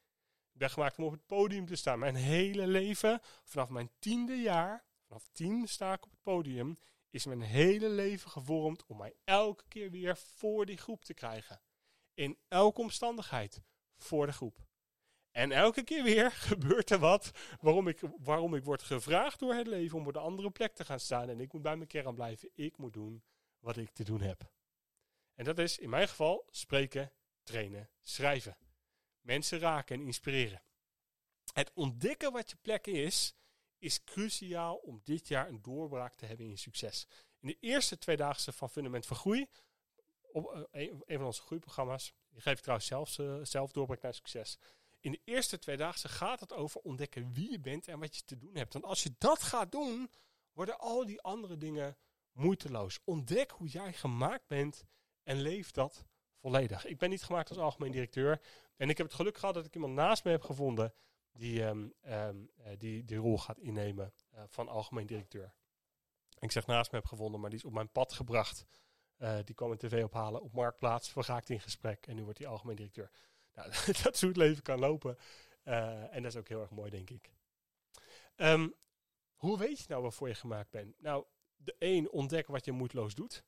Ik 0.52 0.58
ben 0.58 0.70
gemaakt 0.70 0.98
om 0.98 1.04
op 1.04 1.12
het 1.12 1.26
podium 1.26 1.66
te 1.66 1.76
staan. 1.76 1.98
Mijn 1.98 2.14
hele 2.14 2.66
leven, 2.66 3.20
vanaf 3.44 3.68
mijn 3.68 3.90
tiende 3.98 4.40
jaar, 4.40 4.84
vanaf 5.06 5.28
tien 5.32 5.68
sta 5.68 5.92
ik 5.92 6.04
op 6.04 6.10
het 6.10 6.22
podium, 6.22 6.78
is 7.10 7.26
mijn 7.26 7.40
hele 7.40 7.88
leven 7.88 8.30
gevormd 8.30 8.86
om 8.86 8.96
mij 8.96 9.14
elke 9.24 9.64
keer 9.68 9.90
weer 9.90 10.16
voor 10.16 10.66
die 10.66 10.76
groep 10.76 11.04
te 11.04 11.14
krijgen. 11.14 11.60
In 12.14 12.38
elke 12.48 12.80
omstandigheid 12.80 13.62
voor 13.96 14.26
de 14.26 14.32
groep. 14.32 14.66
En 15.30 15.52
elke 15.52 15.84
keer 15.84 16.02
weer 16.02 16.30
gebeurt 16.50 16.90
er 16.90 16.98
wat 16.98 17.30
waarom 17.60 17.88
ik, 17.88 18.00
waarom 18.18 18.54
ik 18.54 18.64
word 18.64 18.82
gevraagd 18.82 19.38
door 19.38 19.54
het 19.54 19.66
leven 19.66 19.98
om 19.98 20.06
op 20.06 20.12
de 20.12 20.18
andere 20.18 20.50
plek 20.50 20.74
te 20.74 20.84
gaan 20.84 21.00
staan. 21.00 21.28
En 21.28 21.40
ik 21.40 21.52
moet 21.52 21.62
bij 21.62 21.76
mijn 21.76 21.88
kern 21.88 22.14
blijven. 22.14 22.50
Ik 22.54 22.76
moet 22.76 22.92
doen 22.92 23.22
wat 23.58 23.76
ik 23.76 23.90
te 23.90 24.04
doen 24.04 24.20
heb. 24.20 24.52
En 25.34 25.44
dat 25.44 25.58
is 25.58 25.78
in 25.78 25.90
mijn 25.90 26.08
geval 26.08 26.46
spreken, 26.50 27.12
trainen, 27.42 27.90
schrijven. 28.02 28.56
Mensen 29.20 29.58
raken 29.58 30.00
en 30.00 30.06
inspireren. 30.06 30.62
Het 31.52 31.70
ontdekken 31.74 32.32
wat 32.32 32.50
je 32.50 32.56
plek 32.56 32.86
is, 32.86 33.34
is 33.78 34.04
cruciaal 34.04 34.76
om 34.76 35.00
dit 35.04 35.28
jaar 35.28 35.48
een 35.48 35.62
doorbraak 35.62 36.14
te 36.14 36.26
hebben 36.26 36.46
in 36.46 36.58
succes. 36.58 37.06
In 37.40 37.48
de 37.48 37.56
eerste 37.60 37.98
twee 37.98 38.16
dagen 38.16 38.52
van 38.52 38.70
Fundament 38.70 39.06
voor 39.06 39.16
Groei, 39.16 39.46
op 40.34 40.68
eh, 40.72 40.90
een 41.06 41.16
van 41.16 41.26
onze 41.26 41.42
groeiprogramma's, 41.42 42.14
die 42.30 42.40
geef 42.40 42.52
ik 42.52 42.60
trouwens 42.60 42.88
zelf, 42.88 43.18
uh, 43.18 43.38
zelf 43.42 43.74
naar 43.74 44.14
succes. 44.14 44.58
In 45.00 45.12
de 45.12 45.20
eerste 45.24 45.58
twee 45.58 45.76
dagen 45.76 46.10
gaat 46.10 46.40
het 46.40 46.52
over 46.52 46.80
ontdekken 46.80 47.32
wie 47.32 47.50
je 47.50 47.60
bent 47.60 47.88
en 47.88 47.98
wat 47.98 48.16
je 48.16 48.24
te 48.24 48.38
doen 48.38 48.56
hebt. 48.56 48.72
Want 48.72 48.84
als 48.84 49.02
je 49.02 49.14
dat 49.18 49.42
gaat 49.42 49.72
doen, 49.72 50.10
worden 50.52 50.78
al 50.78 51.06
die 51.06 51.20
andere 51.20 51.56
dingen 51.56 51.96
moeiteloos. 52.32 53.00
Ontdek 53.04 53.50
hoe 53.50 53.68
jij 53.68 53.92
gemaakt 53.92 54.46
bent 54.46 54.84
en 55.22 55.40
leef 55.40 55.70
dat 55.70 56.04
volledig. 56.36 56.84
Ik 56.84 56.98
ben 56.98 57.10
niet 57.10 57.22
gemaakt 57.22 57.48
als 57.48 57.58
algemeen 57.58 57.92
directeur. 57.92 58.40
En 58.76 58.88
ik 58.88 58.96
heb 58.96 59.06
het 59.06 59.16
geluk 59.16 59.38
gehad 59.38 59.54
dat 59.54 59.66
ik 59.66 59.74
iemand 59.74 59.94
naast 59.94 60.24
me 60.24 60.30
heb 60.30 60.42
gevonden 60.42 60.94
die 61.32 61.62
um, 61.62 61.92
die, 62.78 63.04
die 63.04 63.16
rol 63.16 63.38
gaat 63.38 63.58
innemen 63.58 64.12
van 64.46 64.68
algemeen 64.68 65.06
directeur. 65.06 65.54
Ik 66.38 66.52
zeg 66.52 66.66
naast 66.66 66.90
me 66.90 66.98
heb 66.98 67.06
gevonden, 67.06 67.40
maar 67.40 67.50
die 67.50 67.58
is 67.58 67.64
op 67.64 67.72
mijn 67.72 67.90
pad 67.90 68.12
gebracht. 68.12 68.64
Uh, 69.24 69.38
die 69.44 69.54
kwam 69.54 69.70
een 69.70 69.78
tv 69.78 70.04
ophalen 70.04 70.42
op 70.42 70.52
Marktplaats, 70.52 71.10
vergaakt 71.10 71.50
in 71.50 71.60
gesprek 71.60 72.06
en 72.06 72.16
nu 72.16 72.24
wordt 72.24 72.38
hij 72.38 72.48
algemeen 72.48 72.76
directeur. 72.76 73.10
Nou, 73.54 73.70
dat 74.02 74.14
is 74.14 74.20
hoe 74.20 74.28
het 74.28 74.38
leven 74.38 74.62
kan 74.62 74.78
lopen. 74.78 75.18
Uh, 75.64 76.14
en 76.14 76.22
dat 76.22 76.32
is 76.32 76.38
ook 76.38 76.48
heel 76.48 76.60
erg 76.60 76.70
mooi, 76.70 76.90
denk 76.90 77.10
ik. 77.10 77.32
Um, 78.36 78.74
hoe 79.34 79.58
weet 79.58 79.78
je 79.78 79.84
nou 79.88 80.02
waarvoor 80.02 80.28
je 80.28 80.34
gemaakt 80.34 80.70
bent? 80.70 81.00
Nou, 81.00 81.24
de 81.56 81.74
één, 81.78 82.12
ontdek 82.12 82.46
wat 82.46 82.64
je 82.64 82.72
moedloos 82.72 83.14
doet. 83.14 83.44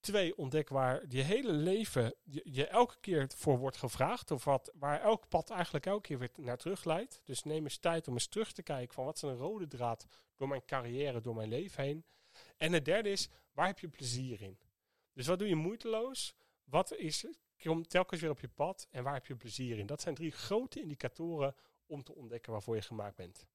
Twee, 0.00 0.36
ontdek 0.36 0.68
waar 0.68 1.04
je 1.08 1.22
hele 1.22 1.52
leven 1.52 2.14
je, 2.22 2.40
je, 2.44 2.66
elke 2.66 2.96
keer 3.00 3.30
voor 3.36 3.58
wordt 3.58 3.76
gevraagd. 3.76 4.30
Of 4.30 4.44
wat, 4.44 4.72
waar 4.74 5.00
elk 5.00 5.28
pad 5.28 5.50
eigenlijk 5.50 5.86
elke 5.86 6.00
keer 6.00 6.18
weer 6.18 6.30
naar 6.36 6.56
terug 6.56 6.84
leidt. 6.84 7.20
Dus 7.24 7.42
neem 7.42 7.62
eens 7.62 7.78
tijd 7.78 8.08
om 8.08 8.14
eens 8.14 8.26
terug 8.26 8.52
te 8.52 8.62
kijken 8.62 8.94
van 8.94 9.04
wat 9.04 9.16
is 9.16 9.22
een 9.22 9.36
rode 9.36 9.66
draad 9.66 10.06
door 10.36 10.48
mijn 10.48 10.64
carrière, 10.64 11.20
door 11.20 11.34
mijn 11.34 11.48
leven 11.48 11.84
heen. 11.84 12.04
En 12.56 12.72
het 12.72 12.84
derde 12.84 13.10
is, 13.10 13.28
waar 13.52 13.66
heb 13.66 13.78
je 13.78 13.88
plezier 13.88 14.42
in? 14.42 14.58
Dus 15.14 15.26
wat 15.26 15.38
doe 15.38 15.48
je 15.48 15.54
moeiteloos? 15.54 16.34
Wat 16.64 16.92
is, 16.92 17.26
kom 17.62 17.86
telkens 17.86 18.20
weer 18.20 18.30
op 18.30 18.40
je 18.40 18.48
pad 18.48 18.86
en 18.90 19.02
waar 19.04 19.14
heb 19.14 19.26
je 19.26 19.36
plezier 19.36 19.78
in? 19.78 19.86
Dat 19.86 20.00
zijn 20.00 20.14
drie 20.14 20.30
grote 20.30 20.80
indicatoren 20.80 21.54
om 21.86 22.02
te 22.02 22.14
ontdekken 22.14 22.52
waarvoor 22.52 22.74
je 22.74 22.82
gemaakt 22.82 23.16
bent. 23.16 23.46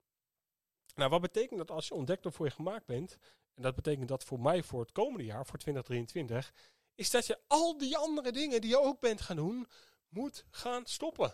Nou, 0.95 1.09
wat 1.09 1.21
betekent 1.21 1.59
dat 1.59 1.71
als 1.71 1.87
je 1.87 1.93
ontdekt 1.93 2.23
waarvoor 2.23 2.45
je 2.45 2.51
gemaakt 2.51 2.85
bent? 2.85 3.17
En 3.53 3.61
dat 3.61 3.75
betekent 3.75 4.07
dat 4.07 4.23
voor 4.23 4.39
mij 4.39 4.63
voor 4.63 4.79
het 4.79 4.91
komende 4.91 5.25
jaar, 5.25 5.45
voor 5.45 5.59
2023, 5.59 6.53
is 6.95 7.09
dat 7.09 7.25
je 7.27 7.39
al 7.47 7.77
die 7.77 7.97
andere 7.97 8.31
dingen 8.31 8.61
die 8.61 8.69
je 8.69 8.79
ook 8.79 8.99
bent 8.99 9.21
gaan 9.21 9.35
doen, 9.35 9.67
moet 10.09 10.45
gaan 10.49 10.85
stoppen. 10.85 11.33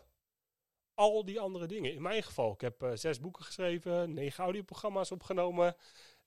Al 0.93 1.25
die 1.25 1.39
andere 1.39 1.67
dingen. 1.67 1.93
In 1.93 2.01
mijn 2.01 2.23
geval, 2.23 2.53
ik 2.53 2.61
heb 2.61 2.83
uh, 2.83 2.91
zes 2.93 3.19
boeken 3.19 3.43
geschreven, 3.43 4.13
negen 4.13 4.43
audioprogramma's 4.43 5.11
opgenomen. 5.11 5.75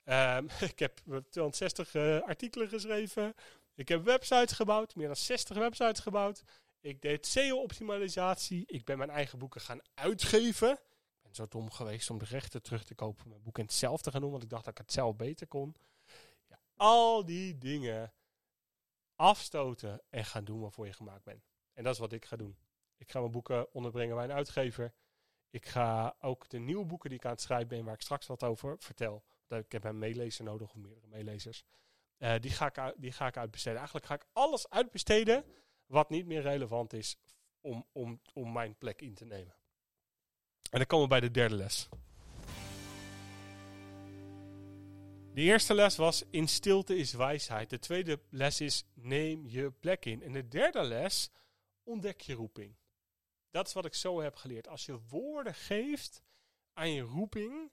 Um, 0.05 0.47
ik 0.73 0.79
heb 0.79 0.97
260 1.05 1.93
uh, 1.93 2.21
artikelen 2.21 2.67
geschreven. 2.67 3.35
Ik 3.79 3.87
heb 3.87 4.03
websites 4.03 4.51
gebouwd, 4.51 4.95
meer 4.95 5.07
dan 5.07 5.15
60 5.15 5.57
websites 5.57 5.99
gebouwd. 5.99 6.43
Ik 6.79 7.01
deed 7.01 7.25
SEO-optimalisatie. 7.25 8.63
Ik 8.67 8.85
ben 8.85 8.97
mijn 8.97 9.09
eigen 9.09 9.39
boeken 9.39 9.61
gaan 9.61 9.81
uitgeven. 9.93 10.71
Ik 10.71 11.21
ben 11.21 11.35
zo 11.35 11.45
dom 11.49 11.71
geweest 11.71 12.09
om 12.09 12.17
de 12.17 12.25
rechten 12.25 12.61
terug 12.61 12.83
te 12.83 12.95
kopen 12.95 13.21
voor 13.21 13.29
mijn 13.29 13.41
boek 13.41 13.57
en 13.57 13.65
het 13.65 14.03
te 14.03 14.11
gaan 14.11 14.21
doen, 14.21 14.31
want 14.31 14.43
ik 14.43 14.49
dacht 14.49 14.63
dat 14.65 14.73
ik 14.73 14.79
het 14.79 14.91
zelf 14.91 15.15
beter 15.15 15.47
kon. 15.47 15.75
Ja, 16.47 16.59
al 16.75 17.25
die 17.25 17.57
dingen 17.57 18.13
afstoten 19.15 20.01
en 20.09 20.25
gaan 20.25 20.43
doen 20.43 20.59
waarvoor 20.59 20.85
je 20.85 20.93
gemaakt 20.93 21.23
bent. 21.23 21.47
En 21.73 21.83
dat 21.83 21.93
is 21.93 21.99
wat 21.99 22.13
ik 22.13 22.25
ga 22.25 22.35
doen. 22.35 22.57
Ik 22.97 23.11
ga 23.11 23.19
mijn 23.19 23.31
boeken 23.31 23.73
onderbrengen 23.73 24.15
bij 24.15 24.23
een 24.23 24.31
uitgever. 24.31 24.93
Ik 25.49 25.65
ga 25.65 26.15
ook 26.21 26.49
de 26.49 26.59
nieuwe 26.59 26.85
boeken 26.85 27.09
die 27.09 27.19
ik 27.19 27.25
aan 27.25 27.31
het 27.31 27.41
schrijven 27.41 27.67
ben, 27.67 27.85
waar 27.85 27.93
ik 27.93 28.01
straks 28.01 28.27
wat 28.27 28.43
over 28.43 28.75
vertel. 28.79 29.23
Ik 29.47 29.71
heb 29.71 29.83
een 29.83 29.99
meelezer 29.99 30.43
nodig, 30.45 30.69
of 30.69 30.75
meerdere 30.75 31.07
meelezers. 31.07 31.63
Uh, 32.19 32.35
die, 32.39 32.51
ga 32.51 32.65
ik, 32.75 32.93
die 32.97 33.11
ga 33.11 33.27
ik 33.27 33.37
uitbesteden. 33.37 33.77
Eigenlijk 33.77 34.05
ga 34.05 34.13
ik 34.13 34.25
alles 34.33 34.69
uitbesteden 34.69 35.45
wat 35.85 36.09
niet 36.09 36.25
meer 36.25 36.41
relevant 36.41 36.93
is 36.93 37.17
om, 37.61 37.85
om, 37.91 38.21
om 38.33 38.51
mijn 38.51 38.75
plek 38.77 39.01
in 39.01 39.13
te 39.13 39.25
nemen. 39.25 39.55
En 40.71 40.77
dan 40.77 40.85
komen 40.85 41.07
we 41.07 41.11
bij 41.11 41.19
de 41.19 41.31
derde 41.31 41.55
les. 41.55 41.89
De 45.33 45.41
eerste 45.41 45.73
les 45.73 45.95
was 45.95 46.23
in 46.29 46.47
stilte 46.47 46.95
is 46.97 47.13
wijsheid. 47.13 47.69
De 47.69 47.79
tweede 47.79 48.19
les 48.29 48.61
is 48.61 48.85
neem 48.93 49.47
je 49.47 49.71
plek 49.71 50.05
in. 50.05 50.23
En 50.23 50.31
de 50.31 50.47
derde 50.47 50.83
les 50.83 51.29
ontdek 51.83 52.21
je 52.21 52.33
roeping. 52.33 52.75
Dat 53.51 53.67
is 53.67 53.73
wat 53.73 53.85
ik 53.85 53.93
zo 53.93 54.21
heb 54.21 54.35
geleerd. 54.35 54.67
Als 54.67 54.85
je 54.85 54.99
woorden 55.07 55.55
geeft 55.55 56.23
aan 56.73 56.91
je 56.91 57.01
roeping, 57.01 57.71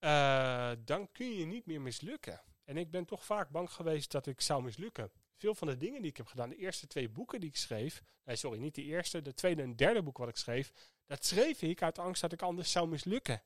uh, 0.00 0.72
dan 0.78 1.12
kun 1.12 1.34
je 1.34 1.44
niet 1.44 1.66
meer 1.66 1.80
mislukken. 1.80 2.40
En 2.64 2.76
ik 2.76 2.90
ben 2.90 3.04
toch 3.04 3.24
vaak 3.24 3.50
bang 3.50 3.70
geweest 3.70 4.10
dat 4.10 4.26
ik 4.26 4.40
zou 4.40 4.62
mislukken. 4.62 5.10
Veel 5.36 5.54
van 5.54 5.68
de 5.68 5.76
dingen 5.76 6.00
die 6.00 6.10
ik 6.10 6.16
heb 6.16 6.26
gedaan, 6.26 6.48
de 6.48 6.56
eerste 6.56 6.86
twee 6.86 7.08
boeken 7.08 7.40
die 7.40 7.48
ik 7.48 7.56
schreef, 7.56 8.02
nee 8.24 8.36
sorry, 8.36 8.58
niet 8.58 8.74
de 8.74 8.82
eerste, 8.82 9.22
de 9.22 9.34
tweede 9.34 9.62
en 9.62 9.76
derde 9.76 10.02
boek 10.02 10.18
wat 10.18 10.28
ik 10.28 10.36
schreef, 10.36 10.72
dat 11.06 11.24
schreef 11.24 11.62
ik 11.62 11.82
uit 11.82 11.98
angst 11.98 12.20
dat 12.20 12.32
ik 12.32 12.42
anders 12.42 12.72
zou 12.72 12.88
mislukken. 12.88 13.42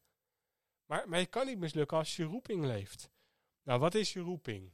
Maar, 0.86 1.08
maar 1.08 1.18
je 1.18 1.26
kan 1.26 1.46
niet 1.46 1.58
mislukken 1.58 1.96
als 1.96 2.16
je 2.16 2.24
roeping 2.24 2.64
leeft. 2.64 3.10
Nou, 3.62 3.80
wat 3.80 3.94
is 3.94 4.12
je 4.12 4.20
roeping? 4.20 4.72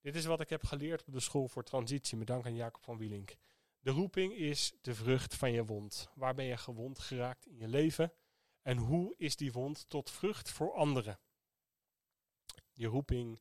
Dit 0.00 0.14
is 0.14 0.24
wat 0.24 0.40
ik 0.40 0.48
heb 0.48 0.64
geleerd 0.64 1.04
op 1.06 1.12
de 1.12 1.20
school 1.20 1.48
voor 1.48 1.64
transitie, 1.64 2.16
met 2.16 2.26
dank 2.26 2.46
aan 2.46 2.54
Jacob 2.54 2.82
van 2.82 2.98
Wielink. 2.98 3.36
De 3.80 3.90
roeping 3.90 4.32
is 4.32 4.72
de 4.80 4.94
vrucht 4.94 5.34
van 5.34 5.52
je 5.52 5.64
wond. 5.64 6.08
Waar 6.14 6.34
ben 6.34 6.44
je 6.44 6.56
gewond 6.56 6.98
geraakt 6.98 7.46
in 7.46 7.56
je 7.56 7.68
leven? 7.68 8.12
En 8.62 8.76
hoe 8.76 9.14
is 9.16 9.36
die 9.36 9.52
wond 9.52 9.88
tot 9.88 10.10
vrucht 10.10 10.50
voor 10.50 10.74
anderen? 10.74 11.18
Je 12.72 12.86
roeping 12.86 13.40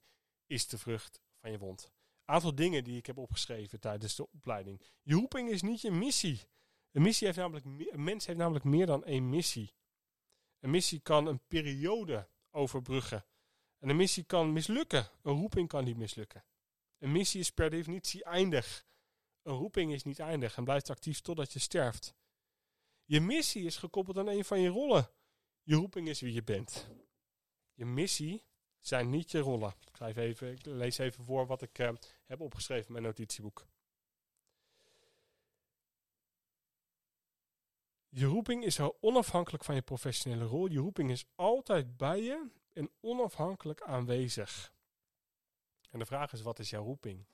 is 0.49 0.67
de 0.67 0.77
vrucht 0.77 1.21
van 1.41 1.51
je 1.51 1.57
wond. 1.57 1.91
Aantal 2.25 2.55
dingen 2.55 2.83
die 2.83 2.97
ik 2.97 3.05
heb 3.05 3.17
opgeschreven 3.17 3.79
tijdens 3.79 4.15
de 4.15 4.31
opleiding. 4.31 4.81
Je 5.01 5.13
roeping 5.13 5.49
is 5.49 5.61
niet 5.61 5.81
je 5.81 5.91
missie. 5.91 6.41
Een, 6.91 7.01
missie 7.01 7.27
heeft 7.27 7.39
namelijk, 7.39 7.65
een 7.65 8.03
mens 8.03 8.25
heeft 8.25 8.39
namelijk 8.39 8.65
meer 8.65 8.85
dan 8.85 9.03
één 9.03 9.29
missie. 9.29 9.73
Een 10.59 10.69
missie 10.69 10.99
kan 10.99 11.25
een 11.25 11.41
periode 11.47 12.29
overbruggen. 12.51 13.25
En 13.77 13.89
een 13.89 13.95
missie 13.95 14.23
kan 14.23 14.53
mislukken. 14.53 15.09
Een 15.21 15.33
roeping 15.33 15.67
kan 15.67 15.83
niet 15.83 15.97
mislukken. 15.97 16.45
Een 16.97 17.11
missie 17.11 17.39
is 17.39 17.51
per 17.51 17.69
definitie 17.69 18.23
eindig. 18.23 18.87
Een 19.41 19.55
roeping 19.55 19.93
is 19.93 20.03
niet 20.03 20.19
eindig 20.19 20.57
en 20.57 20.63
blijft 20.63 20.89
actief 20.89 21.21
totdat 21.21 21.53
je 21.53 21.59
sterft. 21.59 22.15
Je 23.05 23.21
missie 23.21 23.65
is 23.65 23.77
gekoppeld 23.77 24.17
aan 24.17 24.27
een 24.27 24.45
van 24.45 24.59
je 24.59 24.69
rollen. 24.69 25.09
Je 25.63 25.75
roeping 25.75 26.07
is 26.07 26.21
wie 26.21 26.33
je 26.33 26.43
bent. 26.43 26.89
Je 27.73 27.85
missie 27.85 28.43
zijn 28.79 29.09
niet 29.09 29.31
je 29.31 29.39
rollen. 29.39 29.73
Ik, 29.87 29.95
schrijf 29.95 30.15
even, 30.15 30.57
lees 30.63 30.97
even 30.97 31.25
voor 31.25 31.45
wat 31.45 31.61
ik 31.61 31.79
uh, 31.79 31.89
heb 32.25 32.41
opgeschreven 32.41 32.85
in 32.85 32.91
mijn 32.91 33.03
notitieboek. 33.03 33.67
Je 38.09 38.25
roeping 38.25 38.63
is 38.63 38.79
onafhankelijk 38.99 39.63
van 39.63 39.75
je 39.75 39.81
professionele 39.81 40.45
rol. 40.45 40.67
Je 40.67 40.79
roeping 40.79 41.11
is 41.11 41.25
altijd 41.35 41.97
bij 41.97 42.21
je 42.21 42.47
en 42.73 42.91
onafhankelijk 42.99 43.81
aanwezig. 43.81 44.73
En 45.89 45.99
de 45.99 46.05
vraag 46.05 46.33
is, 46.33 46.41
wat 46.41 46.59
is 46.59 46.69
jouw 46.69 46.83
roeping? 46.83 47.25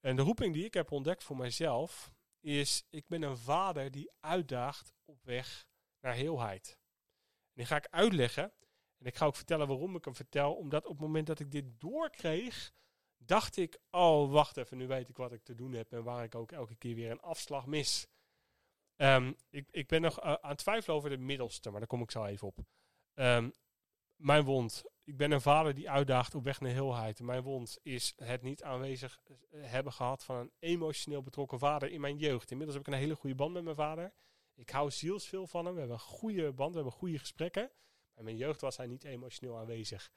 En 0.00 0.16
de 0.16 0.22
roeping 0.22 0.54
die 0.54 0.64
ik 0.64 0.74
heb 0.74 0.90
ontdekt 0.90 1.24
voor 1.24 1.36
mijzelf 1.36 2.12
is, 2.40 2.86
ik 2.90 3.06
ben 3.08 3.22
een 3.22 3.36
vader 3.36 3.90
die 3.90 4.10
uitdaagt 4.20 4.92
op 5.04 5.24
weg 5.24 5.66
naar 6.00 6.14
heelheid. 6.14 6.78
En 7.44 7.52
die 7.54 7.66
ga 7.66 7.76
ik 7.76 7.86
uitleggen 7.90 8.52
En 9.02 9.08
ik 9.08 9.16
ga 9.16 9.26
ook 9.26 9.36
vertellen 9.36 9.66
waarom 9.66 9.96
ik 9.96 10.04
hem 10.04 10.14
vertel. 10.14 10.54
Omdat 10.54 10.84
op 10.84 10.90
het 10.90 11.00
moment 11.00 11.26
dat 11.26 11.40
ik 11.40 11.50
dit 11.50 11.80
doorkreeg, 11.80 12.72
dacht 13.16 13.56
ik, 13.56 13.78
oh 13.90 14.32
wacht 14.32 14.56
even, 14.56 14.76
nu 14.76 14.86
weet 14.86 15.08
ik 15.08 15.16
wat 15.16 15.32
ik 15.32 15.42
te 15.42 15.54
doen 15.54 15.72
heb 15.72 15.92
en 15.92 16.02
waar 16.02 16.24
ik 16.24 16.34
ook 16.34 16.52
elke 16.52 16.74
keer 16.74 16.94
weer 16.94 17.10
een 17.10 17.20
afslag 17.20 17.66
mis. 17.66 18.06
Ehm, 18.96 19.32
ik, 19.50 19.68
ik 19.70 19.86
ben 19.86 20.00
nog 20.00 20.24
uh, 20.24 20.32
aan 20.32 20.50
het 20.50 20.58
twijfelen 20.58 20.96
over 20.96 21.10
de 21.10 21.16
middelste, 21.16 21.70
maar 21.70 21.78
daar 21.78 21.88
kom 21.88 22.02
ik 22.02 22.10
zo 22.10 22.24
even 22.24 22.46
op. 22.46 22.58
Ehm, 23.14 23.50
mijn 24.16 24.44
wond. 24.44 24.84
Ik 25.04 25.16
ben 25.16 25.30
een 25.30 25.40
vader 25.40 25.74
die 25.74 25.90
uitdaagt 25.90 26.34
op 26.34 26.44
weg 26.44 26.60
naar 26.60 26.70
heelheid. 26.70 27.20
Mijn 27.20 27.42
wond 27.42 27.78
is 27.82 28.12
het 28.16 28.42
niet 28.42 28.62
aanwezig 28.62 29.20
eh, 29.24 29.34
hebben 29.62 29.92
gehad 29.92 30.24
van 30.24 30.36
een 30.36 30.52
emotioneel 30.58 31.22
betrokken 31.22 31.58
vader 31.58 31.90
in 31.90 32.00
mijn 32.00 32.16
jeugd. 32.16 32.50
Inmiddels 32.50 32.78
heb 32.78 32.86
ik 32.86 32.92
een 32.92 33.00
hele 33.00 33.16
goede 33.16 33.36
band 33.36 33.52
met 33.52 33.64
mijn 33.64 33.76
vader. 33.76 34.12
Ik 34.54 34.70
hou 34.70 34.90
zielsveel 34.90 35.46
van 35.46 35.64
hem. 35.64 35.74
We 35.74 35.80
hebben 35.80 35.98
een 35.98 36.04
goede 36.04 36.52
band, 36.52 36.70
we 36.70 36.76
hebben 36.76 36.98
goede 36.98 37.18
gesprekken. 37.18 37.70
In 38.16 38.24
mijn 38.24 38.36
jeugd 38.36 38.60
was 38.60 38.76
hij 38.76 38.86
niet 38.86 39.04
emotioneel 39.04 39.58
aanwezig. 39.58 40.10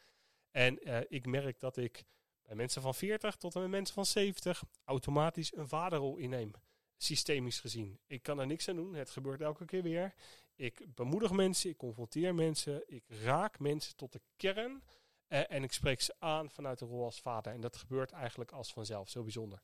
En 0.52 0.88
uh, 0.88 1.00
ik 1.08 1.26
merk 1.26 1.60
dat 1.60 1.78
ik 1.78 2.06
bij 2.42 2.56
mensen 2.56 2.82
van 2.82 2.96
40 2.96 3.36
tot 3.36 3.56
en 3.56 3.62
met 3.62 3.70
mensen 3.70 3.94
van 3.94 4.06
70 4.06 4.64
automatisch 4.84 5.56
een 5.56 5.68
vaderrol 5.68 6.18
inneem. 6.18 6.52
Systemisch 6.98 7.60
gezien. 7.60 8.00
Ik 8.08 8.24
kan 8.24 8.40
er 8.40 8.48
niks 8.48 8.70
aan 8.70 8.76
doen. 8.76 8.94
Het 8.94 9.10
gebeurt 9.10 9.42
elke 9.42 9.66
keer 9.66 9.84
weer. 9.84 10.14
Ik 10.56 10.96
bemoedig 10.96 11.32
mensen, 11.32 11.70
ik 11.70 11.78
confronteer 11.78 12.36
mensen, 12.36 12.84
ik 12.88 13.04
raak 13.08 13.60
mensen 13.60 13.96
tot 13.96 14.12
de 14.12 14.22
kern. 14.36 14.84
Uh, 15.28 15.52
en 15.52 15.64
ik 15.64 15.72
spreek 15.72 16.02
ze 16.02 16.16
aan 16.20 16.50
vanuit 16.50 16.80
de 16.80 16.86
rol 16.86 17.04
als 17.04 17.22
vader. 17.22 17.54
En 17.54 17.62
dat 17.62 17.76
gebeurt 17.76 18.12
eigenlijk 18.12 18.52
als 18.52 18.74
vanzelf. 18.74 19.10
Zo 19.10 19.24
bijzonder. 19.24 19.62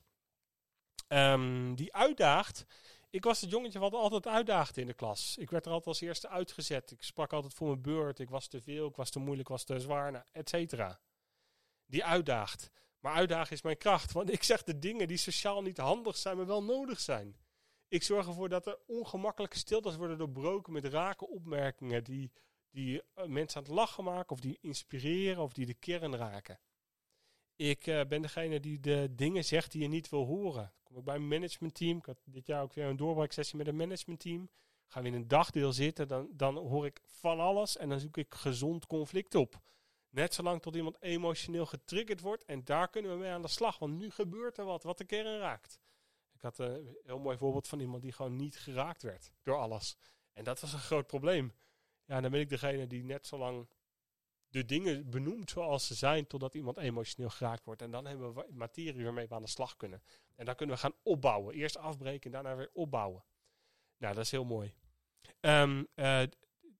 Um, 1.12 1.74
die 1.74 1.94
uitdaagt. 1.94 2.64
Ik 3.10 3.24
was 3.24 3.40
het 3.40 3.50
jongetje 3.50 3.78
wat 3.78 3.92
altijd 3.92 4.26
uitdaagde 4.26 4.80
in 4.80 4.86
de 4.86 4.94
klas. 4.94 5.36
Ik 5.38 5.50
werd 5.50 5.66
er 5.66 5.70
altijd 5.70 5.88
als 5.88 6.00
eerste 6.00 6.28
uitgezet. 6.28 6.90
Ik 6.90 7.02
sprak 7.02 7.32
altijd 7.32 7.54
voor 7.54 7.66
mijn 7.66 7.82
beurt. 7.82 8.18
Ik 8.18 8.30
was 8.30 8.48
te 8.48 8.60
veel, 8.60 8.88
ik 8.88 8.96
was 8.96 9.10
te 9.10 9.18
moeilijk, 9.18 9.48
ik 9.48 9.54
was 9.54 9.64
te 9.64 9.80
zwaar, 9.80 10.12
nou, 10.12 10.24
et 10.32 10.48
cetera 10.48 11.00
die 11.92 12.04
uitdaagt. 12.04 12.70
Maar 13.00 13.14
uitdagen 13.14 13.52
is 13.52 13.62
mijn 13.62 13.78
kracht, 13.78 14.12
want 14.12 14.30
ik 14.30 14.42
zeg 14.42 14.62
de 14.62 14.78
dingen 14.78 15.08
die 15.08 15.16
sociaal 15.16 15.62
niet 15.62 15.78
handig 15.78 16.16
zijn, 16.16 16.36
maar 16.36 16.46
wel 16.46 16.62
nodig 16.62 17.00
zijn. 17.00 17.36
Ik 17.88 18.02
zorg 18.02 18.26
ervoor 18.26 18.48
dat 18.48 18.66
er 18.66 18.78
ongemakkelijke 18.86 19.58
stiltes 19.58 19.96
worden 19.96 20.18
doorbroken 20.18 20.72
met 20.72 20.84
rake 20.84 21.28
opmerkingen 21.28 22.04
die, 22.04 22.32
die 22.70 23.02
eh, 23.14 23.24
mensen 23.24 23.60
aan 23.60 23.66
het 23.66 23.72
lachen 23.72 24.04
maken, 24.04 24.30
of 24.30 24.40
die 24.40 24.58
inspireren, 24.60 25.42
of 25.42 25.52
die 25.52 25.66
de 25.66 25.74
kern 25.74 26.16
raken. 26.16 26.58
Ik 27.62 27.86
uh, 27.86 28.00
ben 28.08 28.22
degene 28.22 28.60
die 28.60 28.80
de 28.80 29.08
dingen 29.10 29.44
zegt 29.44 29.72
die 29.72 29.82
je 29.82 29.88
niet 29.88 30.08
wil 30.08 30.24
horen. 30.24 30.72
kom 30.82 30.96
ik 30.96 31.04
bij 31.04 31.18
mijn 31.18 31.28
managementteam. 31.28 31.98
Ik 31.98 32.06
had 32.06 32.18
dit 32.24 32.46
jaar 32.46 32.62
ook 32.62 32.72
weer 32.72 32.84
een 32.84 32.96
doorbraaksessie 32.96 33.58
met 33.58 33.66
een 33.66 33.76
managementteam. 33.76 34.50
Gaan 34.86 35.02
we 35.02 35.08
in 35.08 35.14
een 35.14 35.28
dagdeel 35.28 35.72
zitten, 35.72 36.08
dan, 36.08 36.28
dan 36.32 36.56
hoor 36.56 36.86
ik 36.86 37.00
van 37.04 37.40
alles 37.40 37.76
en 37.76 37.88
dan 37.88 38.00
zoek 38.00 38.16
ik 38.16 38.34
gezond 38.34 38.86
conflict 38.86 39.34
op. 39.34 39.60
Net 40.08 40.34
zolang 40.34 40.62
tot 40.62 40.76
iemand 40.76 41.02
emotioneel 41.02 41.66
getriggerd 41.66 42.20
wordt. 42.20 42.44
En 42.44 42.64
daar 42.64 42.88
kunnen 42.88 43.10
we 43.10 43.16
mee 43.16 43.30
aan 43.30 43.42
de 43.42 43.48
slag. 43.48 43.78
Want 43.78 43.98
nu 43.98 44.10
gebeurt 44.10 44.58
er 44.58 44.64
wat, 44.64 44.82
wat 44.82 44.98
de 44.98 45.04
kern 45.04 45.38
raakt. 45.38 45.80
Ik 46.32 46.42
had 46.42 46.58
een 46.58 46.96
heel 47.04 47.18
mooi 47.18 47.36
voorbeeld 47.36 47.68
van 47.68 47.80
iemand 47.80 48.02
die 48.02 48.12
gewoon 48.12 48.36
niet 48.36 48.58
geraakt 48.58 49.02
werd 49.02 49.32
door 49.42 49.56
alles. 49.56 49.96
En 50.32 50.44
dat 50.44 50.60
was 50.60 50.72
een 50.72 50.78
groot 50.78 51.06
probleem. 51.06 51.52
Ja, 52.04 52.20
dan 52.20 52.30
ben 52.30 52.40
ik 52.40 52.48
degene 52.48 52.86
die 52.86 53.04
net 53.04 53.26
zo 53.26 53.38
lang 53.38 53.68
de 54.52 54.64
dingen 54.64 55.10
benoemt 55.10 55.50
zoals 55.50 55.86
ze 55.86 55.94
zijn, 55.94 56.26
totdat 56.26 56.54
iemand 56.54 56.76
emotioneel 56.76 57.30
geraakt 57.30 57.64
wordt. 57.64 57.82
En 57.82 57.90
dan 57.90 58.06
hebben 58.06 58.34
we 58.34 58.46
materie 58.50 59.04
waarmee 59.04 59.28
we 59.28 59.34
aan 59.34 59.42
de 59.42 59.48
slag 59.48 59.76
kunnen. 59.76 60.02
En 60.36 60.44
dan 60.44 60.54
kunnen 60.54 60.74
we 60.74 60.80
gaan 60.80 60.94
opbouwen. 61.02 61.54
Eerst 61.54 61.76
afbreken 61.76 62.24
en 62.24 62.42
daarna 62.42 62.56
weer 62.56 62.70
opbouwen. 62.72 63.24
Nou, 63.98 64.14
dat 64.14 64.24
is 64.24 64.30
heel 64.30 64.44
mooi. 64.44 64.74
Um, 65.40 65.88
uh, 65.94 66.22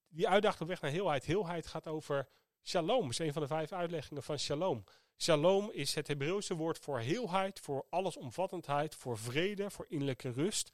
die 0.08 0.28
uitdaging 0.28 0.62
op 0.62 0.68
weg 0.68 0.80
naar 0.80 0.90
heelheid. 0.90 1.24
Heelheid 1.24 1.66
gaat 1.66 1.86
over 1.86 2.28
Shalom 2.64 3.10
is 3.10 3.18
een 3.18 3.32
van 3.32 3.42
de 3.42 3.48
vijf 3.48 3.72
uitleggingen 3.72 4.22
van 4.22 4.38
shalom. 4.38 4.84
Shalom 5.16 5.70
is 5.70 5.94
het 5.94 6.08
Hebreeuwse 6.08 6.54
woord 6.54 6.78
voor 6.78 7.00
heelheid, 7.00 7.60
voor 7.60 7.86
allesomvattendheid, 7.90 8.94
voor 8.94 9.18
vrede, 9.18 9.70
voor 9.70 9.86
innerlijke 9.88 10.30
rust, 10.30 10.70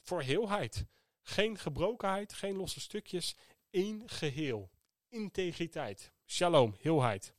voor 0.00 0.22
heelheid. 0.22 0.86
Geen 1.22 1.58
gebrokenheid, 1.58 2.32
geen 2.32 2.56
losse 2.56 2.80
stukjes, 2.80 3.36
één 3.70 4.08
geheel. 4.08 4.70
Integriteit. 5.08 6.12
Shalom, 6.30 6.74
heelheid. 6.78 7.34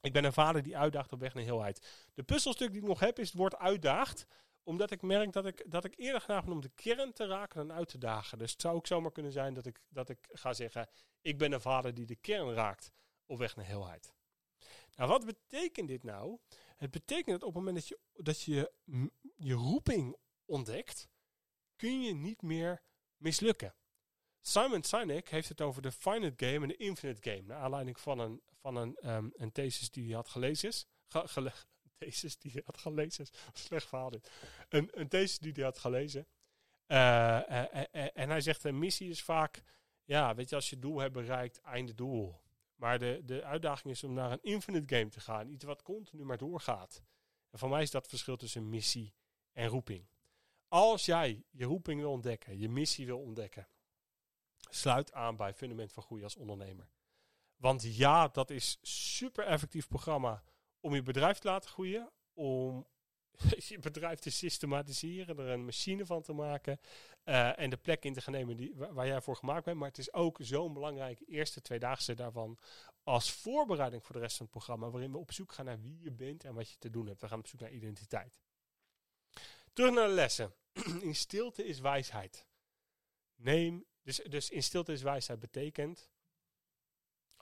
Ik 0.00 0.12
ben 0.12 0.24
een 0.24 0.32
vader 0.32 0.62
die 0.62 0.76
uitdaagt 0.76 1.12
op 1.12 1.20
weg 1.20 1.34
naar 1.34 1.44
heelheid. 1.44 2.08
De 2.14 2.22
puzzelstuk 2.22 2.72
die 2.72 2.80
ik 2.80 2.86
nog 2.86 3.00
heb 3.00 3.18
is 3.18 3.28
het 3.28 3.36
woord 3.36 3.56
uitdaagt 3.56 4.26
omdat 4.62 4.90
ik 4.90 5.02
merk 5.02 5.32
dat 5.32 5.46
ik, 5.46 5.64
dat 5.66 5.84
ik 5.84 5.94
eerder 5.96 6.20
graag 6.20 6.44
ben 6.44 6.52
om 6.52 6.60
de 6.60 6.70
kern 6.74 7.12
te 7.12 7.26
raken 7.26 7.66
dan 7.66 7.76
uit 7.76 7.88
te 7.88 7.98
dagen. 7.98 8.38
Dus 8.38 8.52
het 8.52 8.60
zou 8.60 8.74
ook 8.74 8.86
zomaar 8.86 9.12
kunnen 9.12 9.32
zijn 9.32 9.54
dat 9.54 9.66
ik, 9.66 9.80
dat 9.88 10.08
ik 10.08 10.28
ga 10.32 10.52
zeggen: 10.52 10.88
Ik 11.20 11.38
ben 11.38 11.52
een 11.52 11.60
vader 11.60 11.94
die 11.94 12.06
de 12.06 12.16
kern 12.16 12.52
raakt 12.54 12.92
op 13.26 13.38
weg 13.38 13.56
naar 13.56 13.66
heelheid. 13.66 14.14
Nou, 14.96 15.10
wat 15.10 15.26
betekent 15.26 15.88
dit 15.88 16.02
nou? 16.02 16.38
Het 16.76 16.90
betekent 16.90 17.40
dat 17.40 17.48
op 17.48 17.54
het 17.54 17.64
moment 17.64 17.76
dat 17.76 17.88
je 17.88 17.98
dat 18.22 18.42
je, 18.42 18.72
je 19.36 19.54
roeping 19.54 20.16
ontdekt, 20.44 21.08
kun 21.76 22.02
je 22.02 22.14
niet 22.14 22.42
meer 22.42 22.82
mislukken. 23.16 23.74
Simon 24.40 24.82
Sinek 24.82 25.28
heeft 25.28 25.48
het 25.48 25.60
over 25.60 25.82
de 25.82 25.92
finite 25.92 26.46
game 26.46 26.62
en 26.62 26.68
de 26.68 26.76
infinite 26.76 27.30
game. 27.30 27.42
Naar 27.42 27.58
aanleiding 27.58 28.00
van 28.00 28.18
een, 28.18 28.42
van 28.60 28.76
een, 28.76 29.10
um, 29.10 29.32
een 29.36 29.52
thesis 29.52 29.90
die 29.90 30.04
hij 30.04 30.14
had 30.14 30.28
gelezen. 30.28 30.72
Ge, 31.06 31.28
gele, 31.28 31.52
thesis 31.98 32.38
die 32.38 32.50
hij 32.52 32.62
had 32.64 32.78
gelezen. 32.78 33.26
Slecht 33.52 33.86
verhaal 33.86 34.10
dit. 34.10 34.30
Een, 34.68 34.88
een 34.92 35.08
thesis 35.08 35.38
die 35.38 35.52
hij 35.52 35.64
had 35.64 35.78
gelezen. 35.78 36.26
Uh, 36.86 37.40
uh, 37.50 37.64
uh, 37.72 38.08
en 38.14 38.28
hij 38.28 38.40
zegt, 38.40 38.64
een 38.64 38.78
missie 38.78 39.10
is 39.10 39.22
vaak, 39.22 39.62
ja, 40.04 40.34
weet 40.34 40.48
je, 40.48 40.54
als 40.54 40.70
je 40.70 40.78
doel 40.78 40.98
hebt 40.98 41.12
bereikt, 41.12 41.60
einde 41.60 41.94
doel. 41.94 42.40
Maar 42.74 42.98
de, 42.98 43.20
de 43.24 43.44
uitdaging 43.44 43.94
is 43.94 44.04
om 44.04 44.12
naar 44.12 44.32
een 44.32 44.42
infinite 44.42 44.96
game 44.96 45.10
te 45.10 45.20
gaan. 45.20 45.48
Iets 45.48 45.64
wat 45.64 45.82
continu 45.82 46.24
maar 46.24 46.38
doorgaat. 46.38 47.02
En 47.50 47.58
voor 47.58 47.68
mij 47.68 47.82
is 47.82 47.90
dat 47.90 48.08
verschil 48.08 48.36
tussen 48.36 48.68
missie 48.68 49.14
en 49.52 49.66
roeping. 49.66 50.08
Als 50.68 51.04
jij 51.04 51.44
je 51.50 51.64
roeping 51.64 52.00
wil 52.00 52.10
ontdekken, 52.10 52.58
je 52.58 52.68
missie 52.68 53.06
wil 53.06 53.18
ontdekken, 53.18 53.68
sluit 54.70 55.12
aan 55.12 55.36
bij 55.36 55.54
Fundament 55.54 55.92
van 55.92 56.02
Groei 56.02 56.22
als 56.22 56.36
ondernemer. 56.36 56.88
Want 57.56 57.96
ja, 57.96 58.28
dat 58.28 58.50
is 58.50 58.78
super 58.82 59.44
effectief 59.44 59.88
programma 59.88 60.42
om 60.80 60.94
je 60.94 61.02
bedrijf 61.02 61.38
te 61.38 61.48
laten 61.48 61.70
groeien, 61.70 62.10
om 62.32 62.86
je 63.68 63.78
bedrijf 63.78 64.18
te 64.18 64.30
systematiseren, 64.30 65.38
er 65.38 65.48
een 65.48 65.64
machine 65.64 66.06
van 66.06 66.22
te 66.22 66.32
maken 66.32 66.80
uh, 67.24 67.58
en 67.58 67.70
de 67.70 67.76
plek 67.76 68.04
in 68.04 68.12
te 68.12 68.20
gaan 68.20 68.32
nemen 68.32 68.56
die, 68.56 68.74
waar, 68.76 69.06
jij 69.06 69.20
voor 69.20 69.36
gemaakt 69.36 69.64
bent. 69.64 69.76
Maar 69.78 69.88
het 69.88 69.98
is 69.98 70.12
ook 70.12 70.38
zo'n 70.40 70.72
belangrijke 70.72 71.24
eerste 71.24 71.60
tweedaagse 71.60 72.14
daarvan 72.14 72.58
als 73.02 73.32
voorbereiding 73.32 74.04
voor 74.04 74.14
de 74.14 74.20
rest 74.20 74.36
van 74.36 74.46
het 74.46 74.54
programma, 74.54 74.90
waarin 74.90 75.12
we 75.12 75.18
op 75.18 75.32
zoek 75.32 75.52
gaan 75.52 75.64
naar 75.64 75.80
wie 75.80 76.00
je 76.00 76.10
bent 76.10 76.44
en 76.44 76.54
wat 76.54 76.70
je 76.70 76.78
te 76.78 76.90
doen 76.90 77.06
hebt. 77.06 77.20
We 77.20 77.28
gaan 77.28 77.38
op 77.38 77.46
zoek 77.46 77.60
naar 77.60 77.72
identiteit. 77.72 78.40
Terug 79.72 79.92
naar 79.92 80.08
de 80.08 80.14
lessen. 80.14 80.54
in 81.00 81.14
stilte 81.14 81.64
is 81.64 81.80
wijsheid. 81.80 82.46
Neem, 83.34 83.84
dus, 84.02 84.16
dus 84.16 84.50
in 84.50 84.62
stilte 84.62 84.92
is 84.92 85.02
wijsheid 85.02 85.40
betekent, 85.40 86.10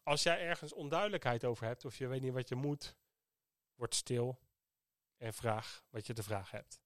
als 0.03 0.23
jij 0.23 0.41
ergens 0.41 0.73
onduidelijkheid 0.73 1.45
over 1.45 1.67
hebt 1.67 1.85
of 1.85 1.99
je 1.99 2.07
weet 2.07 2.23
niet 2.23 2.33
wat 2.33 2.49
je 2.49 2.55
moet, 2.55 2.97
word 3.75 3.95
stil 3.95 4.39
en 5.17 5.35
vraag 5.35 5.85
wat 5.91 6.07
je 6.07 6.13
te 6.13 6.23
vragen 6.23 6.59
hebt. 6.59 6.81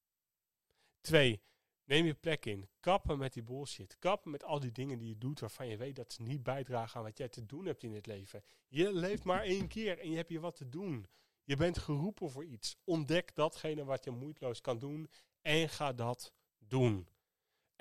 Twee, 1.00 1.42
neem 1.85 2.04
je 2.04 2.14
plek 2.14 2.46
in. 2.46 2.68
Kappen 2.80 3.18
met 3.18 3.32
die 3.32 3.42
bullshit. 3.42 3.98
Kappen 3.98 4.30
met 4.30 4.44
al 4.44 4.61
die 4.61 4.72
dingen 4.72 4.98
die 4.98 5.08
je 5.08 5.18
doet 5.18 5.40
waarvan 5.40 5.66
je 5.66 5.76
weet 5.76 5.96
dat 5.96 6.12
ze 6.12 6.22
niet 6.22 6.42
bijdragen 6.42 6.96
aan 6.96 7.06
wat 7.06 7.18
jij 7.18 7.28
te 7.28 7.46
doen 7.46 7.66
hebt 7.66 7.82
in 7.82 7.94
het 7.94 8.06
leven. 8.06 8.44
Je 8.68 8.92
leeft 8.92 9.24
maar 9.24 9.42
één 9.42 9.68
keer 9.68 9.98
en 9.98 10.11
je 10.11 10.16
hebt 10.16 10.28
hier 10.28 10.40
wat 10.40 10.56
te 10.56 10.68
doen. 10.68 11.06
Je 11.44 11.56
bent 11.56 11.78
geroepen 11.78 12.30
voor 12.30 12.44
iets. 12.44 12.76
Ontdek 12.85 13.35
datgene 13.35 13.85
wat 13.85 14.04
je 14.04 14.11
moeiteloos 14.11 14.61
kan 14.61 14.78
doen 14.78 15.11
en 15.40 15.68
ga 15.68 15.92
dat 15.92 16.32
doen. 16.58 17.08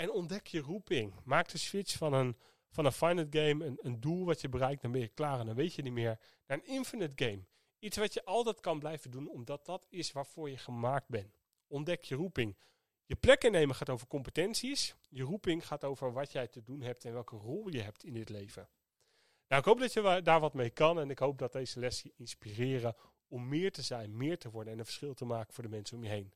En 0.01 0.11
ontdek 0.11 0.47
je 0.47 0.59
roeping. 0.59 1.13
Maak 1.23 1.49
de 1.49 1.57
switch 1.57 1.97
van 1.97 2.13
een, 2.13 2.37
van 2.69 2.85
een 2.85 2.91
finite 2.91 3.39
game, 3.39 3.65
een, 3.65 3.77
een 3.81 3.99
doel 3.99 4.25
wat 4.25 4.41
je 4.41 4.49
bereikt, 4.49 4.81
dan 4.81 4.91
ben 4.91 5.01
je 5.01 5.07
klaar 5.07 5.39
en 5.39 5.45
dan 5.45 5.55
weet 5.55 5.73
je 5.73 5.81
niet 5.81 5.93
meer, 5.93 6.19
naar 6.47 6.57
een 6.57 6.65
infinite 6.65 7.25
game. 7.25 7.45
Iets 7.79 7.97
wat 7.97 8.13
je 8.13 8.25
altijd 8.25 8.59
kan 8.59 8.79
blijven 8.79 9.11
doen, 9.11 9.29
omdat 9.29 9.65
dat 9.65 9.85
is 9.89 10.11
waarvoor 10.11 10.49
je 10.49 10.57
gemaakt 10.57 11.07
bent. 11.07 11.39
Ontdek 11.67 12.03
je 12.03 12.15
roeping. 12.15 12.57
Je 13.05 13.15
plek 13.15 13.43
innemen 13.43 13.75
gaat 13.75 13.89
over 13.89 14.07
competenties. 14.07 14.95
Je 15.09 15.23
roeping 15.23 15.67
gaat 15.67 15.83
over 15.83 16.13
wat 16.13 16.31
jij 16.31 16.47
te 16.47 16.63
doen 16.63 16.81
hebt 16.81 17.05
en 17.05 17.13
welke 17.13 17.35
rol 17.35 17.69
je 17.69 17.81
hebt 17.81 18.03
in 18.03 18.13
dit 18.13 18.29
leven. 18.29 18.69
Nou, 19.47 19.61
ik 19.61 19.67
hoop 19.67 19.79
dat 19.79 19.93
je 19.93 20.21
daar 20.23 20.39
wat 20.39 20.53
mee 20.53 20.69
kan 20.69 20.99
en 20.99 21.09
ik 21.09 21.19
hoop 21.19 21.37
dat 21.37 21.51
deze 21.51 21.79
les 21.79 22.01
je 22.01 22.13
inspireren 22.15 22.95
om 23.27 23.47
meer 23.47 23.71
te 23.71 23.81
zijn, 23.81 24.17
meer 24.17 24.37
te 24.37 24.49
worden 24.49 24.73
en 24.73 24.79
een 24.79 24.85
verschil 24.85 25.13
te 25.13 25.25
maken 25.25 25.53
voor 25.53 25.63
de 25.63 25.69
mensen 25.69 25.97
om 25.97 26.03
je 26.03 26.09
heen. 26.09 26.33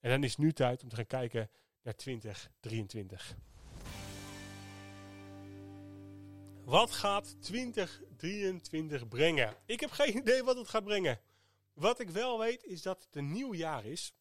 En 0.00 0.10
dan 0.10 0.24
is 0.24 0.36
nu 0.36 0.52
tijd 0.52 0.82
om 0.82 0.88
te 0.88 0.96
gaan 0.96 1.06
kijken 1.06 1.50
naar 1.82 1.96
2023. 1.96 3.36
Wat 6.64 6.90
gaat 6.90 7.36
2023 7.42 9.08
brengen? 9.08 9.56
Ik 9.66 9.80
heb 9.80 9.90
geen 9.90 10.16
idee 10.22 10.44
wat 10.44 10.56
het 10.56 10.68
gaat 10.68 10.84
brengen. 10.84 11.20
Wat 11.72 12.00
ik 12.00 12.10
wel 12.10 12.38
weet 12.38 12.64
is 12.64 12.82
dat 12.82 13.02
het 13.02 13.16
een 13.16 13.32
nieuw 13.32 13.54
jaar 13.54 13.84
is. 13.84 14.12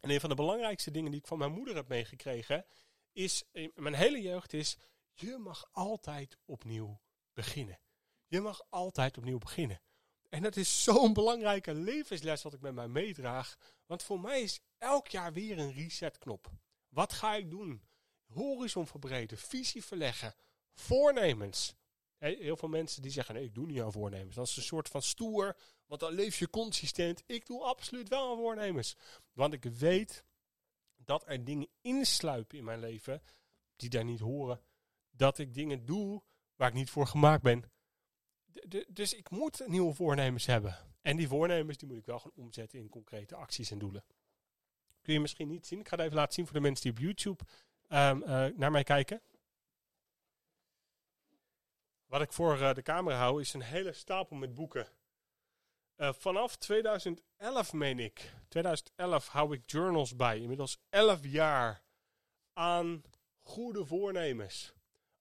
En 0.00 0.10
een 0.10 0.20
van 0.20 0.28
de 0.28 0.34
belangrijkste 0.34 0.90
dingen 0.90 1.10
die 1.10 1.20
ik 1.20 1.26
van 1.26 1.38
mijn 1.38 1.52
moeder 1.52 1.74
heb 1.74 1.88
meegekregen, 1.88 2.64
is 3.12 3.44
mijn 3.74 3.94
hele 3.94 4.22
jeugd 4.22 4.52
is, 4.52 4.76
je 5.12 5.36
mag 5.38 5.68
altijd 5.72 6.38
opnieuw 6.44 7.00
beginnen. 7.32 7.78
Je 8.26 8.40
mag 8.40 8.62
altijd 8.68 9.18
opnieuw 9.18 9.38
beginnen. 9.38 9.80
En 10.28 10.42
dat 10.42 10.56
is 10.56 10.82
zo'n 10.82 11.12
belangrijke 11.12 11.74
levensles 11.74 12.42
wat 12.42 12.52
ik 12.52 12.60
met 12.60 12.74
mij 12.74 12.88
meedraag. 12.88 13.56
Want 13.86 14.02
voor 14.02 14.20
mij 14.20 14.42
is 14.42 14.60
elk 14.78 15.08
jaar 15.08 15.32
weer 15.32 15.58
een 15.58 15.72
resetknop. 15.72 16.50
Wat 16.92 17.12
ga 17.12 17.34
ik 17.34 17.50
doen? 17.50 17.82
Horizon 18.26 18.86
verbreden, 18.86 19.38
visie 19.38 19.84
verleggen, 19.84 20.34
voornemens. 20.74 21.74
Heel 22.18 22.56
veel 22.56 22.68
mensen 22.68 23.02
die 23.02 23.10
zeggen, 23.10 23.34
nee, 23.34 23.44
ik 23.44 23.54
doe 23.54 23.66
niet 23.66 23.80
aan 23.80 23.92
voornemens. 23.92 24.34
Dat 24.34 24.46
is 24.46 24.56
een 24.56 24.62
soort 24.62 24.88
van 24.88 25.02
stoer, 25.02 25.56
want 25.86 26.00
dan 26.00 26.12
leef 26.12 26.38
je 26.38 26.50
consistent. 26.50 27.22
Ik 27.26 27.46
doe 27.46 27.62
absoluut 27.62 28.08
wel 28.08 28.30
aan 28.30 28.36
voornemens. 28.36 28.96
Want 29.32 29.52
ik 29.52 29.64
weet 29.64 30.24
dat 30.96 31.24
er 31.26 31.44
dingen 31.44 31.68
insluipen 31.80 32.58
in 32.58 32.64
mijn 32.64 32.80
leven 32.80 33.22
die 33.76 33.88
daar 33.88 34.04
niet 34.04 34.20
horen. 34.20 34.60
Dat 35.10 35.38
ik 35.38 35.54
dingen 35.54 35.84
doe 35.84 36.22
waar 36.56 36.68
ik 36.68 36.74
niet 36.74 36.90
voor 36.90 37.06
gemaakt 37.06 37.42
ben. 37.42 37.70
dus 38.88 39.14
ik 39.14 39.30
moet 39.30 39.66
nieuwe 39.66 39.94
voornemens 39.94 40.46
hebben. 40.46 40.78
En 41.00 41.16
die 41.16 41.28
voornemens 41.28 41.78
die 41.78 41.88
moet 41.88 41.96
ik 41.96 42.06
wel 42.06 42.18
gaan 42.18 42.32
omzetten 42.34 42.78
in 42.78 42.88
concrete 42.88 43.34
acties 43.34 43.70
en 43.70 43.78
doelen. 43.78 44.04
Kun 45.02 45.12
je 45.12 45.20
misschien 45.20 45.48
niet 45.48 45.66
zien. 45.66 45.80
Ik 45.80 45.88
ga 45.88 45.96
het 45.96 46.04
even 46.04 46.16
laten 46.16 46.34
zien 46.34 46.44
voor 46.44 46.54
de 46.54 46.60
mensen 46.60 46.82
die 46.82 46.92
op 46.92 46.98
YouTube 46.98 47.44
um, 47.88 48.22
uh, 48.22 48.46
naar 48.56 48.70
mij 48.70 48.82
kijken. 48.82 49.22
Wat 52.06 52.20
ik 52.20 52.32
voor 52.32 52.58
uh, 52.58 52.74
de 52.74 52.82
camera 52.82 53.16
hou 53.16 53.40
is 53.40 53.52
een 53.52 53.62
hele 53.62 53.92
stapel 53.92 54.36
met 54.36 54.54
boeken. 54.54 54.88
Uh, 55.96 56.12
vanaf 56.12 56.56
2011 56.56 57.72
meen 57.72 57.98
ik. 57.98 58.32
2011 58.48 59.28
hou 59.28 59.54
ik 59.54 59.70
journals 59.70 60.16
bij. 60.16 60.40
Inmiddels 60.40 60.78
11 60.88 61.24
jaar 61.26 61.82
aan 62.52 63.02
goede 63.40 63.84
voornemens. 63.84 64.72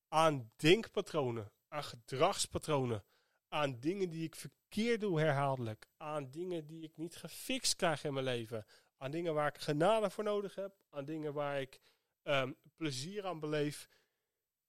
Aan 0.07 0.51
denkpatronen. 0.55 1.51
Aan 1.67 1.83
gedragspatronen. 1.83 3.03
Aan 3.47 3.79
dingen 3.79 4.09
die 4.09 4.23
ik 4.23 4.35
verkeerd 4.35 5.01
doe 5.01 5.19
herhaaldelijk. 5.19 5.87
Aan 5.97 6.31
dingen 6.31 6.65
die 6.65 6.83
ik 6.83 6.97
niet 6.97 7.15
gefixt 7.15 7.75
krijg 7.75 8.03
in 8.03 8.13
mijn 8.13 8.25
leven. 8.25 8.65
Aan 9.01 9.11
dingen 9.11 9.33
waar 9.33 9.47
ik 9.47 9.57
genade 9.57 10.09
voor 10.09 10.23
nodig 10.23 10.55
heb. 10.55 10.75
Aan 10.89 11.05
dingen 11.05 11.33
waar 11.33 11.61
ik 11.61 11.81
um, 12.23 12.57
plezier 12.75 13.25
aan 13.25 13.39
beleef. 13.39 13.89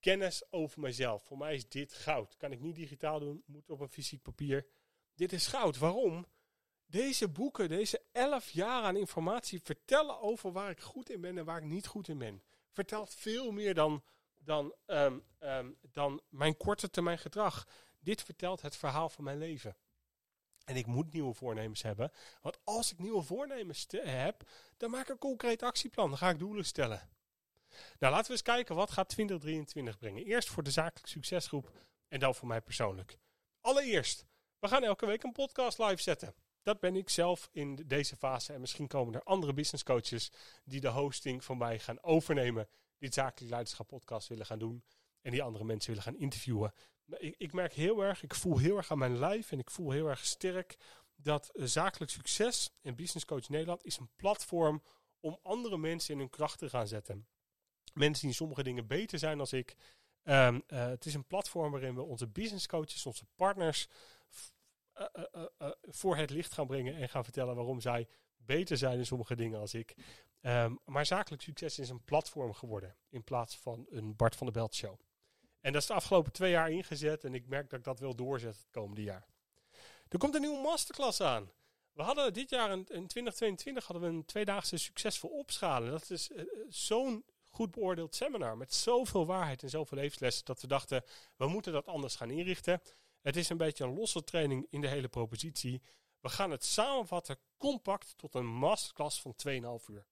Kennis 0.01 0.53
over 0.53 0.81
mezelf. 0.81 1.25
Voor 1.25 1.39
mij 1.39 1.55
is 1.55 1.69
dit 1.69 1.93
goud. 1.93 2.37
Kan 2.37 2.53
ik 2.53 2.61
niet 2.61 2.75
digitaal 2.75 3.21
doen, 3.21 3.43
moet 3.47 3.71
op 3.71 3.81
een 3.81 3.89
fysiek 3.89 4.23
papier. 4.23 4.67
Dit 5.15 5.33
is 5.33 5.47
goud. 5.47 5.79
Waarom? 5.79 6.27
Deze 6.87 7.29
boeken, 7.29 7.69
deze 7.69 8.03
elf 8.13 8.51
jaar 8.51 8.83
aan 8.83 8.97
informatie 8.97 9.61
vertellen 9.63 10.21
over 10.21 10.53
waar 10.53 10.71
ik 10.71 10.81
goed 10.81 11.11
in 11.11 11.21
ben 11.21 11.39
en 11.39 11.45
waar 11.45 11.63
ik 11.63 11.69
niet 11.69 11.87
goed 11.87 12.09
in 12.09 12.19
ben. 12.19 12.43
Vertelt 12.71 13.15
veel 13.15 13.51
meer 13.51 13.75
dan, 13.75 14.05
dan, 14.39 14.75
um, 14.87 15.25
um, 15.41 15.79
dan 15.81 16.21
mijn 16.29 16.57
korte 16.57 16.91
termijn 16.91 17.19
gedrag. 17.19 17.67
Dit 17.99 18.23
vertelt 18.23 18.63
het 18.63 18.77
verhaal 18.77 19.09
van 19.09 19.25
mijn 19.25 19.39
leven. 19.39 19.77
En 20.65 20.77
ik 20.77 20.87
moet 20.87 21.13
nieuwe 21.13 21.35
voornemens 21.35 21.83
hebben. 21.83 22.13
Want 22.41 22.59
als 22.65 22.93
ik 22.93 22.99
nieuwe 22.99 23.23
voornemens 23.23 23.87
heb, 23.91 24.51
dan 24.77 24.91
maak 24.91 25.03
ik 25.03 25.09
een 25.09 25.19
concreet 25.19 25.63
actieplan. 25.63 26.09
Dan 26.09 26.19
ga 26.19 26.31
ik 26.31 26.39
doelen 26.39 26.65
stellen. 26.65 27.11
Nou, 27.99 28.13
laten 28.13 28.27
we 28.27 28.33
eens 28.33 28.43
kijken 28.43 28.75
wat 28.75 28.91
gaat 28.91 29.09
2023 29.09 29.99
brengen. 29.99 30.25
Eerst 30.25 30.51
voor 30.51 30.63
de 30.63 30.71
zakelijke 30.71 31.09
succesgroep 31.09 31.73
en 32.09 32.21
dan 32.21 32.35
voor 32.35 32.49
mij 32.49 32.61
persoonlijk. 32.61 33.19
Allereerst, 33.61 34.27
we 34.59 34.69
gaan 34.69 34.83
elke 34.83 35.07
week 35.07 35.23
een 35.23 35.33
podcast 35.33 35.79
live 35.79 36.03
zetten. 36.03 36.35
Dat 36.63 36.81
ben 36.81 36.97
ik 36.97 37.09
zelf 37.09 37.49
in 37.53 37.75
deze 37.87 38.17
fase. 38.17 38.53
En 38.53 38.61
misschien 38.61 38.87
komen 38.87 39.15
er 39.15 39.23
andere 39.23 39.53
business 39.53 39.85
coaches 39.85 40.33
die 40.65 40.81
de 40.81 40.89
hosting 40.89 41.45
van 41.45 41.59
mij 41.59 41.79
gaan 41.79 42.03
overnemen. 42.03 42.69
Die 42.99 43.13
zakelijk 43.13 43.51
leiderschap 43.51 43.87
podcast 43.87 44.29
willen 44.29 44.47
gaan 44.47 44.59
doen. 44.59 44.85
En 45.21 45.31
die 45.31 45.43
andere 45.43 45.65
mensen 45.65 45.91
willen 45.91 46.05
gaan 46.05 46.19
interviewen. 46.19 46.75
Ik, 47.07 47.35
ik 47.39 47.53
merk 47.53 47.73
heel 47.73 48.05
erg, 48.05 48.23
ik 48.23 48.35
voel 48.35 48.59
heel 48.59 48.77
erg 48.77 48.91
aan 48.91 48.99
mijn 48.99 49.19
lijf 49.19 49.53
en 49.53 49.59
ik 49.59 49.71
voel 49.71 49.91
heel 49.91 50.09
erg 50.09 50.25
sterk 50.27 50.77
dat 51.17 51.51
zakelijk 51.55 52.11
succes 52.11 52.71
en 52.81 52.97
Business 52.97 53.25
Coach 53.25 53.49
Nederland 53.49 53.85
is 53.85 53.99
een 53.99 54.11
platform 54.17 54.83
om 55.21 55.39
andere 55.43 55.79
mensen 55.79 56.15
in 56.15 56.21
hun 56.21 56.31
kracht 56.31 56.59
te 56.59 56.69
gaan 56.69 56.89
zetten 56.89 57.27
mensen 57.93 58.21
die 58.21 58.31
in 58.31 58.35
sommige 58.35 58.63
dingen 58.63 58.87
beter 58.87 59.19
zijn 59.19 59.39
dan 59.39 59.47
ik. 59.51 59.77
Um, 60.25 60.63
uh, 60.69 60.87
het 60.87 61.07
is 61.07 61.15
een 61.15 61.27
platform 61.27 61.71
waarin 61.71 61.95
we 61.95 62.03
onze 62.03 62.27
business 62.27 62.67
coaches, 62.67 63.07
onze 63.07 63.25
partners 63.35 63.89
uh, 64.95 65.71
voor 65.81 66.17
het 66.17 66.31
licht 66.31 66.53
gaan 66.53 66.67
brengen 66.67 66.97
en 66.97 67.09
gaan 67.09 67.25
vertellen 67.25 67.55
waarom 67.55 67.81
zij 67.81 68.09
beter 68.37 68.77
zijn 68.77 68.99
in 68.99 69.07
sommige 69.07 69.37
dingen 69.37 69.61
als 69.61 69.75
ik. 69.75 69.95
Um, 70.41 70.79
maar 70.85 71.07
zakelijk 71.07 71.43
succes 71.43 71.79
is 71.79 71.89
een 71.89 72.05
platform 72.05 72.55
geworden 72.55 72.97
in 73.09 73.25
plaats 73.25 73.59
van 73.59 73.87
een 73.91 74.17
Bart 74.17 74.37
van 74.37 74.47
der 74.47 74.55
Belt 74.55 74.75
show. 74.75 75.01
En 75.63 75.73
dat 75.73 75.83
is 75.83 75.89
de 75.89 75.95
afgelopen 75.95 76.33
twee 76.33 76.51
jaar 76.51 76.71
ingezet 76.71 77.25
en 77.25 77.35
ik 77.35 77.47
merk 77.47 77.71
dat 77.71 77.79
ik 77.79 77.85
dat 77.85 77.99
wil 77.99 78.15
doorzetten 78.15 78.63
het 78.63 78.71
komende 78.71 79.03
jaar. 79.03 79.27
Er 80.09 80.19
komt 80.19 80.35
een 80.35 80.41
nieuwe 80.41 80.63
masterclass 80.63 81.21
aan. 81.21 81.51
We 81.93 82.03
hadden 82.03 82.33
dit 82.33 82.51
jaar 82.51 82.71
in, 82.71 82.79
in 82.79 83.07
2022 83.07 83.87
hadden 83.87 84.11
we 84.11 84.17
een 84.17 84.25
tweedaagse 84.25 84.77
succesvol 84.77 85.31
opschalen. 85.31 85.91
Dat 85.91 86.11
is 86.11 86.31
zo'n 86.69 87.25
goed 87.53 87.71
beoordeeld 87.71 88.15
seminar 88.15 88.57
met 88.57 88.75
zoveel 88.75 89.27
waarheid 89.27 89.63
en 89.63 89.71
zoveel 89.71 89.99
levenslessen 89.99 90.45
dat 90.45 90.61
we 90.61 90.67
dachten, 90.67 91.05
we 91.37 91.47
moeten 91.47 91.73
dat 91.73 91.87
anders 91.87 92.17
gaan 92.17 92.31
inrichten. 92.31 92.81
Het 93.21 93.37
is 93.37 93.49
een 93.49 93.57
beetje 93.57 93.85
een 93.85 93.95
losse 93.95 94.25
training 94.25 94.67
in 94.71 94.81
de 94.81 94.89
hele 94.89 95.09
propositie. 95.09 95.83
We 96.21 96.29
gaan 96.29 96.51
het 96.51 96.65
samenvatten 96.65 97.39
compact 97.57 98.15
tot 98.17 98.35
een 98.35 98.47
masterclass 98.47 99.21
van 99.21 99.35
2,5 99.49 99.87
uur. 99.87 100.07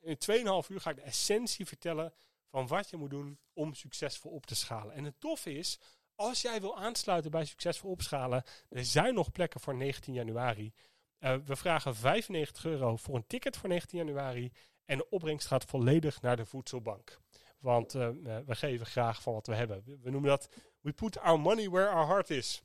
In 0.00 0.18
2,5 0.64 0.68
uur 0.68 0.80
ga 0.80 0.90
ik 0.90 0.96
de 0.96 1.02
essentie 1.02 1.66
vertellen 1.66 2.14
van 2.52 2.66
wat 2.66 2.90
je 2.90 2.96
moet 2.96 3.10
doen 3.10 3.38
om 3.52 3.74
succesvol 3.74 4.30
op 4.30 4.46
te 4.46 4.54
schalen. 4.54 4.94
En 4.94 5.04
het 5.04 5.20
toffe 5.20 5.52
is, 5.52 5.78
als 6.14 6.42
jij 6.42 6.60
wil 6.60 6.78
aansluiten 6.78 7.30
bij 7.30 7.44
succesvol 7.44 7.90
opschalen, 7.90 8.42
er 8.68 8.84
zijn 8.84 9.14
nog 9.14 9.32
plekken 9.32 9.60
voor 9.60 9.74
19 9.74 10.14
januari. 10.14 10.72
Uh, 11.20 11.36
we 11.44 11.56
vragen 11.56 11.96
95 11.96 12.64
euro 12.64 12.96
voor 12.96 13.14
een 13.14 13.26
ticket 13.26 13.56
voor 13.56 13.68
19 13.68 13.98
januari. 13.98 14.52
En 14.84 14.96
de 14.96 15.08
opbrengst 15.08 15.46
gaat 15.46 15.64
volledig 15.64 16.20
naar 16.20 16.36
de 16.36 16.46
voedselbank. 16.46 17.20
Want 17.58 17.94
uh, 17.94 18.08
we 18.46 18.54
geven 18.54 18.86
graag 18.86 19.22
van 19.22 19.32
wat 19.32 19.46
we 19.46 19.54
hebben. 19.54 19.84
We 20.02 20.10
noemen 20.10 20.30
dat 20.30 20.48
we 20.80 20.92
put 20.92 21.18
our 21.18 21.40
money 21.40 21.68
where 21.70 21.88
our 21.88 22.06
heart 22.06 22.30
is. 22.30 22.62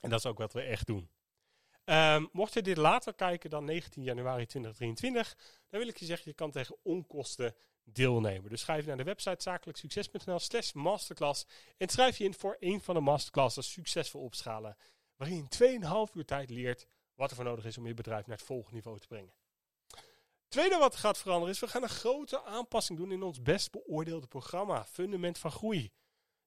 En 0.00 0.10
dat 0.10 0.18
is 0.18 0.26
ook 0.26 0.38
wat 0.38 0.52
we 0.52 0.60
echt 0.60 0.86
doen. 0.86 1.10
Um, 1.84 2.28
mocht 2.32 2.52
je 2.52 2.62
dit 2.62 2.76
later 2.76 3.14
kijken 3.14 3.50
dan 3.50 3.64
19 3.64 4.02
januari 4.02 4.46
2023, 4.46 5.36
dan 5.68 5.80
wil 5.80 5.88
ik 5.88 5.96
je 5.96 6.04
zeggen, 6.04 6.30
je 6.30 6.34
kan 6.34 6.50
tegen 6.50 6.76
onkosten 6.82 7.54
deelnemen. 7.84 8.50
Dus 8.50 8.60
schrijf 8.60 8.80
je 8.80 8.86
naar 8.86 8.96
de 8.96 9.04
website 9.04 9.42
zakelijksucces.nl 9.42 10.38
slash 10.38 10.72
masterclass 10.72 11.46
en 11.76 11.88
schrijf 11.88 12.18
je 12.18 12.24
in 12.24 12.34
voor 12.34 12.56
een 12.60 12.80
van 12.80 12.94
de 12.94 13.00
masterclasses 13.00 13.72
succesvol 13.72 14.22
opschalen. 14.22 14.76
Waarin 15.16 15.36
je 15.36 15.66
in 15.66 15.80
2,5 16.08 16.14
uur 16.14 16.24
tijd 16.24 16.50
leert 16.50 16.86
wat 17.14 17.30
er 17.30 17.36
voor 17.36 17.44
nodig 17.44 17.64
is 17.64 17.78
om 17.78 17.86
je 17.86 17.94
bedrijf 17.94 18.26
naar 18.26 18.36
het 18.36 18.46
volgende 18.46 18.74
niveau 18.74 18.98
te 18.98 19.06
brengen. 19.06 19.34
Tweede 20.48 20.78
wat 20.78 20.96
gaat 20.96 21.18
veranderen 21.18 21.54
is, 21.54 21.60
we 21.60 21.68
gaan 21.68 21.82
een 21.82 21.88
grote 21.88 22.42
aanpassing 22.42 22.98
doen 22.98 23.12
in 23.12 23.22
ons 23.22 23.42
best 23.42 23.70
beoordeelde 23.70 24.26
programma, 24.26 24.84
Fundament 24.84 25.38
van 25.38 25.50
Groei. 25.50 25.92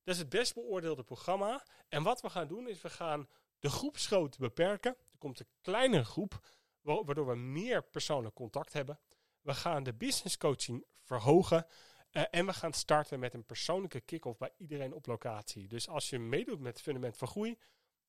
Dat 0.04 0.16
is 0.16 0.22
het 0.22 0.30
best 0.30 0.54
beoordeelde 0.54 1.04
programma. 1.04 1.66
En 1.90 2.04
wat 2.04 2.22
we 2.22 2.30
gaan 2.30 2.48
doen 2.48 2.68
is, 2.68 2.82
we 2.82 2.90
gaan 2.90 3.28
de 3.60 3.70
groepsgrootte 3.70 4.40
beperken. 4.40 4.92
Er 5.12 5.18
komt 5.18 5.40
een 5.40 5.48
kleinere 5.62 6.06
groep, 6.06 6.40
waardoor 6.82 7.28
we 7.28 7.36
meer 7.36 7.84
persoonlijk 7.84 8.36
contact 8.36 8.74
hebben. 8.74 9.00
We 9.42 9.54
gaan 9.54 9.84
de 9.84 9.94
business 9.94 10.38
coaching 10.38 10.86
verhogen. 11.08 11.66
Uh, 12.12 12.24
en 12.32 12.46
we 12.46 12.54
gaan 12.54 12.74
starten 12.74 13.20
met 13.20 13.34
een 13.34 13.46
persoonlijke 13.46 14.00
kick-off 14.00 14.38
bij 14.38 14.54
iedereen 14.58 14.94
op 14.94 15.06
locatie. 15.06 15.68
Dus 15.68 15.88
als 15.88 16.10
je 16.10 16.20
meedoet 16.20 16.60
met 16.60 16.82
Fundament 16.82 17.18
van 17.18 17.28
Groei 17.28 17.58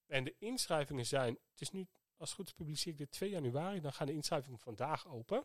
en 0.07 0.25
de 0.25 0.35
inschrijvingen 0.39 1.07
zijn, 1.07 1.39
het 1.51 1.61
is 1.61 1.71
nu 1.71 1.87
als 2.17 2.33
goed 2.33 2.55
publiceer 2.55 2.93
ik 2.93 2.99
dit 2.99 3.11
2 3.11 3.31
januari, 3.31 3.81
dan 3.81 3.93
gaan 3.93 4.07
de 4.07 4.13
inschrijvingen 4.13 4.59
vandaag 4.59 5.09
open. 5.09 5.45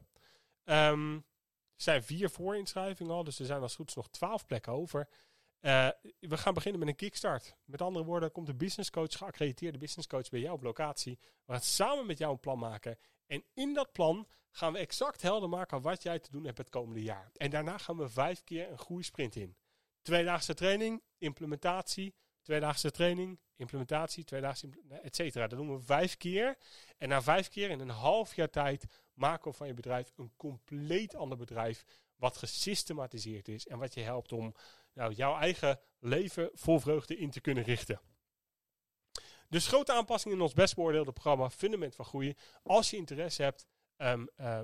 Um, 0.64 1.16
er 1.76 1.82
zijn 1.82 2.04
vier 2.04 2.30
voorinschrijvingen 2.30 3.14
al, 3.14 3.24
dus 3.24 3.40
er 3.40 3.46
zijn 3.46 3.62
als 3.62 3.76
goed 3.76 3.96
nog 3.96 4.10
twaalf 4.10 4.46
plekken 4.46 4.74
over. 4.74 5.08
Uh, 5.62 5.90
we 6.20 6.38
gaan 6.38 6.54
beginnen 6.54 6.80
met 6.80 6.90
een 6.90 6.96
kickstart. 6.96 7.56
Met 7.66 7.82
andere 7.82 8.06
woorden, 8.06 8.32
komt 8.32 8.48
de 8.48 8.56
business 8.56 8.90
coach, 8.90 9.18
geaccrediteerde 9.18 9.78
business 9.78 10.08
coach 10.08 10.30
bij 10.30 10.40
jou 10.40 10.54
op 10.54 10.64
locatie. 10.64 11.20
We 11.46 11.52
gaan 11.52 11.62
samen 11.62 12.06
met 12.06 12.18
jou 12.18 12.32
een 12.32 12.40
plan 12.40 12.60
maken. 12.60 12.98
En 13.34 13.44
in 13.54 13.74
dat 13.74 13.92
plan 13.92 14.28
gaan 14.52 14.74
we 14.74 14.80
exact 14.80 15.22
helder 15.22 15.50
maken 15.50 15.82
wat 15.82 16.04
jij 16.04 16.20
te 16.20 16.32
doen 16.32 16.46
hebt 16.46 16.58
het 16.58 16.70
komende 16.70 17.02
jaar. 17.02 17.32
En 17.34 17.50
daarna 17.50 17.78
gaan 17.78 17.98
we 17.98 18.10
vijf 18.10 18.44
keer 18.44 18.72
een 18.72 18.78
groeisprint 18.78 19.36
in. 19.36 19.56
Tweedaagse 20.02 20.54
training, 20.54 21.04
implementatie, 21.18 22.16
tweedaagse 22.42 22.92
training, 22.92 23.40
implementatie, 23.56 24.24
tweedaagse, 24.24 24.70
et 25.02 25.16
cetera. 25.16 25.48
Dat 25.48 25.60
doen 25.60 25.76
we 25.76 25.82
vijf 25.82 26.18
keer. 26.18 26.58
En 26.98 27.10
na 27.10 27.22
vijf 27.22 27.50
keer 27.50 27.70
in 27.70 27.80
een 27.80 27.90
half 27.90 28.36
jaar 28.36 28.50
tijd 28.50 28.86
maken 29.14 29.52
we 29.52 29.58
van 29.58 29.68
je 29.68 29.74
bedrijf 29.74 30.12
een 30.16 30.34
compleet 30.36 31.16
ander 31.16 31.38
bedrijf. 31.38 31.86
Wat 32.16 32.38
gesystematiseerd 32.38 33.48
is 33.48 33.68
en 33.68 33.78
wat 33.78 33.94
je 33.94 34.02
helpt 34.02 34.32
om 34.32 34.54
nou, 34.94 35.14
jouw 35.14 35.38
eigen 35.38 35.80
leven 36.00 36.50
vol 36.54 36.80
vreugde 36.80 37.18
in 37.18 37.30
te 37.30 37.42
kunnen 37.42 37.64
richten. 37.64 38.02
Dus 39.54 39.68
grote 39.68 39.94
aanpassingen 39.94 40.38
in 40.38 40.44
ons 40.44 40.54
best 40.54 40.76
beoordeelde 40.76 41.12
programma 41.12 41.50
Fundament 41.50 41.96
van 41.96 42.06
Groeien. 42.06 42.36
Als 42.64 42.90
je 42.90 42.98
interesse 42.98 43.42
hebt, 43.42 43.66
um, 43.98 44.30
uh, 44.38 44.60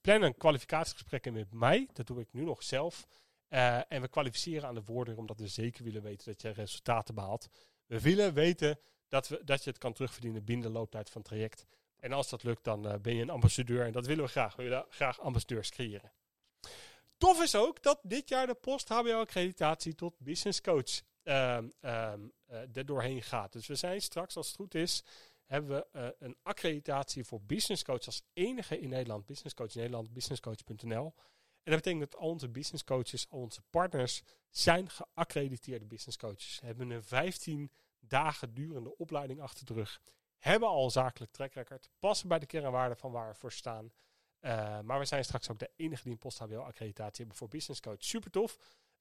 plan 0.00 0.22
een 0.22 0.36
kwalificatiegesprek 0.36 1.32
met 1.32 1.52
mij. 1.52 1.88
Dat 1.92 2.06
doe 2.06 2.20
ik 2.20 2.28
nu 2.32 2.44
nog 2.44 2.62
zelf. 2.62 3.06
Uh, 3.48 3.92
en 3.92 4.00
we 4.00 4.08
kwalificeren 4.08 4.68
aan 4.68 4.74
de 4.74 4.82
woorden 4.84 5.16
omdat 5.16 5.38
we 5.38 5.46
zeker 5.46 5.84
willen 5.84 6.02
weten 6.02 6.26
dat 6.26 6.42
je 6.42 6.50
resultaten 6.50 7.14
behaalt. 7.14 7.48
We 7.86 8.00
willen 8.00 8.34
weten 8.34 8.78
dat, 9.08 9.28
we, 9.28 9.40
dat 9.44 9.64
je 9.64 9.70
het 9.70 9.78
kan 9.78 9.92
terugverdienen 9.92 10.44
binnen 10.44 10.66
de 10.66 10.78
looptijd 10.78 11.10
van 11.10 11.20
het 11.20 11.30
traject. 11.30 11.66
En 11.96 12.12
als 12.12 12.28
dat 12.28 12.42
lukt, 12.42 12.64
dan 12.64 12.88
eh, 12.88 12.98
ben 12.98 13.14
je 13.14 13.22
een 13.22 13.30
ambassadeur. 13.30 13.86
En 13.86 13.92
dat 13.92 14.06
willen 14.06 14.24
we 14.24 14.30
graag. 14.30 14.56
We 14.56 14.62
willen 14.62 14.86
graag 14.88 15.20
ambassadeurs 15.20 15.70
creëren. 15.70 16.12
Tof 17.16 17.42
is 17.42 17.54
ook 17.54 17.82
dat 17.82 18.00
dit 18.02 18.28
jaar 18.28 18.46
de 18.46 18.54
post-HBO-accreditatie 18.54 19.94
tot 19.94 20.18
business 20.18 20.60
coach 20.60 21.02
ehm, 21.28 21.68
ehm, 21.80 22.20
eh, 22.46 22.76
er 22.76 22.86
doorheen 22.86 23.22
gaat. 23.22 23.52
Dus 23.52 23.66
we 23.66 23.74
zijn 23.74 24.00
straks, 24.00 24.36
als 24.36 24.46
het 24.46 24.56
goed 24.56 24.74
is, 24.74 25.04
hebben 25.44 25.76
we 25.76 25.86
eh, 25.98 26.08
een 26.18 26.36
accreditatie 26.42 27.24
voor 27.24 27.40
business 27.40 27.84
coach 27.84 28.06
als 28.06 28.22
enige 28.32 28.80
in 28.80 28.88
Nederland. 28.88 29.26
Business 29.26 29.54
Coach 29.54 29.74
Nederland, 29.74 30.12
businesscoach.nl. 30.12 31.14
En 31.62 31.74
dat 31.74 31.82
betekent 31.82 32.10
dat 32.10 32.20
al 32.20 32.28
onze 32.28 32.48
business 32.48 32.84
coaches, 32.84 33.28
al 33.28 33.38
onze 33.38 33.62
partners, 33.70 34.22
zijn 34.50 34.88
geaccrediteerde 34.90 35.86
business 35.86 36.16
coaches. 36.16 36.60
Hebben 36.60 36.90
een 36.90 37.02
15 37.02 37.70
dagen 38.00 38.54
durende 38.54 38.96
opleiding 38.96 39.40
achter 39.40 39.66
de 39.66 39.74
rug. 39.74 40.00
Hebben 40.38 40.68
al 40.68 40.90
zakelijk 40.90 41.32
track 41.32 41.52
record. 41.52 41.90
Passen 41.98 42.28
bij 42.28 42.38
de 42.38 42.46
kernwaarden 42.46 42.96
van 42.96 43.12
waar 43.12 43.28
we 43.28 43.34
voor 43.34 43.52
staan. 43.52 43.92
Uh, 44.40 44.80
maar 44.80 44.98
we 44.98 45.04
zijn 45.04 45.24
straks 45.24 45.50
ook 45.50 45.58
de 45.58 45.70
enige 45.76 46.02
die 46.02 46.12
een 46.12 46.18
post-HBO-accreditatie 46.18 47.16
hebben 47.16 47.36
voor 47.36 47.48
business 47.48 47.80
coach. 47.80 48.04
Super 48.04 48.30
tof. 48.30 48.58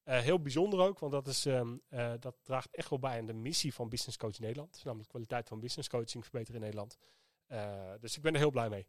Uh, 0.07 0.19
heel 0.19 0.41
bijzonder 0.41 0.79
ook, 0.79 0.99
want 0.99 1.11
dat, 1.11 1.27
is, 1.27 1.45
um, 1.45 1.81
uh, 1.89 2.13
dat 2.19 2.35
draagt 2.43 2.75
echt 2.75 2.89
wel 2.89 2.99
bij 2.99 3.19
aan 3.19 3.25
de 3.25 3.33
missie 3.33 3.73
van 3.73 3.89
Business 3.89 4.17
Coach 4.17 4.39
Nederland. 4.39 4.81
Namelijk 4.83 5.09
kwaliteit 5.09 5.47
van 5.47 5.59
business 5.59 5.89
coaching 5.89 6.23
verbeteren 6.23 6.55
in 6.55 6.61
Nederland. 6.61 6.97
dus 8.01 8.15
ik 8.15 8.21
ben 8.21 8.33
er 8.33 8.39
heel 8.39 8.51
blij 8.51 8.69
mee. 8.69 8.87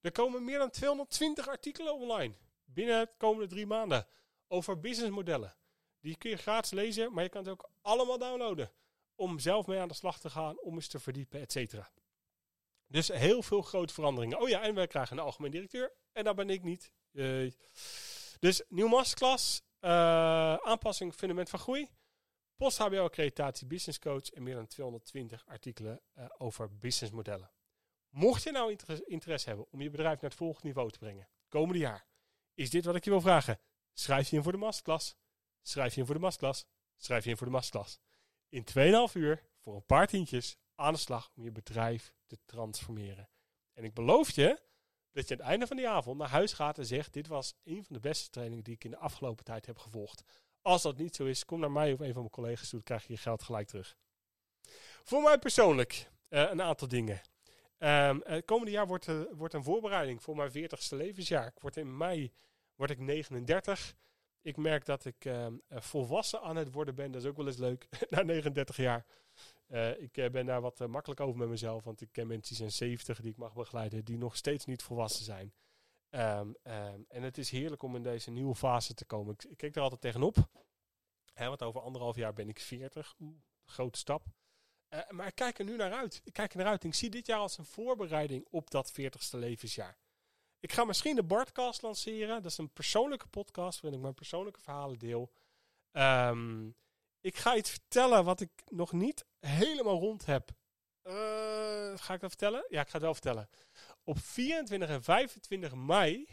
Er 0.00 0.12
komen 0.12 0.44
meer 0.44 0.58
dan 0.58 0.70
220 0.70 1.48
artikelen 1.48 1.94
online 1.94 2.34
binnen 2.64 3.06
de 3.06 3.12
komende 3.16 3.46
drie 3.46 3.66
maanden 3.66 4.06
over 4.46 4.80
businessmodellen. 4.80 5.56
Die 6.00 6.16
kun 6.16 6.30
je 6.30 6.36
gratis 6.36 6.70
lezen, 6.70 7.12
maar 7.12 7.22
je 7.22 7.28
kan 7.28 7.42
het 7.42 7.50
ook 7.50 7.70
allemaal 7.82 8.18
downloaden. 8.18 8.72
Om 9.14 9.38
zelf 9.38 9.66
mee 9.66 9.78
aan 9.80 9.88
de 9.88 9.94
slag 9.94 10.20
te 10.20 10.30
gaan, 10.30 10.60
om 10.60 10.74
eens 10.74 10.88
te 10.88 10.98
verdiepen, 10.98 11.40
et 11.40 11.52
cetera. 11.52 11.90
Dus 12.86 13.08
heel 13.08 13.42
veel 13.42 13.62
grote 13.62 13.94
veranderingen. 13.94 14.40
Oh 14.40 14.48
ja, 14.48 14.62
en 14.62 14.74
wij 14.74 14.86
krijgen 14.86 15.18
een 15.18 15.24
algemeen 15.24 15.50
directeur. 15.50 15.92
En 16.12 16.24
dat 16.24 16.36
ben 16.36 16.50
ik 16.50 16.62
niet. 16.62 16.92
Dus 18.38 18.62
nieuw 18.68 18.88
masterclass, 18.88 19.62
aanpassing 19.80 21.14
fundament 21.14 21.50
van 21.50 21.58
groei. 21.58 21.90
Post-HBO 22.56 23.04
accreditatie 23.04 23.66
business 23.66 23.98
coach 23.98 24.30
en 24.30 24.42
meer 24.42 24.54
dan 24.54 24.66
220 24.66 25.46
artikelen 25.46 26.00
uh, 26.18 26.24
over 26.38 26.78
businessmodellen. 26.78 27.50
Mocht 28.08 28.42
je 28.42 28.50
nou 28.50 28.70
interesse, 28.70 29.04
interesse 29.06 29.48
hebben 29.48 29.66
om 29.70 29.80
je 29.80 29.90
bedrijf 29.90 30.20
naar 30.20 30.30
het 30.30 30.38
volgende 30.38 30.66
niveau 30.66 30.90
te 30.90 30.98
brengen, 30.98 31.28
komende 31.48 31.78
jaar, 31.78 32.06
is 32.54 32.70
dit 32.70 32.84
wat 32.84 32.94
ik 32.94 33.04
je 33.04 33.10
wil 33.10 33.20
vragen. 33.20 33.60
Schrijf 33.92 34.30
je 34.30 34.36
in 34.36 34.42
voor 34.42 34.52
de 34.52 34.58
masterclass. 34.58 35.16
Schrijf 35.62 35.94
je 35.94 36.00
in 36.00 36.06
voor 36.06 36.14
de 36.14 36.20
masterclass. 36.20 36.66
Schrijf 36.96 37.24
je 37.24 37.30
in 37.30 37.36
voor 37.36 37.46
de 37.46 37.52
masterclass. 37.52 38.00
In 38.48 38.64
2,5 39.10 39.12
uur, 39.12 39.44
voor 39.62 39.74
een 39.74 39.86
paar 39.86 40.06
tientjes, 40.06 40.56
aan 40.74 40.92
de 40.92 40.98
slag 40.98 41.30
om 41.36 41.44
je 41.44 41.52
bedrijf 41.52 42.14
te 42.26 42.38
transformeren. 42.44 43.28
En 43.72 43.84
ik 43.84 43.94
beloof 43.94 44.30
je 44.30 44.60
dat 45.18 45.28
je 45.28 45.34
aan 45.34 45.40
het 45.40 45.50
einde 45.50 45.66
van 45.66 45.76
die 45.76 45.88
avond 45.88 46.18
naar 46.18 46.28
huis 46.28 46.52
gaat 46.52 46.78
en 46.78 46.86
zegt: 46.86 47.12
Dit 47.12 47.26
was 47.26 47.54
een 47.64 47.84
van 47.84 47.94
de 47.94 48.00
beste 48.00 48.30
trainingen 48.30 48.64
die 48.64 48.74
ik 48.74 48.84
in 48.84 48.90
de 48.90 48.96
afgelopen 48.96 49.44
tijd 49.44 49.66
heb 49.66 49.78
gevolgd. 49.78 50.22
Als 50.62 50.82
dat 50.82 50.96
niet 50.96 51.16
zo 51.16 51.24
is, 51.24 51.44
kom 51.44 51.60
naar 51.60 51.70
mij 51.70 51.92
of 51.92 52.00
een 52.00 52.12
van 52.12 52.20
mijn 52.20 52.30
collega's 52.30 52.68
toe, 52.68 52.78
dan 52.78 52.82
krijg 52.82 53.06
je 53.06 53.12
je 53.12 53.18
geld 53.18 53.42
gelijk 53.42 53.68
terug. 53.68 53.96
Voor 55.02 55.22
mij 55.22 55.38
persoonlijk 55.38 56.10
uh, 56.28 56.50
een 56.50 56.62
aantal 56.62 56.88
dingen. 56.88 57.20
Het 57.78 58.44
komende 58.44 58.70
jaar 58.70 58.86
wordt, 58.86 59.06
uh, 59.06 59.20
wordt 59.30 59.54
een 59.54 59.62
voorbereiding 59.62 60.22
voor 60.22 60.36
mijn 60.36 60.50
40ste 60.50 60.96
levensjaar. 60.96 61.46
Ik 61.46 61.60
word 61.60 61.76
in 61.76 61.96
mei 61.96 62.32
word 62.74 62.90
ik 62.90 62.98
39. 62.98 63.94
Ik 64.42 64.56
merk 64.56 64.84
dat 64.84 65.04
ik 65.04 65.24
uh, 65.24 65.46
volwassen 65.68 66.40
aan 66.40 66.56
het 66.56 66.72
worden 66.72 66.94
ben. 66.94 67.12
Dat 67.12 67.22
is 67.22 67.28
ook 67.28 67.36
wel 67.36 67.46
eens 67.46 67.56
leuk, 67.56 67.88
na 68.10 68.22
39 68.22 68.76
jaar. 68.76 69.04
Uh, 69.68 70.00
ik 70.00 70.16
uh, 70.16 70.30
ben 70.30 70.46
daar 70.46 70.60
wat 70.60 70.86
makkelijk 70.86 71.20
over 71.20 71.38
met 71.38 71.48
mezelf, 71.48 71.84
want 71.84 72.00
ik 72.00 72.08
ken 72.12 72.26
mensen 72.26 72.48
die 72.48 72.56
zijn 72.56 72.90
70 72.90 73.20
die 73.20 73.30
ik 73.30 73.36
mag 73.36 73.54
begeleiden, 73.54 74.04
die 74.04 74.18
nog 74.18 74.36
steeds 74.36 74.64
niet 74.64 74.82
volwassen 74.82 75.24
zijn. 75.24 75.52
Um, 76.10 76.56
um, 76.62 77.04
en 77.08 77.22
het 77.22 77.38
is 77.38 77.50
heerlijk 77.50 77.82
om 77.82 77.96
in 77.96 78.02
deze 78.02 78.30
nieuwe 78.30 78.54
fase 78.54 78.94
te 78.94 79.04
komen. 79.04 79.36
Ik, 79.48 79.56
kijk 79.56 79.76
er 79.76 79.82
altijd 79.82 80.00
tegenop. 80.00 80.36
Hè, 81.32 81.48
want 81.48 81.62
over 81.62 81.80
anderhalf 81.80 82.16
jaar 82.16 82.32
ben 82.32 82.48
ik 82.48 82.60
40. 82.60 83.14
Oeh, 83.20 83.36
grote 83.64 83.98
stap. 83.98 84.26
maar 85.08 85.26
ik 85.26 85.34
kijk 85.34 85.58
er 85.58 85.64
nu 85.64 85.76
naar 85.76 85.92
uit. 85.92 86.20
Ik 86.24 86.32
kijk 86.32 86.52
er 86.52 86.58
naar 86.58 86.66
uit. 86.66 86.84
Ik 86.84 86.94
zie 86.94 87.10
dit 87.10 87.26
jaar 87.26 87.38
als 87.38 87.58
een 87.58 87.64
voorbereiding 87.64 88.46
op 88.50 88.70
dat 88.70 88.92
40ste 88.92 89.38
levensjaar. 89.38 89.98
Ik 90.60 90.72
ga 90.72 90.84
misschien 90.84 91.16
de 91.16 91.22
Bartcast 91.22 91.82
lanceren. 91.82 92.42
Dat 92.42 92.50
is 92.50 92.58
een 92.58 92.72
persoonlijke 92.72 93.28
podcast 93.28 93.80
waarin 93.80 93.98
ik 93.98 94.04
mijn 94.04 94.14
persoonlijke 94.14 94.60
verhalen 94.60 94.98
deel. 94.98 95.32
Um, 95.92 96.76
ik 97.28 97.36
ga 97.36 97.56
iets 97.56 97.70
vertellen 97.70 98.24
wat 98.24 98.40
ik 98.40 98.50
nog 98.66 98.92
niet 98.92 99.24
helemaal 99.40 99.98
rond 99.98 100.26
heb. 100.26 100.50
Uh, 101.02 101.12
ga 101.98 102.14
ik 102.14 102.20
dat 102.20 102.30
vertellen? 102.30 102.64
Ja, 102.68 102.80
ik 102.80 102.86
ga 102.86 102.92
het 102.92 103.02
wel 103.02 103.14
vertellen. 103.14 103.48
Op 104.04 104.18
24 104.18 104.88
en 104.88 105.02
25 105.02 105.74
mei 105.74 106.28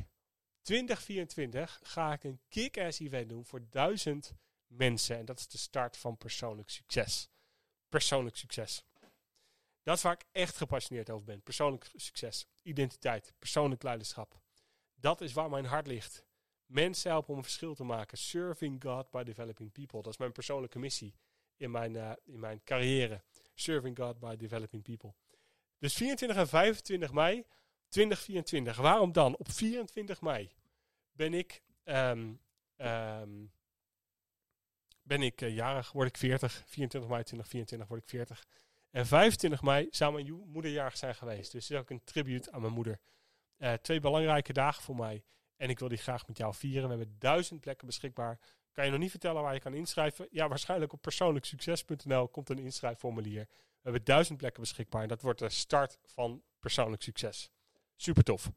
2024 0.62 1.80
ga 1.84 2.14
ik 2.14 2.24
een 2.24 2.42
kick-ass 2.48 3.00
event 3.00 3.30
doen 3.30 3.46
voor 3.46 3.70
duizend 3.70 4.34
mensen. 4.68 5.18
En 5.18 5.26
dat 5.26 5.40
is 5.40 5.48
de 5.48 5.58
start 5.58 5.98
van 5.98 6.18
persoonlijk 6.18 6.70
succes. 6.70 7.30
Persoonlijk 7.90 8.36
succes. 8.36 8.86
Dat 9.84 9.98
is 9.98 10.04
waar 10.04 10.14
ik 10.14 10.26
echt 10.32 10.58
gepassioneerd 10.58 11.10
over 11.10 11.26
ben. 11.26 11.42
Persoonlijk 11.42 11.90
succes, 11.96 12.48
identiteit, 12.62 13.34
persoonlijk 13.40 13.84
leiderschap. 13.84 14.40
Dat 14.96 15.22
is 15.22 15.34
waar 15.34 15.50
mijn 15.50 15.66
hart 15.66 15.88
ligt. 15.88 16.26
Mensen 16.66 17.12
helpen 17.12 17.32
om 17.32 17.38
een 17.38 17.44
verschil 17.44 17.76
te 17.76 17.84
maken. 17.84 18.18
Serving 18.18 18.84
God 18.84 19.10
by 19.10 19.24
developing 19.24 19.72
people. 19.72 20.02
Dat 20.02 20.12
is 20.12 20.18
mijn 20.18 20.32
persoonlijke 20.32 20.80
missie 20.80 21.16
in 21.58 21.72
mijn, 21.72 21.94
uh, 21.94 22.12
in 22.24 22.40
mijn 22.40 22.64
carrière. 22.64 23.22
Serving 23.54 23.98
God 23.98 24.20
by 24.20 24.36
developing 24.36 24.84
people. 24.84 25.14
Dus 25.80 25.94
24 25.94 26.38
en 26.38 26.48
25 26.48 27.12
mei 27.12 27.46
2024. 27.90 28.78
Waarom 28.78 29.12
dan? 29.12 29.38
Op 29.38 29.52
24 29.52 30.22
mei 30.22 30.52
ben 31.12 31.34
ik, 31.34 31.62
um, 31.84 32.40
um, 32.78 33.52
ben 35.02 35.22
ik 35.22 35.42
uh, 35.42 35.56
jarig, 35.56 35.92
word 35.92 36.08
ik 36.08 36.18
40. 36.18 36.64
24 36.66 37.10
mei 37.10 37.24
2024 37.24 37.88
word 37.88 38.02
ik 38.02 38.10
40. 38.10 38.46
En 38.90 39.06
25 39.06 39.62
mei 39.62 39.88
zou 39.92 40.14
mijn 40.14 40.42
moederjarig 40.46 40.98
zijn 40.98 41.16
geweest. 41.16 41.52
Dus 41.52 41.68
het 41.68 41.78
is 41.78 41.84
ook 41.84 41.90
een 41.90 42.04
tribute 42.04 42.52
aan 42.52 42.62
mijn 42.62 42.74
moeder. 42.74 43.00
Uh, 43.58 43.74
twee 43.74 44.00
belangrijke 44.00 44.54
dagen 44.54 44.84
voor 44.84 44.96
mij. 44.96 45.24
En 45.58 45.70
ik 45.70 45.80
wil 45.80 45.88
die 45.88 45.98
graag 45.98 46.28
met 46.28 46.38
jou 46.38 46.54
vieren. 46.54 46.90
We 46.90 46.96
hebben 46.96 47.16
duizend 47.20 47.62
plekken 47.62 47.88
beschikbaar. 47.88 48.40
Kan 48.72 48.86
je 48.86 48.92
nog 48.92 49.00
niet 49.00 49.10
vertellen 49.10 49.42
waar 49.42 49.54
je 49.54 49.60
kan 49.60 49.74
inschrijven? 49.74 50.28
Ja, 50.32 50.48
waarschijnlijk 50.48 50.94
op 50.94 51.02
persoonlijksucces.nl 51.02 52.28
komt 52.28 52.50
een 52.50 52.60
inschrijfformulier. 52.60 53.48
We 53.50 53.82
hebben 53.82 54.04
duizend 54.04 54.38
plekken 54.38 54.62
beschikbaar. 54.62 55.02
En 55.02 55.08
dat 55.08 55.22
wordt 55.22 55.40
de 55.40 55.50
start 55.50 55.98
van 56.04 56.44
persoonlijk 56.60 57.02
succes. 57.02 57.50
Super 57.96 58.24
tof. 58.24 58.52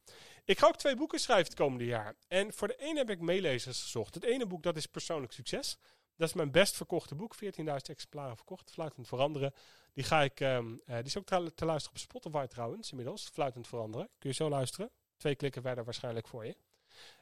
Ik 0.44 0.58
ga 0.58 0.66
ook 0.66 0.76
twee 0.76 0.96
boeken 0.96 1.20
schrijven 1.20 1.46
het 1.46 1.54
komende 1.54 1.84
jaar. 1.84 2.14
En 2.28 2.52
voor 2.52 2.68
de 2.68 2.76
ene 2.76 2.98
heb 2.98 3.10
ik 3.10 3.20
meelezers 3.20 3.82
gezocht. 3.82 4.14
Het 4.14 4.24
ene 4.24 4.46
boek 4.46 4.62
dat 4.62 4.76
is 4.76 4.86
persoonlijk 4.86 5.32
succes. 5.32 5.78
Dat 6.16 6.28
is 6.28 6.34
mijn 6.34 6.50
best 6.50 6.76
verkochte 6.76 7.14
boek. 7.14 7.36
14.000 7.44 7.44
exemplaren 7.82 8.36
verkocht. 8.36 8.70
Fluitend 8.70 9.08
veranderen. 9.08 9.52
Die 9.92 10.04
ga 10.04 10.22
ik. 10.22 10.40
Um, 10.40 10.80
uh, 10.86 10.96
die 10.96 11.04
is 11.04 11.18
ook 11.18 11.24
te 11.24 11.64
luisteren 11.64 11.90
op 11.90 11.98
Spotify 11.98 12.46
trouwens 12.46 12.90
inmiddels. 12.90 13.28
Fluitend 13.32 13.66
veranderen. 13.66 14.08
Kun 14.18 14.30
je 14.30 14.36
zo 14.36 14.48
luisteren. 14.48 14.90
Twee 15.16 15.34
klikken 15.34 15.62
verder 15.62 15.84
waarschijnlijk 15.84 16.28
voor 16.28 16.46
je. 16.46 16.56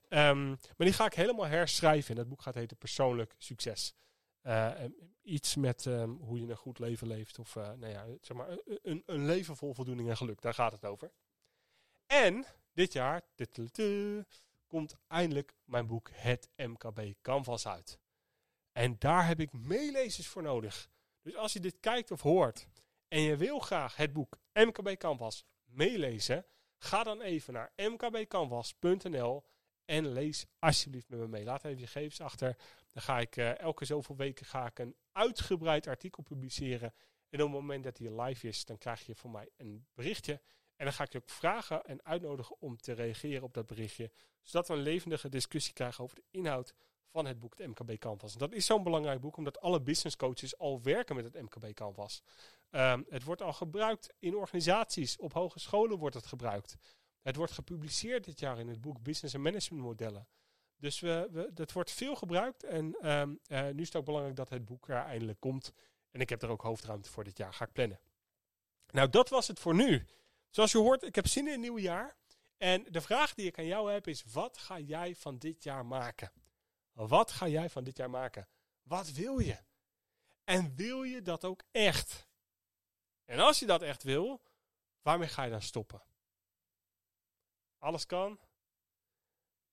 Um, 0.08 0.48
maar 0.48 0.86
die 0.86 0.92
ga 0.92 1.06
ik 1.06 1.14
helemaal 1.14 1.46
herschrijven. 1.46 2.10
En 2.10 2.16
dat 2.16 2.28
boek 2.28 2.42
gaat 2.42 2.54
heten 2.54 2.76
Persoonlijk 2.76 3.34
Succes. 3.38 3.94
Uh, 4.42 4.72
iets 5.22 5.56
met 5.56 5.84
um, 5.84 6.18
hoe 6.20 6.40
je 6.40 6.46
een 6.46 6.56
goed 6.56 6.78
leven 6.78 7.06
leeft. 7.06 7.38
Of 7.38 7.54
uh, 7.54 7.72
nou 7.72 7.92
ja, 7.92 8.06
zeg 8.20 8.36
maar, 8.36 8.58
een, 8.82 9.02
een 9.06 9.26
leven 9.26 9.56
vol 9.56 9.74
voldoening 9.74 10.08
en 10.08 10.16
geluk. 10.16 10.40
Daar 10.40 10.54
gaat 10.54 10.72
het 10.72 10.84
over. 10.84 11.12
En 12.06 12.44
dit 12.72 12.92
jaar 12.92 13.22
komt 14.66 14.96
eindelijk 15.08 15.54
mijn 15.64 15.86
boek 15.86 16.10
Het 16.12 16.48
MKB 16.56 17.00
Canvas 17.22 17.66
uit. 17.66 17.98
En 18.72 18.96
daar 18.98 19.26
heb 19.26 19.40
ik 19.40 19.52
meelezers 19.52 20.26
voor 20.26 20.42
nodig. 20.42 20.88
Dus 21.22 21.36
als 21.36 21.52
je 21.52 21.60
dit 21.60 21.80
kijkt 21.80 22.10
of 22.10 22.22
hoort 22.22 22.68
en 23.08 23.20
je 23.20 23.36
wil 23.36 23.58
graag 23.58 23.96
het 23.96 24.12
boek 24.12 24.38
MKB 24.52 24.96
Canvas 24.98 25.44
meelezen, 25.64 26.46
ga 26.78 27.02
dan 27.02 27.20
even 27.20 27.52
naar 27.52 27.72
mkbcanvas.nl 27.76 29.44
en 29.86 30.12
lees 30.12 30.46
alsjeblieft 30.58 31.08
met 31.08 31.18
me 31.18 31.28
mee. 31.28 31.44
Laat 31.44 31.64
even 31.64 31.78
je 31.78 31.86
gegevens 31.86 32.20
achter. 32.20 32.56
Dan 32.92 33.02
ga 33.02 33.18
ik 33.18 33.36
uh, 33.36 33.58
elke 33.58 33.84
zoveel 33.84 34.16
weken 34.16 34.46
ga 34.46 34.66
ik 34.66 34.78
een 34.78 34.96
uitgebreid 35.12 35.86
artikel 35.86 36.22
publiceren. 36.22 36.94
En 37.28 37.42
op 37.42 37.46
het 37.46 37.60
moment 37.60 37.84
dat 37.84 37.98
hij 37.98 38.22
live 38.22 38.48
is, 38.48 38.64
dan 38.64 38.78
krijg 38.78 39.06
je 39.06 39.14
van 39.14 39.30
mij 39.30 39.48
een 39.56 39.86
berichtje. 39.94 40.40
En 40.76 40.84
dan 40.84 40.92
ga 40.94 41.04
ik 41.04 41.12
je 41.12 41.18
ook 41.18 41.30
vragen 41.30 41.84
en 41.84 42.04
uitnodigen 42.04 42.56
om 42.60 42.76
te 42.76 42.92
reageren 42.92 43.42
op 43.42 43.54
dat 43.54 43.66
berichtje. 43.66 44.10
Zodat 44.42 44.68
we 44.68 44.74
een 44.74 44.80
levendige 44.80 45.28
discussie 45.28 45.72
krijgen 45.72 46.04
over 46.04 46.16
de 46.16 46.24
inhoud 46.30 46.74
van 47.10 47.26
het 47.26 47.38
boek, 47.38 47.58
het 47.58 47.66
MKB 47.66 47.98
Canvas. 47.98 48.34
Dat 48.34 48.52
is 48.52 48.66
zo'n 48.66 48.82
belangrijk 48.82 49.20
boek, 49.20 49.36
omdat 49.36 49.60
alle 49.60 49.82
business 49.82 50.16
coaches 50.16 50.58
al 50.58 50.82
werken 50.82 51.16
met 51.16 51.24
het 51.24 51.42
MKB 51.42 51.74
Canvas. 51.74 52.22
Um, 52.70 53.06
het 53.08 53.24
wordt 53.24 53.42
al 53.42 53.52
gebruikt 53.52 54.14
in 54.18 54.36
organisaties, 54.36 55.16
op 55.16 55.32
hogescholen 55.32 55.98
wordt 55.98 56.14
het 56.14 56.26
gebruikt. 56.26 56.76
Het 57.26 57.36
wordt 57.36 57.52
gepubliceerd 57.52 58.24
dit 58.24 58.38
jaar 58.38 58.58
in 58.58 58.68
het 58.68 58.80
boek 58.80 59.02
Business 59.02 59.34
en 59.34 59.42
Management 59.42 59.84
Modellen. 59.84 60.28
Dus 60.76 61.00
we, 61.00 61.28
we, 61.30 61.50
dat 61.52 61.72
wordt 61.72 61.90
veel 61.90 62.16
gebruikt 62.16 62.62
en 62.64 63.10
um, 63.10 63.40
uh, 63.48 63.68
nu 63.68 63.80
is 63.80 63.86
het 63.86 63.96
ook 63.96 64.04
belangrijk 64.04 64.36
dat 64.36 64.48
het 64.48 64.64
boek 64.64 64.88
er 64.88 64.96
eindelijk 64.96 65.40
komt. 65.40 65.72
En 66.10 66.20
ik 66.20 66.28
heb 66.28 66.42
er 66.42 66.48
ook 66.48 66.62
hoofdruimte 66.62 67.10
voor 67.10 67.24
dit 67.24 67.36
jaar. 67.36 67.54
Ga 67.54 67.64
ik 67.64 67.72
plannen. 67.72 68.00
Nou, 68.86 69.08
dat 69.08 69.28
was 69.28 69.48
het 69.48 69.58
voor 69.58 69.74
nu. 69.74 70.06
Zoals 70.50 70.72
je 70.72 70.78
hoort, 70.78 71.02
ik 71.02 71.14
heb 71.14 71.26
zin 71.26 71.46
in 71.46 71.52
een 71.52 71.60
nieuw 71.60 71.78
jaar. 71.78 72.16
En 72.56 72.84
de 72.90 73.00
vraag 73.00 73.34
die 73.34 73.46
ik 73.46 73.58
aan 73.58 73.66
jou 73.66 73.92
heb 73.92 74.06
is: 74.06 74.24
wat 74.32 74.58
ga 74.58 74.78
jij 74.78 75.14
van 75.14 75.38
dit 75.38 75.62
jaar 75.62 75.86
maken? 75.86 76.32
Wat 76.92 77.30
ga 77.30 77.48
jij 77.48 77.70
van 77.70 77.84
dit 77.84 77.96
jaar 77.96 78.10
maken? 78.10 78.48
Wat 78.82 79.12
wil 79.12 79.38
je? 79.38 79.58
En 80.44 80.74
wil 80.76 81.02
je 81.02 81.22
dat 81.22 81.44
ook 81.44 81.62
echt? 81.70 82.28
En 83.24 83.38
als 83.38 83.58
je 83.58 83.66
dat 83.66 83.82
echt 83.82 84.02
wil, 84.02 84.42
waarmee 85.02 85.28
ga 85.28 85.42
je 85.42 85.50
dan 85.50 85.62
stoppen? 85.62 86.02
Alles 87.86 88.06
kan. 88.06 88.38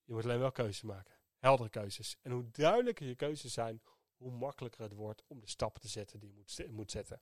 Je 0.03 0.13
moet 0.13 0.23
alleen 0.23 0.39
wel 0.39 0.51
keuzes 0.51 0.81
maken. 0.81 1.15
Heldere 1.37 1.69
keuzes. 1.69 2.17
En 2.21 2.31
hoe 2.31 2.49
duidelijker 2.51 3.07
je 3.07 3.15
keuzes 3.15 3.53
zijn, 3.53 3.81
hoe 4.15 4.31
makkelijker 4.31 4.81
het 4.81 4.93
wordt 4.93 5.23
om 5.27 5.39
de 5.39 5.49
stappen 5.49 5.81
te 5.81 5.87
zetten 5.87 6.19
die 6.19 6.29
je 6.29 6.35
moet, 6.35 6.71
moet 6.71 6.91
zetten. 6.91 7.21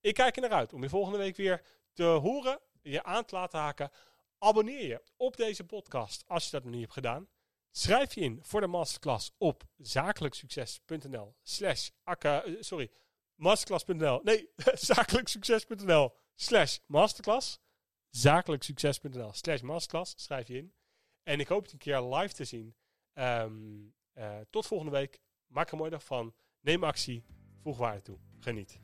Ik 0.00 0.14
kijk 0.14 0.36
er 0.36 0.42
naar 0.42 0.50
uit 0.50 0.72
om 0.72 0.82
je 0.82 0.88
volgende 0.88 1.18
week 1.18 1.36
weer 1.36 1.64
te 1.92 2.04
horen, 2.04 2.60
je 2.82 3.02
aan 3.02 3.24
te 3.24 3.34
laten 3.34 3.58
haken. 3.58 3.90
Abonneer 4.38 4.86
je 4.86 5.02
op 5.16 5.36
deze 5.36 5.64
podcast 5.64 6.24
als 6.26 6.44
je 6.44 6.50
dat 6.50 6.62
nog 6.62 6.72
niet 6.72 6.80
hebt 6.80 6.92
gedaan. 6.92 7.28
Schrijf 7.70 8.14
je 8.14 8.20
in 8.20 8.38
voor 8.42 8.60
de 8.60 8.66
masterclass 8.66 9.32
op 9.38 9.62
zakelijksucces.nl 9.76 11.34
slash 11.42 11.88
eh, 12.04 12.40
sorry, 12.60 12.90
masterclass.nl 13.34 14.20
nee, 14.22 14.52
zakelijksucces.nl 14.92 16.14
slash 16.34 16.78
masterclass 16.86 17.60
zakelijksucces.nl 18.16 19.32
slash 19.32 19.60
masterclass 19.60 20.14
schrijf 20.16 20.48
je 20.48 20.56
in. 20.56 20.72
En 21.22 21.40
ik 21.40 21.48
hoop 21.48 21.62
het 21.62 21.72
een 21.72 21.78
keer 21.78 22.00
live 22.00 22.34
te 22.34 22.44
zien. 22.44 22.74
Um, 23.14 23.94
uh, 24.14 24.38
tot 24.50 24.66
volgende 24.66 24.92
week. 24.92 25.20
Maak 25.46 25.70
er 25.70 25.76
mooi 25.76 25.90
dag 25.90 26.04
van. 26.04 26.34
Neem 26.60 26.84
actie. 26.84 27.24
Voeg 27.62 27.78
waarde 27.78 28.02
toe. 28.02 28.18
Geniet. 28.38 28.81